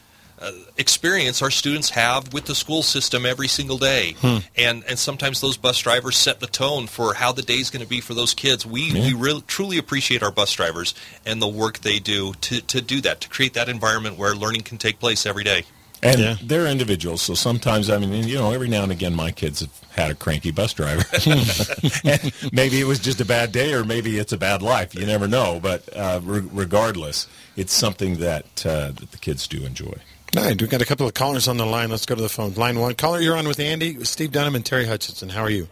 Uh, 0.41 0.52
experience 0.78 1.41
our 1.41 1.52
students 1.52 1.89
have 1.89 2.32
with 2.32 2.45
the 2.45 2.56
school 2.56 2.82
system 2.82 3.25
every 3.25 3.47
single 3.49 3.78
day, 3.78 4.15
and 4.56 4.84
and 4.88 4.97
sometimes 4.97 5.41
those 5.41 5.58
bus 5.58 5.80
drivers 5.80 6.15
set 6.15 6.39
the 6.39 6.47
tone 6.47 6.88
for 6.88 7.13
how 7.13 7.34
the 7.34 7.41
day's 7.41 7.69
going 7.69 7.84
to 7.84 7.89
be 7.89 7.99
for 7.99 8.13
those 8.13 8.34
kids. 8.34 8.65
We 8.65 8.93
we 8.93 9.13
really 9.13 9.41
truly 9.47 9.78
appreciate 9.78 10.23
our 10.23 10.32
bus 10.32 10.54
drivers 10.54 10.95
and 11.25 11.41
the 11.41 11.47
work 11.47 11.80
they 11.80 11.99
do 11.99 12.34
to 12.41 12.62
to 12.62 12.80
do 12.80 13.02
that 13.02 13.19
to 13.21 13.28
create 13.30 13.54
that 13.56 13.67
environment 13.67 14.17
where 14.17 14.34
learning 14.34 14.62
can 14.62 14.78
take 14.78 14.97
place 14.99 15.25
every 15.25 15.43
day. 15.43 15.63
And 16.02 16.17
Yeah. 16.21 16.38
they're 16.41 16.65
individuals, 16.67 17.21
so 17.21 17.34
sometimes 17.34 17.89
I 17.89 17.97
mean, 17.97 18.25
you 18.25 18.36
know, 18.36 18.52
every 18.54 18.69
now 18.69 18.84
and 18.84 18.91
again, 18.93 19.13
my 19.13 19.32
kids 19.32 19.60
have 19.60 19.71
had 19.97 20.10
a 20.10 20.15
cranky 20.15 20.52
bus 20.52 20.71
driver. 20.73 21.04
and 22.06 22.32
maybe 22.54 22.80
it 22.80 22.86
was 22.88 22.99
just 22.99 23.19
a 23.19 23.25
bad 23.25 23.52
day, 23.52 23.73
or 23.73 23.84
maybe 23.84 24.17
it's 24.17 24.32
a 24.32 24.38
bad 24.38 24.62
life. 24.62 24.95
You 24.95 25.06
never 25.06 25.28
know. 25.28 25.60
But 25.62 25.84
uh, 25.93 26.21
re- 26.23 26.47
regardless, 26.54 27.28
it's 27.58 27.73
something 27.73 28.19
that 28.19 28.65
uh, 28.65 28.91
that 28.91 29.12
the 29.12 29.17
kids 29.17 29.45
do 29.45 29.65
enjoy. 29.65 29.95
All 30.38 30.44
right, 30.44 30.62
we've 30.62 30.70
got 30.70 30.82
a 30.82 30.86
couple 30.86 31.08
of 31.08 31.15
callers 31.15 31.48
on 31.48 31.58
the 31.58 31.65
line. 31.65 31.89
Let's 31.89 32.06
go 32.06 32.13
to 32.13 32.22
the 32.22 32.30
phone. 32.30 32.54
Line 32.54 32.80
one. 32.80 32.94
Caller, 32.94 33.20
you're 33.20 33.36
on 33.36 33.48
with 33.48 33.60
Andy, 33.60 34.04
Steve 34.04 34.32
Dunham, 34.32 34.56
and 34.56 34.63
Terry 34.63 34.86
Hutchinson. 34.86 35.30
How 35.30 35.42
are 35.42 35.50
you? 35.50 35.68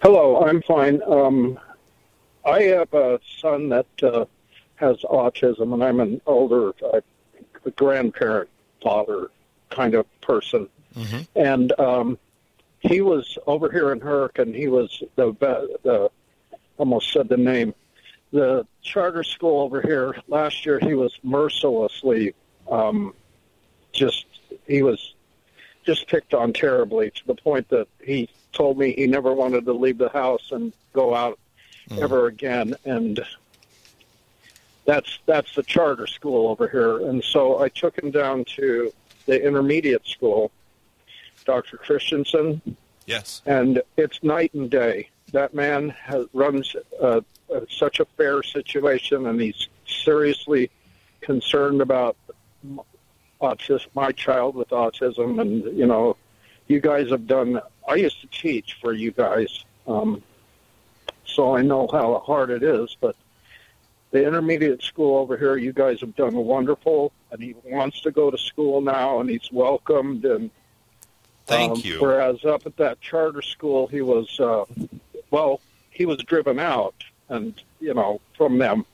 Hello, 0.00 0.44
I'm 0.44 0.62
fine. 0.62 1.02
Um, 1.08 1.58
I 2.44 2.62
have 2.62 2.94
a 2.94 3.18
son 3.40 3.68
that 3.70 3.86
uh, 4.00 4.26
has 4.76 4.98
autism, 5.02 5.74
and 5.74 5.82
I'm 5.82 5.98
an 5.98 6.20
older 6.26 6.72
uh, 6.84 7.00
grandparent, 7.74 8.48
father 8.80 9.32
kind 9.70 9.94
of 9.94 10.06
person. 10.20 10.68
And 11.34 11.78
um, 11.80 12.18
he 12.78 13.00
was 13.00 13.38
over 13.48 13.72
here 13.72 13.90
in 13.90 14.00
Herc, 14.00 14.38
and 14.38 14.54
he 14.54 14.68
was 14.68 15.02
the 15.16 15.32
the 15.82 16.10
almost 16.78 17.12
said 17.12 17.28
the 17.28 17.36
name 17.36 17.74
the 18.30 18.66
charter 18.82 19.24
school 19.24 19.62
over 19.62 19.82
here 19.82 20.16
last 20.28 20.64
year. 20.64 20.78
He 20.78 20.94
was 20.94 21.18
mercilessly 21.22 22.34
um, 22.70 23.14
just 23.92 24.26
he 24.66 24.82
was 24.82 25.14
just 25.84 26.08
picked 26.08 26.34
on 26.34 26.52
terribly 26.52 27.10
to 27.10 27.26
the 27.26 27.34
point 27.34 27.68
that 27.68 27.86
he 28.02 28.28
told 28.52 28.78
me 28.78 28.92
he 28.92 29.06
never 29.06 29.32
wanted 29.32 29.64
to 29.64 29.72
leave 29.72 29.98
the 29.98 30.08
house 30.08 30.50
and 30.50 30.72
go 30.92 31.14
out 31.14 31.38
mm. 31.88 32.02
ever 32.02 32.26
again 32.26 32.74
and 32.84 33.24
that's 34.84 35.18
that's 35.26 35.54
the 35.54 35.62
charter 35.62 36.06
school 36.06 36.48
over 36.48 36.68
here 36.68 37.08
and 37.08 37.22
so 37.22 37.60
I 37.60 37.68
took 37.68 37.98
him 37.98 38.10
down 38.10 38.44
to 38.56 38.92
the 39.26 39.44
intermediate 39.44 40.06
school 40.06 40.50
Dr. 41.44 41.76
Christensen 41.76 42.60
yes 43.06 43.42
and 43.46 43.82
it's 43.96 44.22
night 44.22 44.54
and 44.54 44.70
day 44.70 45.08
that 45.32 45.54
man 45.54 45.90
has, 45.90 46.26
runs 46.32 46.74
uh, 47.00 47.20
uh, 47.54 47.60
such 47.68 48.00
a 48.00 48.04
fair 48.16 48.42
situation 48.42 49.26
and 49.26 49.40
he's 49.40 49.68
seriously 49.86 50.70
concerned 51.20 51.80
about 51.80 52.16
autism, 53.40 53.86
my 53.94 54.12
child 54.12 54.54
with 54.54 54.70
autism, 54.70 55.40
and 55.40 55.64
you 55.76 55.86
know, 55.86 56.16
you 56.68 56.80
guys 56.80 57.10
have 57.10 57.26
done. 57.26 57.60
I 57.88 57.94
used 57.94 58.20
to 58.20 58.26
teach 58.28 58.78
for 58.80 58.92
you 58.92 59.12
guys, 59.12 59.64
um, 59.86 60.22
so 61.24 61.56
I 61.56 61.62
know 61.62 61.88
how 61.90 62.18
hard 62.18 62.50
it 62.50 62.62
is. 62.62 62.96
But 63.00 63.16
the 64.10 64.26
intermediate 64.26 64.82
school 64.82 65.18
over 65.18 65.36
here, 65.36 65.56
you 65.56 65.72
guys 65.72 66.00
have 66.00 66.16
done 66.16 66.34
wonderful, 66.34 67.12
and 67.30 67.42
he 67.42 67.54
wants 67.64 68.00
to 68.02 68.10
go 68.10 68.30
to 68.30 68.38
school 68.38 68.80
now, 68.80 69.20
and 69.20 69.28
he's 69.28 69.50
welcomed. 69.52 70.24
And 70.24 70.50
thank 71.46 71.72
um, 71.72 71.80
you. 71.84 72.00
Whereas 72.00 72.44
up 72.44 72.66
at 72.66 72.76
that 72.78 73.00
charter 73.00 73.42
school, 73.42 73.86
he 73.86 74.02
was, 74.02 74.40
uh, 74.40 74.64
well, 75.30 75.60
he 75.90 76.06
was 76.06 76.18
driven 76.18 76.58
out, 76.58 76.94
and 77.28 77.54
you 77.80 77.94
know, 77.94 78.20
from 78.36 78.58
them. 78.58 78.84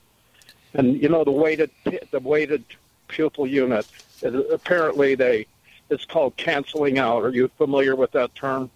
And 0.73 1.01
you 1.01 1.09
know, 1.09 1.23
the 1.23 1.31
way 1.31 1.55
weighted 1.55 1.71
the 1.83 2.19
way 2.19 2.41
weighted 2.41 2.65
pupil 3.13 3.45
unit 3.45 3.85
apparently 4.23 5.15
they 5.15 5.45
it's 5.89 6.05
called 6.05 6.35
canceling 6.37 6.97
out. 6.97 7.23
Are 7.23 7.29
you 7.29 7.49
familiar 7.57 7.95
with 7.95 8.11
that 8.13 8.33
term? 8.33 8.71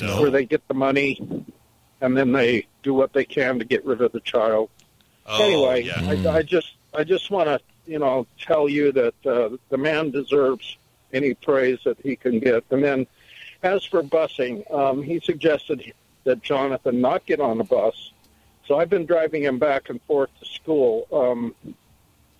No. 0.00 0.20
Where 0.20 0.30
they 0.30 0.44
get 0.44 0.66
the 0.68 0.74
money 0.74 1.18
and 2.00 2.16
then 2.16 2.32
they 2.32 2.66
do 2.82 2.94
what 2.94 3.12
they 3.12 3.24
can 3.24 3.58
to 3.58 3.64
get 3.64 3.84
rid 3.84 4.02
of 4.02 4.12
the 4.12 4.20
child. 4.20 4.70
Oh, 5.26 5.42
anyway, 5.42 5.82
yeah. 5.82 6.30
I, 6.30 6.38
I 6.38 6.42
just 6.42 6.74
I 6.94 7.02
just 7.02 7.30
want 7.30 7.48
to 7.48 7.60
you 7.86 7.98
know 7.98 8.26
tell 8.38 8.68
you 8.68 8.92
that 8.92 9.26
uh, 9.26 9.56
the 9.70 9.78
man 9.78 10.10
deserves 10.10 10.76
any 11.12 11.34
praise 11.34 11.78
that 11.84 11.98
he 12.00 12.14
can 12.14 12.38
get. 12.38 12.64
And 12.70 12.84
then, 12.84 13.06
as 13.62 13.84
for 13.84 14.02
busing, 14.02 14.70
um, 14.72 15.02
he 15.02 15.18
suggested 15.20 15.92
that 16.24 16.42
Jonathan 16.42 17.00
not 17.00 17.24
get 17.26 17.40
on 17.40 17.58
the 17.58 17.64
bus. 17.64 18.12
So 18.66 18.78
I've 18.78 18.90
been 18.90 19.06
driving 19.06 19.42
him 19.42 19.58
back 19.58 19.88
and 19.88 20.02
forth 20.02 20.30
to 20.40 20.46
school, 20.46 21.06
um, 21.12 21.54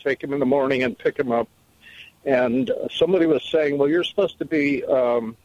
take 0.09 0.23
him 0.23 0.33
in 0.33 0.41
the 0.41 0.47
morning 0.47 0.83
and 0.83 0.99
pick 0.99 1.19
him 1.19 1.33
up 1.33 1.49
and 2.27 2.73
somebody 2.91 3.25
was 3.25 3.43
saying, 3.45 3.79
"Well, 3.79 3.89
you're 3.89 4.05
supposed 4.05 4.39
to 4.39 4.45
be 4.45 4.85
um, 4.85 5.37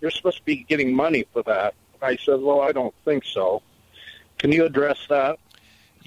you're 0.00 0.12
supposed 0.12 0.38
to 0.38 0.44
be 0.44 0.64
getting 0.68 0.94
money 0.94 1.26
for 1.32 1.42
that." 1.42 1.74
I 2.00 2.16
said, 2.16 2.40
"Well, 2.40 2.62
I 2.62 2.72
don't 2.72 2.94
think 3.04 3.24
so." 3.24 3.62
Can 4.38 4.52
you 4.52 4.64
address 4.64 4.98
that? 5.10 5.38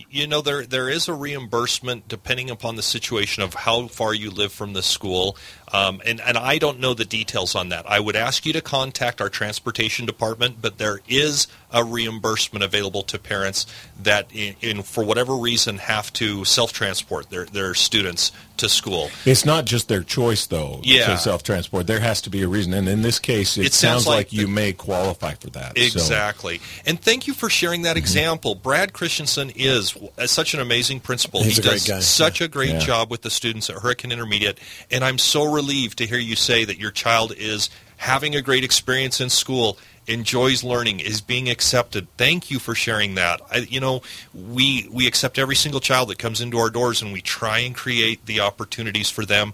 You 0.09 0.25
know, 0.25 0.41
there 0.41 0.65
there 0.65 0.89
is 0.89 1.07
a 1.07 1.13
reimbursement 1.13 2.07
depending 2.07 2.49
upon 2.49 2.77
the 2.77 2.81
situation 2.81 3.43
of 3.43 3.53
how 3.53 3.87
far 3.87 4.13
you 4.13 4.31
live 4.31 4.53
from 4.53 4.73
the 4.73 4.81
school, 4.81 5.37
um, 5.73 6.01
and 6.05 6.21
and 6.21 6.37
I 6.37 6.57
don't 6.59 6.79
know 6.79 6.93
the 6.93 7.05
details 7.05 7.55
on 7.55 7.69
that. 7.69 7.89
I 7.89 7.99
would 7.99 8.15
ask 8.15 8.45
you 8.45 8.53
to 8.53 8.61
contact 8.61 9.19
our 9.19 9.29
transportation 9.29 10.05
department, 10.05 10.57
but 10.61 10.77
there 10.77 10.99
is 11.07 11.47
a 11.71 11.83
reimbursement 11.83 12.63
available 12.63 13.01
to 13.01 13.17
parents 13.17 13.65
that, 14.01 14.27
in, 14.31 14.55
in 14.61 14.83
for 14.83 15.03
whatever 15.03 15.35
reason, 15.35 15.79
have 15.79 16.13
to 16.13 16.45
self 16.45 16.71
transport 16.73 17.29
their 17.29 17.45
their 17.45 17.73
students 17.73 18.31
to 18.57 18.69
school. 18.69 19.09
It's 19.25 19.45
not 19.45 19.65
just 19.65 19.87
their 19.87 20.03
choice, 20.03 20.45
though, 20.45 20.79
yeah. 20.83 21.07
to 21.07 21.17
self 21.17 21.41
transport. 21.41 21.87
There 21.87 21.99
has 21.99 22.21
to 22.21 22.29
be 22.29 22.43
a 22.43 22.47
reason, 22.47 22.73
and 22.73 22.87
in 22.87 23.01
this 23.01 23.17
case, 23.17 23.57
it, 23.57 23.65
It 23.65 23.73
sounds, 23.73 24.03
sounds 24.03 24.07
like, 24.07 24.15
like 24.17 24.29
the- 24.29 24.35
you 24.37 24.47
may 24.47 24.73
qualify 24.73 25.33
for 25.33 25.49
that. 25.51 25.75
So- 25.77 25.83
Exactly. 25.83 26.61
And 26.85 27.01
thank 27.01 27.25
you 27.25 27.33
for 27.33 27.49
sharing 27.49 27.81
that 27.81 27.97
example. 27.97 28.53
Brad 28.53 28.93
Christensen 28.93 29.49
is 29.55 29.95
such 30.27 30.53
an 30.53 30.59
amazing 30.59 30.99
principal. 30.99 31.43
He's 31.43 31.57
he 31.57 31.63
does 31.63 32.05
such 32.05 32.41
a 32.41 32.47
great 32.47 32.69
Yeah. 32.73 32.79
job 32.79 33.09
with 33.09 33.23
the 33.23 33.31
students 33.31 33.69
at 33.71 33.77
Hurricane 33.77 34.11
Intermediate, 34.11 34.59
and 34.91 35.03
I'm 35.03 35.17
so 35.17 35.51
relieved 35.63 35.97
to 35.99 36.05
hear 36.05 36.19
you 36.19 36.35
say 36.35 36.65
that 36.65 36.77
your 36.77 36.91
child 36.91 37.33
is 37.37 37.69
having 37.95 38.35
a 38.35 38.41
great 38.41 38.65
experience 38.65 39.21
in 39.21 39.29
school 39.29 39.77
enjoys 40.07 40.61
learning 40.61 40.99
is 40.99 41.21
being 41.21 41.49
accepted 41.49 42.05
thank 42.17 42.51
you 42.51 42.59
for 42.59 42.75
sharing 42.75 43.15
that 43.15 43.39
I, 43.49 43.59
you 43.59 43.79
know 43.79 44.01
we 44.33 44.89
we 44.91 45.07
accept 45.07 45.39
every 45.39 45.55
single 45.55 45.79
child 45.79 46.09
that 46.09 46.19
comes 46.19 46.41
into 46.41 46.57
our 46.57 46.69
doors 46.69 47.01
and 47.01 47.13
we 47.13 47.21
try 47.21 47.59
and 47.59 47.73
create 47.73 48.25
the 48.25 48.41
opportunities 48.41 49.09
for 49.09 49.25
them 49.25 49.53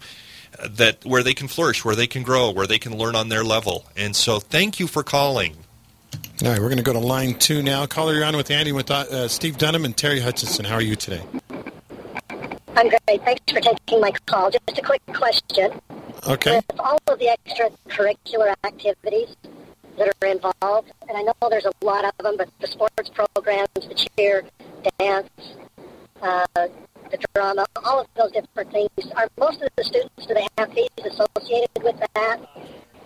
uh, 0.57 0.67
that 0.71 1.05
where 1.05 1.21
they 1.21 1.35
can 1.35 1.47
flourish 1.47 1.85
where 1.85 1.95
they 1.95 2.07
can 2.07 2.23
grow 2.23 2.49
where 2.49 2.65
they 2.65 2.79
can 2.79 2.97
learn 2.97 3.15
on 3.15 3.29
their 3.29 3.43
level 3.43 3.85
and 3.95 4.15
so 4.15 4.39
thank 4.39 4.79
you 4.79 4.87
for 4.87 5.03
calling 5.03 5.55
All 6.41 6.49
right, 6.49 6.59
we're 6.59 6.69
going 6.69 6.77
to 6.77 6.83
go 6.83 6.93
to 6.93 6.99
line 6.99 7.35
two 7.35 7.61
now. 7.61 7.85
Caller, 7.85 8.15
you're 8.15 8.25
on 8.25 8.35
with 8.35 8.49
Andy 8.49 8.71
with 8.71 8.89
uh, 8.89 9.27
Steve 9.27 9.59
Dunham 9.59 9.85
and 9.85 9.95
Terry 9.95 10.21
Hutchinson. 10.21 10.65
How 10.65 10.75
are 10.75 10.81
you 10.81 10.95
today? 10.95 11.21
I'm 12.79 12.87
great. 12.87 13.21
Thanks 13.25 13.51
for 13.51 13.59
taking 13.59 13.99
my 13.99 14.11
call. 14.25 14.49
Just 14.49 14.79
a 14.79 14.81
quick 14.81 15.05
question. 15.07 15.81
Okay. 16.27 16.55
With 16.55 16.79
all 16.79 16.99
of 17.07 17.19
the 17.19 17.35
extracurricular 17.47 18.53
activities 18.63 19.35
that 19.97 20.13
are 20.21 20.27
involved, 20.27 20.91
and 21.07 21.17
I 21.17 21.21
know 21.21 21.33
there's 21.49 21.65
a 21.65 21.71
lot 21.81 22.05
of 22.05 22.11
them, 22.17 22.37
but 22.37 22.49
the 22.59 22.67
sports 22.67 23.09
programs, 23.09 23.69
the 23.73 24.07
cheer, 24.17 24.43
dance, 24.97 25.29
uh, 26.21 26.45
the 26.55 27.17
drama, 27.33 27.65
all 27.83 28.01
of 28.01 28.07
those 28.15 28.31
different 28.31 28.71
things, 28.71 29.11
are 29.15 29.29
most 29.37 29.61
of 29.61 29.69
the 29.75 29.83
students, 29.83 30.25
do 30.27 30.33
they 30.33 30.47
have 30.57 30.71
fees 30.73 30.89
associated 31.05 31.83
with 31.83 31.95
that? 32.15 32.39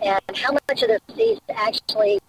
And 0.02 0.36
how 0.36 0.52
much 0.52 0.82
of 0.82 0.88
their 0.88 1.00
fees 1.14 1.38
actually 1.48 2.20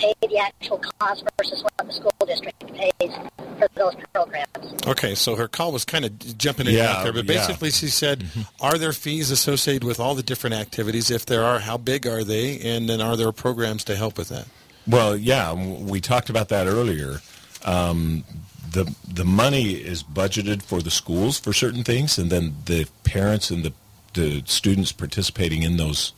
pay 0.00 0.14
the 0.22 0.38
actual 0.38 0.78
cost 0.98 1.24
versus 1.38 1.62
what 1.62 1.86
the 1.86 1.92
school 1.92 2.12
district 2.26 2.66
pays 2.74 3.12
for 3.58 3.68
those 3.74 3.94
programs? 4.14 4.86
Okay, 4.86 5.14
so 5.14 5.36
her 5.36 5.46
call 5.48 5.72
was 5.72 5.84
kind 5.84 6.04
of 6.04 6.18
jumping 6.38 6.66
in 6.66 6.74
Yeah, 6.74 6.96
out 6.96 7.04
there, 7.04 7.12
but 7.12 7.26
yeah. 7.26 7.34
basically 7.34 7.70
she 7.70 7.88
said, 7.88 8.24
are 8.60 8.78
there 8.78 8.92
fees 8.92 9.30
associated 9.30 9.84
with 9.84 10.00
all 10.00 10.14
the 10.14 10.22
different 10.22 10.54
activities? 10.54 11.10
If 11.10 11.26
there 11.26 11.44
are, 11.44 11.58
how 11.58 11.76
big 11.76 12.06
are 12.06 12.24
they? 12.24 12.58
And 12.60 12.88
then 12.88 13.00
are 13.00 13.16
there 13.16 13.30
programs 13.32 13.84
to 13.84 13.96
help 13.96 14.16
with 14.16 14.30
that? 14.30 14.46
Well, 14.86 15.16
yeah, 15.16 15.52
we 15.52 16.00
talked 16.00 16.30
about 16.30 16.48
that 16.48 16.66
earlier. 16.66 17.20
Um, 17.64 18.24
the 18.72 18.94
the 19.06 19.24
money 19.24 19.72
is 19.72 20.02
budgeted 20.02 20.62
for 20.62 20.80
the 20.80 20.90
schools 20.90 21.38
for 21.38 21.52
certain 21.52 21.84
things, 21.84 22.18
and 22.18 22.30
then 22.30 22.54
the 22.64 22.88
parents 23.04 23.50
and 23.50 23.62
the 23.64 23.72
the 24.14 24.42
students 24.46 24.90
participating 24.92 25.62
in 25.62 25.76
those 25.76 26.12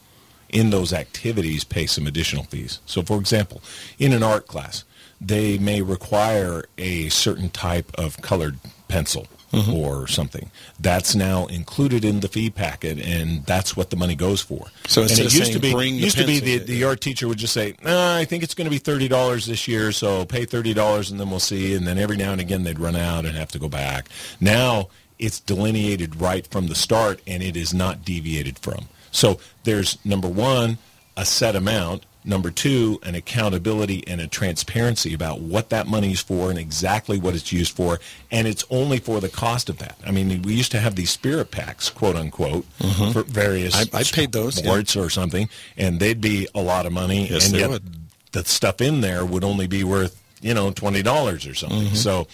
in 0.53 0.71
those 0.71 0.93
activities 0.93 1.65
pay 1.65 1.87
some 1.87 2.07
additional 2.07 2.45
fees. 2.45 2.79
So, 2.87 3.03
for 3.03 3.19
example, 3.19 3.63
in 3.99 4.13
an 4.13 4.23
art 4.23 4.47
class, 4.47 4.85
they 5.21 5.59
may 5.59 5.83
require 5.83 6.65
a 6.79 7.09
certain 7.09 7.51
type 7.51 7.91
of 7.99 8.21
colored 8.23 8.59
pencil 8.89 9.27
mm-hmm. 9.53 9.73
or 9.73 10.07
something. 10.07 10.51
That's 10.81 11.15
now 11.15 11.47
included 11.47 12.05
in 12.05 12.21
the 12.21 12.29
fee 12.29 12.51
packet, 12.51 12.99
and 12.99 13.45
that's 13.47 13.77
what 13.77 13.91
the 13.91 13.97
money 13.97 14.15
goes 14.15 14.41
for. 14.41 14.67
So 14.87 15.03
and 15.03 15.11
instead 15.11 15.27
it 15.27 15.35
used 15.35 15.53
to 15.53 15.61
be 15.61 15.73
"Bring 15.73 15.97
the 15.97 16.03
used 16.03 16.19
to 16.19 16.27
be 16.27 16.41
pencil," 16.41 16.67
the, 16.67 16.73
the 16.79 16.85
art 16.85 17.01
teacher 17.01 17.29
would 17.29 17.39
just 17.39 17.53
say, 17.53 17.75
"Nah, 17.83 18.17
I 18.17 18.25
think 18.25 18.43
it's 18.43 18.55
going 18.55 18.67
to 18.67 18.71
be 18.71 18.79
thirty 18.79 19.09
dollars 19.09 19.47
this 19.47 19.69
year, 19.69 19.93
so 19.93 20.25
pay 20.25 20.45
thirty 20.45 20.75
dollars, 20.75 21.11
and 21.11 21.21
then 21.21 21.31
we'll 21.31 21.41
see." 21.41 21.75
And 21.75 21.87
then 21.87 21.99
every 21.99 22.17
now 22.17 22.33
and 22.33 22.41
again 22.41 22.65
they'd 22.65 22.79
run 22.79 22.97
out 22.97 23.25
and 23.25 23.37
have 23.37 23.51
to 23.53 23.59
go 23.59 23.69
back. 23.69 24.09
Now 24.41 24.89
it's 25.19 25.39
delineated 25.39 26.21
right 26.21 26.47
from 26.49 26.67
the 26.67 26.75
start, 26.75 27.21
and 27.27 27.43
it 27.43 27.57
is 27.57 27.73
not 27.73 28.05
deviated 28.05 28.59
from. 28.59 28.89
So 29.13 29.39
there's 29.65 29.99
number 30.05 30.29
one, 30.29 30.79
a 31.17 31.25
set 31.25 31.55
amount. 31.55 32.05
Number 32.25 32.53
two, 32.53 33.01
an 33.03 33.17
accountability 33.17 34.07
and 34.07 34.21
a 34.21 34.29
transparency 34.29 35.13
about 35.13 35.41
what 35.41 35.71
that 35.71 35.89
money's 35.89 36.21
for 36.21 36.51
and 36.51 36.59
exactly 36.59 37.19
what 37.19 37.35
it's 37.35 37.51
used 37.53 37.75
for, 37.75 37.99
and 38.31 38.47
it's 38.47 38.65
only 38.71 38.99
for 39.01 39.21
the 39.21 39.29
cost 39.29 39.69
of 39.69 39.79
that. 39.79 39.99
I 40.07 40.13
mean, 40.13 40.41
we 40.43 40.55
used 40.55 40.71
to 40.71 40.79
have 40.79 40.95
these 40.95 41.11
spirit 41.11 41.51
packs, 41.51 41.91
quote 41.91 42.15
unquote, 42.15 42.65
for 43.13 43.25
various 43.25 43.75
I- 43.75 43.99
I 43.99 44.05
paid 44.05 44.31
those, 44.31 44.57
yeah. 44.57 44.63
sports 44.63 44.95
or 44.95 45.11
something, 45.11 45.49
and 45.77 45.99
they'd 45.99 46.21
be 46.21 46.47
a 46.55 46.63
lot 46.63 46.87
of 46.87 46.93
money, 46.93 47.27
Yes, 47.29 47.47
and 47.47 47.55
they 47.57 47.59
yet 47.59 47.71
would. 47.71 47.83
the 48.31 48.45
stuff 48.45 48.81
in 48.81 49.01
there 49.01 49.25
would 49.27 49.43
only 49.43 49.67
be 49.67 49.83
worth 49.83 50.17
you 50.41 50.55
know 50.55 50.71
twenty 50.71 51.03
dollars 51.03 51.45
or 51.45 51.55
something. 51.55 51.87
Mm-hmm. 51.87 51.95
So 51.97 52.29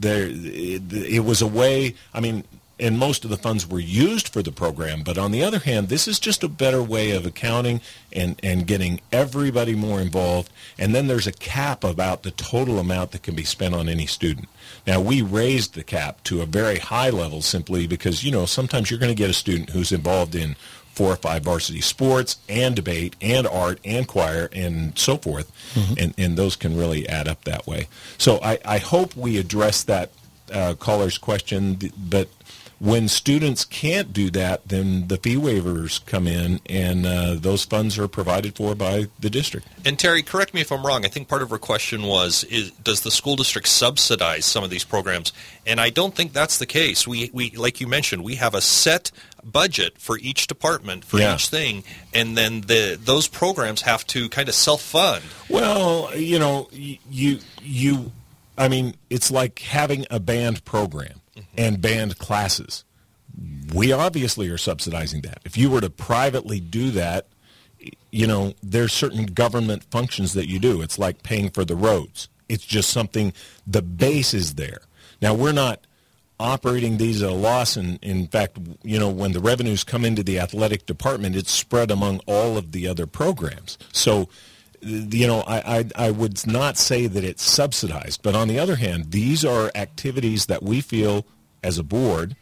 there, 0.00 0.26
it, 0.26 0.90
it 0.90 1.20
was 1.20 1.42
a 1.42 1.46
way. 1.46 1.94
I 2.14 2.20
mean. 2.20 2.44
And 2.78 2.98
most 2.98 3.24
of 3.24 3.30
the 3.30 3.36
funds 3.36 3.68
were 3.68 3.78
used 3.78 4.28
for 4.28 4.42
the 4.42 4.50
program, 4.50 5.02
but 5.04 5.16
on 5.16 5.30
the 5.30 5.44
other 5.44 5.60
hand, 5.60 5.88
this 5.88 6.08
is 6.08 6.18
just 6.18 6.42
a 6.42 6.48
better 6.48 6.82
way 6.82 7.12
of 7.12 7.24
accounting 7.24 7.80
and, 8.12 8.38
and 8.42 8.66
getting 8.66 9.00
everybody 9.12 9.76
more 9.76 10.00
involved. 10.00 10.50
And 10.76 10.92
then 10.92 11.06
there's 11.06 11.28
a 11.28 11.32
cap 11.32 11.84
about 11.84 12.24
the 12.24 12.32
total 12.32 12.80
amount 12.80 13.12
that 13.12 13.22
can 13.22 13.36
be 13.36 13.44
spent 13.44 13.76
on 13.76 13.88
any 13.88 14.06
student. 14.06 14.48
Now, 14.86 15.00
we 15.00 15.22
raised 15.22 15.74
the 15.74 15.84
cap 15.84 16.24
to 16.24 16.42
a 16.42 16.46
very 16.46 16.78
high 16.78 17.10
level 17.10 17.42
simply 17.42 17.86
because, 17.86 18.24
you 18.24 18.32
know, 18.32 18.44
sometimes 18.44 18.90
you're 18.90 19.00
going 19.00 19.14
to 19.14 19.14
get 19.14 19.30
a 19.30 19.34
student 19.34 19.70
who's 19.70 19.92
involved 19.92 20.34
in 20.34 20.56
four 20.94 21.12
or 21.12 21.16
five 21.16 21.42
varsity 21.42 21.80
sports 21.80 22.38
and 22.48 22.76
debate 22.76 23.16
and 23.20 23.46
art 23.46 23.78
and 23.84 24.06
choir 24.06 24.48
and 24.52 24.98
so 24.98 25.16
forth. 25.16 25.50
And, 25.98 26.14
and 26.18 26.36
those 26.36 26.54
can 26.56 26.76
really 26.76 27.08
add 27.08 27.28
up 27.28 27.44
that 27.44 27.66
way. 27.66 27.88
So 28.18 28.38
I, 28.42 28.58
I 28.64 28.78
hope 28.78 29.16
we 29.16 29.38
address 29.38 29.82
that 29.84 30.10
uh, 30.52 30.74
caller's 30.78 31.18
question, 31.18 31.78
but 31.96 32.28
when 32.84 33.08
students 33.08 33.64
can't 33.64 34.12
do 34.12 34.28
that, 34.28 34.68
then 34.68 35.08
the 35.08 35.16
fee 35.16 35.36
waivers 35.36 36.04
come 36.04 36.26
in, 36.26 36.60
and 36.68 37.06
uh, 37.06 37.32
those 37.34 37.64
funds 37.64 37.98
are 37.98 38.06
provided 38.06 38.54
for 38.56 38.74
by 38.74 39.06
the 39.18 39.30
district. 39.30 39.66
And 39.86 39.98
Terry, 39.98 40.22
correct 40.22 40.52
me 40.52 40.60
if 40.60 40.70
I'm 40.70 40.84
wrong. 40.84 41.02
I 41.02 41.08
think 41.08 41.26
part 41.26 41.40
of 41.40 41.48
her 41.48 41.56
question 41.56 42.02
was, 42.02 42.44
is, 42.44 42.72
does 42.72 43.00
the 43.00 43.10
school 43.10 43.36
district 43.36 43.68
subsidize 43.68 44.44
some 44.44 44.62
of 44.62 44.68
these 44.68 44.84
programs? 44.84 45.32
And 45.66 45.80
I 45.80 45.88
don't 45.88 46.14
think 46.14 46.34
that's 46.34 46.58
the 46.58 46.66
case. 46.66 47.08
We, 47.08 47.30
we 47.32 47.52
like 47.52 47.80
you 47.80 47.86
mentioned, 47.86 48.22
we 48.22 48.34
have 48.34 48.54
a 48.54 48.60
set 48.60 49.10
budget 49.42 49.96
for 49.96 50.18
each 50.18 50.46
department 50.46 51.06
for 51.06 51.18
Yeah. 51.18 51.36
each 51.36 51.48
thing, 51.48 51.84
and 52.12 52.36
then 52.36 52.62
the 52.62 52.98
those 53.02 53.28
programs 53.28 53.80
have 53.82 54.06
to 54.08 54.28
kind 54.28 54.46
of 54.50 54.54
self 54.54 54.82
fund. 54.82 55.24
Well, 55.48 56.14
you 56.14 56.38
know, 56.38 56.68
you 56.70 57.38
you, 57.62 58.12
I 58.58 58.68
mean, 58.68 58.94
it's 59.08 59.30
like 59.30 59.60
having 59.60 60.04
a 60.10 60.20
band 60.20 60.66
program 60.66 61.22
and 61.56 61.80
band 61.80 62.18
classes. 62.18 62.84
We 63.74 63.92
obviously 63.92 64.48
are 64.48 64.58
subsidizing 64.58 65.22
that. 65.22 65.38
If 65.44 65.56
you 65.56 65.70
were 65.70 65.80
to 65.80 65.90
privately 65.90 66.60
do 66.60 66.90
that, 66.92 67.26
you 68.10 68.26
know, 68.26 68.54
there's 68.62 68.92
certain 68.92 69.26
government 69.26 69.84
functions 69.90 70.34
that 70.34 70.48
you 70.48 70.58
do. 70.58 70.82
It's 70.82 70.98
like 70.98 71.22
paying 71.22 71.50
for 71.50 71.64
the 71.64 71.76
roads. 71.76 72.28
It's 72.48 72.64
just 72.64 72.90
something. 72.90 73.32
The 73.66 73.82
base 73.82 74.34
is 74.34 74.54
there. 74.54 74.82
Now 75.20 75.34
we're 75.34 75.52
not 75.52 75.86
operating 76.38 76.96
these 76.96 77.22
at 77.22 77.30
a 77.30 77.34
loss. 77.34 77.76
And 77.76 77.98
in 78.02 78.26
fact, 78.28 78.58
you 78.82 78.98
know, 78.98 79.08
when 79.08 79.32
the 79.32 79.40
revenues 79.40 79.84
come 79.84 80.04
into 80.04 80.22
the 80.22 80.38
athletic 80.38 80.86
department, 80.86 81.36
it's 81.36 81.50
spread 81.50 81.90
among 81.90 82.20
all 82.26 82.56
of 82.56 82.72
the 82.72 82.86
other 82.86 83.06
programs. 83.06 83.78
So, 83.92 84.28
you 84.84 85.26
know, 85.26 85.40
I, 85.40 85.78
I, 85.78 86.06
I 86.06 86.10
would 86.10 86.46
not 86.46 86.76
say 86.76 87.06
that 87.06 87.24
it's 87.24 87.42
subsidized. 87.42 88.22
But 88.22 88.34
on 88.34 88.48
the 88.48 88.58
other 88.58 88.76
hand, 88.76 89.10
these 89.10 89.44
are 89.44 89.70
activities 89.74 90.46
that 90.46 90.62
we 90.62 90.80
feel 90.80 91.26
as 91.62 91.78
a 91.78 91.82
board, 91.82 92.36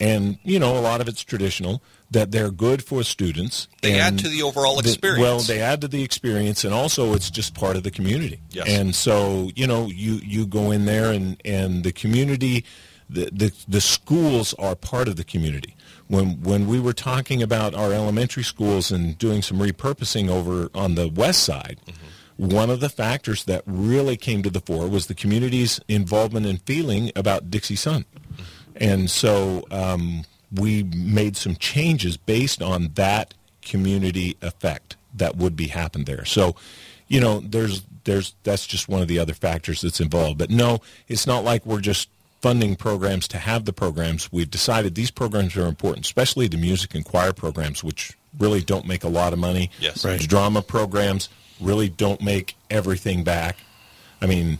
and, 0.00 0.38
you 0.42 0.58
know, 0.58 0.76
a 0.76 0.80
lot 0.80 1.00
of 1.00 1.08
it's 1.08 1.22
traditional, 1.22 1.82
that 2.10 2.30
they're 2.30 2.50
good 2.50 2.84
for 2.84 3.02
students. 3.02 3.68
They 3.80 3.98
add 3.98 4.18
to 4.18 4.28
the 4.28 4.42
overall 4.42 4.80
the- 4.80 4.90
experience. 4.90 5.20
well, 5.20 5.38
they 5.40 5.60
add 5.60 5.80
to 5.80 5.88
the 5.88 6.02
experience, 6.02 6.64
and 6.64 6.74
also 6.74 7.14
it's 7.14 7.30
just 7.30 7.54
part 7.54 7.76
of 7.76 7.82
the 7.82 7.90
community. 7.90 8.40
Yes. 8.50 8.68
And 8.68 8.94
so, 8.94 9.50
you 9.54 9.66
know, 9.66 9.86
you, 9.86 10.20
you 10.22 10.46
go 10.46 10.70
in 10.70 10.84
there, 10.84 11.12
and, 11.12 11.40
and 11.44 11.84
the 11.84 11.92
community, 11.92 12.64
the, 13.08 13.30
the, 13.32 13.52
the 13.66 13.80
schools 13.80 14.54
are 14.54 14.74
part 14.74 15.08
of 15.08 15.16
the 15.16 15.24
community. 15.24 15.73
When, 16.08 16.42
when 16.42 16.66
we 16.66 16.80
were 16.80 16.92
talking 16.92 17.42
about 17.42 17.74
our 17.74 17.92
elementary 17.92 18.42
schools 18.42 18.90
and 18.90 19.16
doing 19.16 19.42
some 19.42 19.58
repurposing 19.58 20.28
over 20.28 20.68
on 20.74 20.96
the 20.96 21.08
west 21.08 21.42
side, 21.42 21.80
one 22.36 22.68
of 22.68 22.80
the 22.80 22.88
factors 22.88 23.44
that 23.44 23.62
really 23.66 24.16
came 24.16 24.42
to 24.42 24.50
the 24.50 24.60
fore 24.60 24.88
was 24.88 25.06
the 25.06 25.14
community's 25.14 25.80
involvement 25.88 26.46
and 26.46 26.60
feeling 26.62 27.12
about 27.14 27.50
Dixie 27.50 27.76
Sun. 27.76 28.04
And 28.76 29.08
so 29.08 29.64
um, 29.70 30.24
we 30.52 30.82
made 30.82 31.36
some 31.36 31.56
changes 31.56 32.16
based 32.16 32.60
on 32.60 32.90
that 32.94 33.34
community 33.62 34.36
effect 34.42 34.96
that 35.14 35.36
would 35.36 35.56
be 35.56 35.68
happened 35.68 36.06
there. 36.06 36.24
So, 36.24 36.56
you 37.08 37.20
know, 37.20 37.40
there's 37.40 37.82
there's 38.04 38.34
that's 38.42 38.66
just 38.66 38.88
one 38.88 39.00
of 39.00 39.08
the 39.08 39.18
other 39.18 39.34
factors 39.34 39.80
that's 39.80 40.00
involved. 40.00 40.38
But 40.38 40.50
no, 40.50 40.80
it's 41.08 41.26
not 41.26 41.44
like 41.44 41.64
we're 41.64 41.80
just 41.80 42.08
funding 42.44 42.76
programs 42.76 43.26
to 43.26 43.38
have 43.38 43.64
the 43.64 43.72
programs. 43.72 44.30
We've 44.30 44.50
decided 44.50 44.94
these 44.94 45.10
programs 45.10 45.56
are 45.56 45.66
important, 45.66 46.04
especially 46.04 46.46
the 46.46 46.58
music 46.58 46.94
and 46.94 47.02
choir 47.02 47.32
programs, 47.32 47.82
which 47.82 48.18
really 48.38 48.60
don't 48.60 48.86
make 48.86 49.02
a 49.02 49.08
lot 49.08 49.32
of 49.32 49.38
money. 49.38 49.70
Yes. 49.80 50.02
The 50.02 50.18
drama 50.18 50.60
programs 50.60 51.30
really 51.58 51.88
don't 51.88 52.20
make 52.20 52.54
everything 52.68 53.24
back. 53.24 53.56
I 54.20 54.26
mean, 54.26 54.58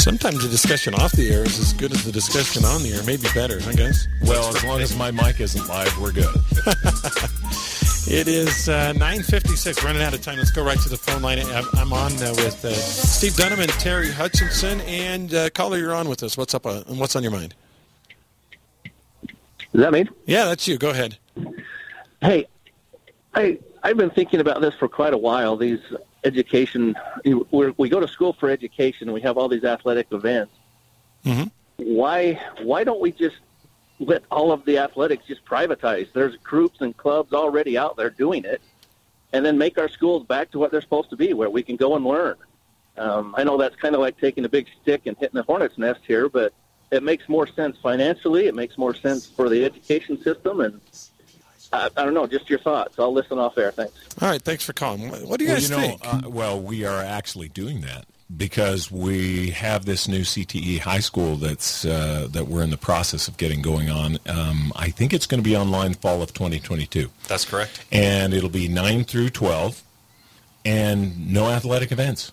Sometimes 0.00 0.42
the 0.42 0.48
discussion 0.48 0.94
off 0.94 1.12
the 1.12 1.30
air 1.30 1.42
is 1.44 1.58
as 1.58 1.74
good 1.74 1.92
as 1.92 2.04
the 2.04 2.10
discussion 2.10 2.64
on 2.64 2.82
the 2.82 2.94
air, 2.94 3.02
maybe 3.04 3.28
better, 3.34 3.60
I 3.66 3.74
guess. 3.74 4.08
Well, 4.22 4.48
as 4.48 4.64
long 4.64 4.80
as 4.80 4.96
my 4.96 5.10
mic 5.10 5.40
isn't 5.40 5.68
live, 5.68 5.96
we're 6.00 6.12
good. 6.12 6.34
It 8.12 8.26
is 8.26 8.68
uh, 8.68 8.92
9.56, 8.96 9.84
running 9.84 10.02
out 10.02 10.14
of 10.14 10.20
time. 10.20 10.38
Let's 10.38 10.50
go 10.50 10.64
right 10.64 10.78
to 10.80 10.88
the 10.88 10.96
phone 10.96 11.22
line. 11.22 11.38
I'm 11.38 11.64
I'm 11.74 11.92
on 11.92 12.10
uh, 12.14 12.32
with 12.38 12.64
uh, 12.64 12.72
Steve 12.72 13.36
Dunham 13.36 13.60
and 13.60 13.70
Terry 13.72 14.10
Hutchinson. 14.10 14.80
And 14.80 15.32
uh, 15.32 15.50
caller, 15.50 15.78
you're 15.78 15.94
on 15.94 16.08
with 16.08 16.24
us. 16.24 16.36
What's 16.36 16.52
up? 16.52 16.66
Uh, 16.66 16.80
what's 16.88 17.14
on 17.14 17.22
your 17.22 17.30
mind? 17.30 17.54
Is 18.82 19.28
that 19.74 19.92
me? 19.92 20.08
Yeah, 20.26 20.46
that's 20.46 20.66
you. 20.66 20.76
Go 20.76 20.90
ahead. 20.90 21.18
Hey, 22.20 22.48
I 23.34 23.60
I've 23.84 23.96
been 23.96 24.10
thinking 24.10 24.40
about 24.40 24.60
this 24.60 24.74
for 24.74 24.88
quite 24.88 25.14
a 25.14 25.18
while. 25.18 25.56
These 25.56 25.80
education, 26.24 26.94
we're, 27.50 27.72
we 27.76 27.88
go 27.88 28.00
to 28.00 28.08
school 28.08 28.32
for 28.32 28.50
education, 28.50 29.12
we 29.12 29.20
have 29.22 29.38
all 29.38 29.48
these 29.48 29.64
athletic 29.64 30.08
events. 30.12 30.54
Mhm. 31.24 31.50
Why 31.76 32.40
why 32.62 32.84
don't 32.84 33.00
we 33.00 33.12
just 33.12 33.36
let 33.98 34.22
all 34.30 34.52
of 34.52 34.64
the 34.64 34.78
athletics 34.78 35.24
just 35.26 35.44
privatize? 35.44 36.08
There's 36.12 36.36
groups 36.36 36.80
and 36.80 36.96
clubs 36.96 37.32
already 37.32 37.76
out 37.76 37.96
there 37.96 38.10
doing 38.10 38.44
it, 38.44 38.60
and 39.32 39.44
then 39.44 39.56
make 39.58 39.78
our 39.78 39.88
schools 39.88 40.26
back 40.26 40.50
to 40.52 40.58
what 40.58 40.70
they're 40.70 40.80
supposed 40.80 41.10
to 41.10 41.16
be, 41.16 41.32
where 41.34 41.50
we 41.50 41.62
can 41.62 41.76
go 41.76 41.96
and 41.96 42.04
learn. 42.04 42.36
Um, 42.96 43.34
I 43.36 43.44
know 43.44 43.56
that's 43.56 43.76
kind 43.76 43.94
of 43.94 44.00
like 44.00 44.18
taking 44.18 44.44
a 44.44 44.48
big 44.48 44.66
stick 44.82 45.02
and 45.06 45.16
hitting 45.18 45.38
a 45.38 45.42
hornet's 45.42 45.78
nest 45.78 46.00
here, 46.06 46.28
but 46.28 46.52
it 46.90 47.02
makes 47.02 47.28
more 47.28 47.46
sense 47.46 47.78
financially. 47.78 48.46
It 48.46 48.54
makes 48.54 48.76
more 48.76 48.94
sense 48.94 49.26
for 49.26 49.48
the 49.48 49.64
education 49.64 50.20
system, 50.22 50.60
and 50.60 50.80
I, 51.72 51.88
I 51.96 52.04
don't 52.04 52.14
know. 52.14 52.26
Just 52.26 52.50
your 52.50 52.58
thoughts. 52.58 52.98
I'll 52.98 53.12
listen 53.12 53.38
off 53.38 53.56
air. 53.58 53.70
Thanks. 53.70 53.92
All 54.20 54.28
right, 54.28 54.42
thanks 54.42 54.64
for 54.64 54.72
calling. 54.72 55.10
What 55.10 55.22
what 55.22 55.38
do 55.38 55.44
you 55.44 55.50
well, 55.50 55.56
guys 55.60 55.70
you 55.70 55.76
know, 55.76 55.82
think? 55.82 56.00
uh, 56.04 56.28
well, 56.28 56.60
we 56.60 56.84
are 56.84 57.02
actually 57.02 57.48
doing 57.48 57.80
that 57.82 58.06
because 58.36 58.90
we 58.90 59.50
have 59.50 59.84
this 59.86 60.06
new 60.06 60.20
CTE 60.20 60.78
high 60.80 61.00
school 61.00 61.36
that's 61.36 61.84
uh, 61.84 62.28
that 62.30 62.46
we're 62.46 62.62
in 62.62 62.70
the 62.70 62.76
process 62.76 63.28
of 63.28 63.36
getting 63.36 63.62
going 63.62 63.90
on. 63.90 64.18
Um, 64.28 64.72
I 64.76 64.90
think 64.90 65.12
it's 65.12 65.26
going 65.26 65.42
to 65.42 65.48
be 65.48 65.56
online 65.56 65.94
fall 65.94 66.22
of 66.22 66.32
2022, 66.32 67.08
That's 67.28 67.44
correct. 67.44 67.84
and 67.90 68.32
it'll 68.34 68.48
be 68.48 68.68
nine 68.68 69.04
through 69.04 69.30
12, 69.30 69.82
and 70.64 71.32
no 71.32 71.48
athletic 71.48 71.90
events, 71.92 72.32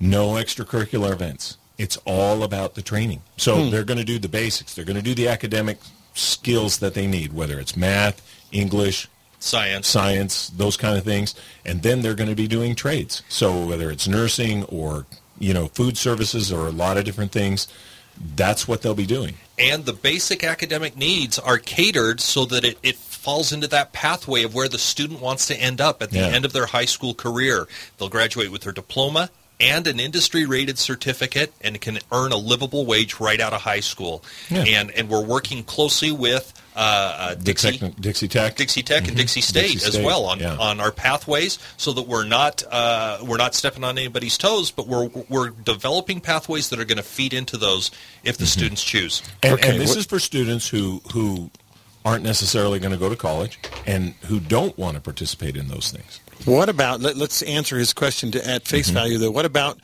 no 0.00 0.32
extracurricular 0.32 1.12
events. 1.12 1.58
It's 1.78 1.98
all 2.06 2.42
about 2.42 2.74
the 2.74 2.80
training. 2.80 3.20
So 3.36 3.68
they're 3.68 3.84
going 3.84 3.98
to 3.98 4.04
do 4.04 4.18
the 4.18 4.30
basics. 4.30 4.74
They're 4.74 4.86
going 4.86 4.96
to 4.96 5.02
do 5.02 5.14
the 5.14 5.28
academic 5.28 5.76
skills 6.14 6.78
that 6.78 6.94
they 6.94 7.06
need, 7.06 7.34
whether 7.34 7.60
it's 7.60 7.76
math, 7.76 8.22
English, 8.52 9.08
Science. 9.38 9.86
science, 9.86 10.48
those 10.56 10.76
kind 10.76 10.96
of 10.96 11.04
things, 11.04 11.34
and 11.64 11.82
then 11.82 12.02
they're 12.02 12.14
going 12.14 12.30
to 12.30 12.34
be 12.36 12.48
doing 12.48 12.74
trades. 12.74 13.22
So 13.28 13.66
whether 13.66 13.90
it's 13.90 14.08
nursing 14.08 14.64
or 14.64 15.06
you 15.38 15.52
know 15.54 15.68
food 15.68 15.96
services 15.98 16.50
or 16.52 16.66
a 16.66 16.72
lot 16.72 16.96
of 16.96 17.04
different 17.04 17.32
things, 17.32 17.68
that's 18.34 18.66
what 18.66 18.82
they'll 18.82 18.94
be 18.94 19.06
doing. 19.06 19.34
and 19.58 19.84
the 19.86 19.92
basic 19.92 20.44
academic 20.44 20.96
needs 20.96 21.38
are 21.38 21.56
catered 21.58 22.20
so 22.20 22.44
that 22.44 22.62
it, 22.64 22.76
it 22.82 22.96
falls 22.96 23.52
into 23.52 23.66
that 23.66 23.92
pathway 23.92 24.42
of 24.42 24.54
where 24.54 24.68
the 24.68 24.78
student 24.78 25.18
wants 25.20 25.46
to 25.46 25.54
end 25.56 25.80
up 25.80 26.02
at 26.02 26.10
the 26.10 26.18
Yeah. 26.18 26.26
end 26.28 26.44
of 26.44 26.52
their 26.52 26.66
high 26.66 26.84
school 26.84 27.14
career. 27.14 27.66
They'll 27.98 28.08
graduate 28.10 28.50
with 28.50 28.62
their 28.62 28.72
diploma, 28.72 29.30
and 29.58 29.86
an 29.86 29.98
industry-rated 29.98 30.78
certificate 30.78 31.52
and 31.62 31.80
can 31.80 31.98
earn 32.12 32.32
a 32.32 32.36
livable 32.36 32.84
wage 32.84 33.18
right 33.18 33.40
out 33.40 33.54
of 33.54 33.62
high 33.62 33.80
school. 33.80 34.22
Yeah. 34.50 34.64
And 34.64 34.90
and 34.92 35.08
we're 35.08 35.24
working 35.24 35.62
closely 35.64 36.12
with 36.12 36.52
uh, 36.76 37.16
uh, 37.18 37.34
The 37.34 37.42
Dixie. 37.42 37.78
Techni- 37.78 38.00
Dixie 38.00 38.28
Tech. 38.28 38.56
Dixie 38.56 38.82
Tech 38.82 39.08
and 39.08 39.16
Dixie 39.16 39.40
State 39.40 39.72
Dixie 39.72 39.88
as 39.88 39.98
well 39.98 40.26
on, 40.26 40.38
yeah. 40.38 40.56
on 40.56 40.78
our 40.78 40.92
pathways, 40.92 41.58
so 41.76 41.92
that 41.94 42.06
we're 42.06 42.26
not 42.26 42.62
uh, 42.70 43.18
we're 43.22 43.38
not 43.38 43.54
stepping 43.54 43.82
on 43.82 43.96
anybody's 43.98 44.36
toes, 44.38 44.70
but 44.70 44.86
we're 44.86 45.08
we're 45.28 45.50
developing 45.50 46.20
pathways 46.20 46.68
that 46.68 46.78
are 46.78 46.84
going 46.84 46.98
to 46.98 47.02
feed 47.02 47.32
into 47.32 47.56
those 47.56 47.90
if 48.22 48.36
the 48.36 48.46
students 48.46 48.84
choose. 48.84 49.22
And, 49.42 49.54
Okay, 49.54 49.70
and 49.70 49.80
this 49.80 49.90
what- 49.90 49.98
is 49.98 50.06
for 50.06 50.18
students 50.18 50.68
who 50.68 51.00
who 51.12 51.50
aren't 52.04 52.22
necessarily 52.22 52.78
going 52.78 52.92
to 52.92 52.98
go 52.98 53.08
to 53.08 53.16
college 53.16 53.58
and 53.84 54.14
who 54.26 54.38
don't 54.38 54.78
want 54.78 54.94
to 54.94 55.00
participate 55.00 55.56
in 55.56 55.66
those 55.66 55.90
things. 55.90 56.20
What 56.44 56.68
about? 56.68 57.00
Let, 57.00 57.16
us 57.16 57.42
answer 57.42 57.78
his 57.78 57.92
question 57.92 58.30
to, 58.32 58.48
at 58.48 58.68
face 58.68 58.90
value. 58.90 59.18
Though, 59.18 59.32
what 59.32 59.44
about 59.44 59.80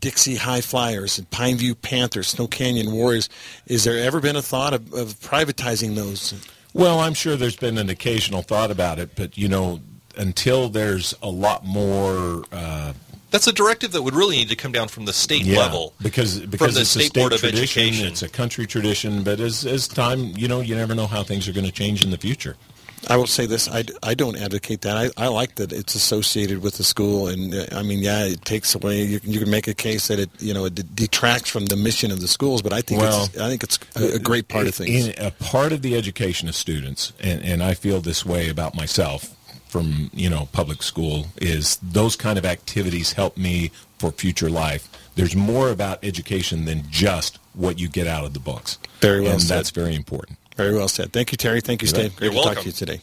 Dixie 0.00 0.36
High 0.36 0.60
Flyers 0.62 1.18
and 1.18 1.28
Pineview 1.30 1.80
Panthers, 1.80 2.28
Snow 2.28 2.46
Canyon 2.46 2.92
Warriors? 2.92 3.28
Is 3.66 3.84
there 3.84 3.98
ever 3.98 4.20
been 4.20 4.36
a 4.36 4.42
thought 4.42 4.72
of, 4.72 4.92
of 4.94 5.14
privatizing 5.20 5.94
those? 5.94 6.34
Well, 6.72 7.00
I'm 7.00 7.14
sure 7.14 7.36
there's 7.36 7.56
been 7.56 7.78
an 7.78 7.90
occasional 7.90 8.42
thought 8.42 8.70
about 8.70 8.98
it, 8.98 9.10
but 9.16 9.36
you 9.36 9.48
know, 9.48 9.80
until 10.16 10.68
there's 10.68 11.14
a 11.22 11.28
lot 11.28 11.64
more. 11.64 12.44
Uh, 12.52 12.92
That's 13.30 13.46
a 13.46 13.52
directive 13.52 13.92
that 13.92 14.02
would 14.02 14.14
really 14.14 14.36
need 14.36 14.48
to 14.50 14.56
come 14.56 14.72
down 14.72 14.88
from 14.88 15.04
the 15.04 15.12
state 15.12 15.42
yeah, 15.42 15.58
level. 15.58 15.94
because 16.00 16.40
from 16.40 16.50
because 16.50 16.74
the 16.74 16.82
it's 16.82 16.90
state 16.90 17.02
a 17.02 17.06
state 17.06 17.20
board 17.20 17.32
of 17.32 17.40
tradition, 17.40 17.82
education. 17.82 18.06
it's 18.06 18.22
a 18.22 18.28
country 18.28 18.66
tradition. 18.66 19.22
But 19.24 19.40
as 19.40 19.66
as 19.66 19.88
time, 19.88 20.32
you 20.36 20.48
know, 20.48 20.60
you 20.60 20.74
never 20.76 20.94
know 20.94 21.06
how 21.06 21.22
things 21.22 21.48
are 21.48 21.52
going 21.52 21.66
to 21.66 21.72
change 21.72 22.04
in 22.04 22.10
the 22.10 22.18
future. 22.18 22.56
I 23.08 23.16
will 23.16 23.26
say 23.26 23.46
this: 23.46 23.68
I, 23.68 23.84
I 24.02 24.14
don't 24.14 24.36
advocate 24.36 24.82
that. 24.82 24.96
I, 24.96 25.24
I 25.24 25.28
like 25.28 25.54
that 25.56 25.72
it's 25.72 25.94
associated 25.94 26.62
with 26.62 26.76
the 26.76 26.84
school, 26.84 27.28
and 27.28 27.54
uh, 27.54 27.66
I 27.72 27.82
mean, 27.82 28.00
yeah, 28.00 28.24
it 28.24 28.44
takes 28.44 28.74
away. 28.74 29.02
You 29.02 29.20
can, 29.20 29.32
you 29.32 29.40
can 29.40 29.50
make 29.50 29.68
a 29.68 29.74
case 29.74 30.08
that 30.08 30.18
it 30.18 30.30
you 30.38 30.52
know 30.52 30.66
it 30.66 30.94
detracts 30.94 31.48
from 31.48 31.66
the 31.66 31.76
mission 31.76 32.10
of 32.12 32.20
the 32.20 32.28
schools, 32.28 32.62
but 32.62 32.72
I 32.72 32.82
think 32.82 33.00
Well, 33.00 33.24
it's 33.24 33.38
I 33.38 33.48
think 33.48 33.62
it's 33.62 33.78
a, 33.96 34.16
a 34.16 34.18
great 34.18 34.48
part 34.48 34.66
of 34.66 34.74
things. 34.74 35.08
In 35.08 35.24
a 35.24 35.30
part 35.30 35.72
of 35.72 35.82
the 35.82 35.96
education 35.96 36.48
of 36.48 36.54
students, 36.54 37.12
and, 37.20 37.42
and 37.42 37.62
I 37.62 37.74
feel 37.74 38.00
this 38.00 38.24
way 38.26 38.48
about 38.48 38.74
myself 38.74 39.34
from 39.68 40.10
you 40.12 40.28
know 40.28 40.48
public 40.52 40.82
school 40.82 41.26
is 41.40 41.76
those 41.76 42.16
kind 42.16 42.38
of 42.38 42.44
activities 42.44 43.12
help 43.12 43.36
me 43.36 43.70
for 43.98 44.10
future 44.10 44.50
life. 44.50 44.88
There's 45.14 45.36
more 45.36 45.70
about 45.70 46.04
education 46.04 46.64
than 46.64 46.84
just 46.90 47.38
what 47.54 47.78
you 47.78 47.88
get 47.88 48.06
out 48.06 48.24
of 48.24 48.34
the 48.34 48.40
books. 48.40 48.78
Very 49.00 49.22
well 49.22 49.32
and 49.32 49.42
said. 49.42 49.58
that's 49.58 49.70
very 49.70 49.94
important. 49.94 50.38
Very 50.56 50.74
well 50.74 50.88
said. 50.88 51.12
Thank 51.12 51.32
you, 51.32 51.36
Terry. 51.36 51.60
Thank 51.60 51.82
you, 51.82 51.88
Steve. 51.88 52.14
Great 52.16 52.32
You're 52.32 52.42
to 52.42 52.48
talk 52.48 52.58
to 52.62 52.66
you 52.66 52.72
today. 52.72 52.98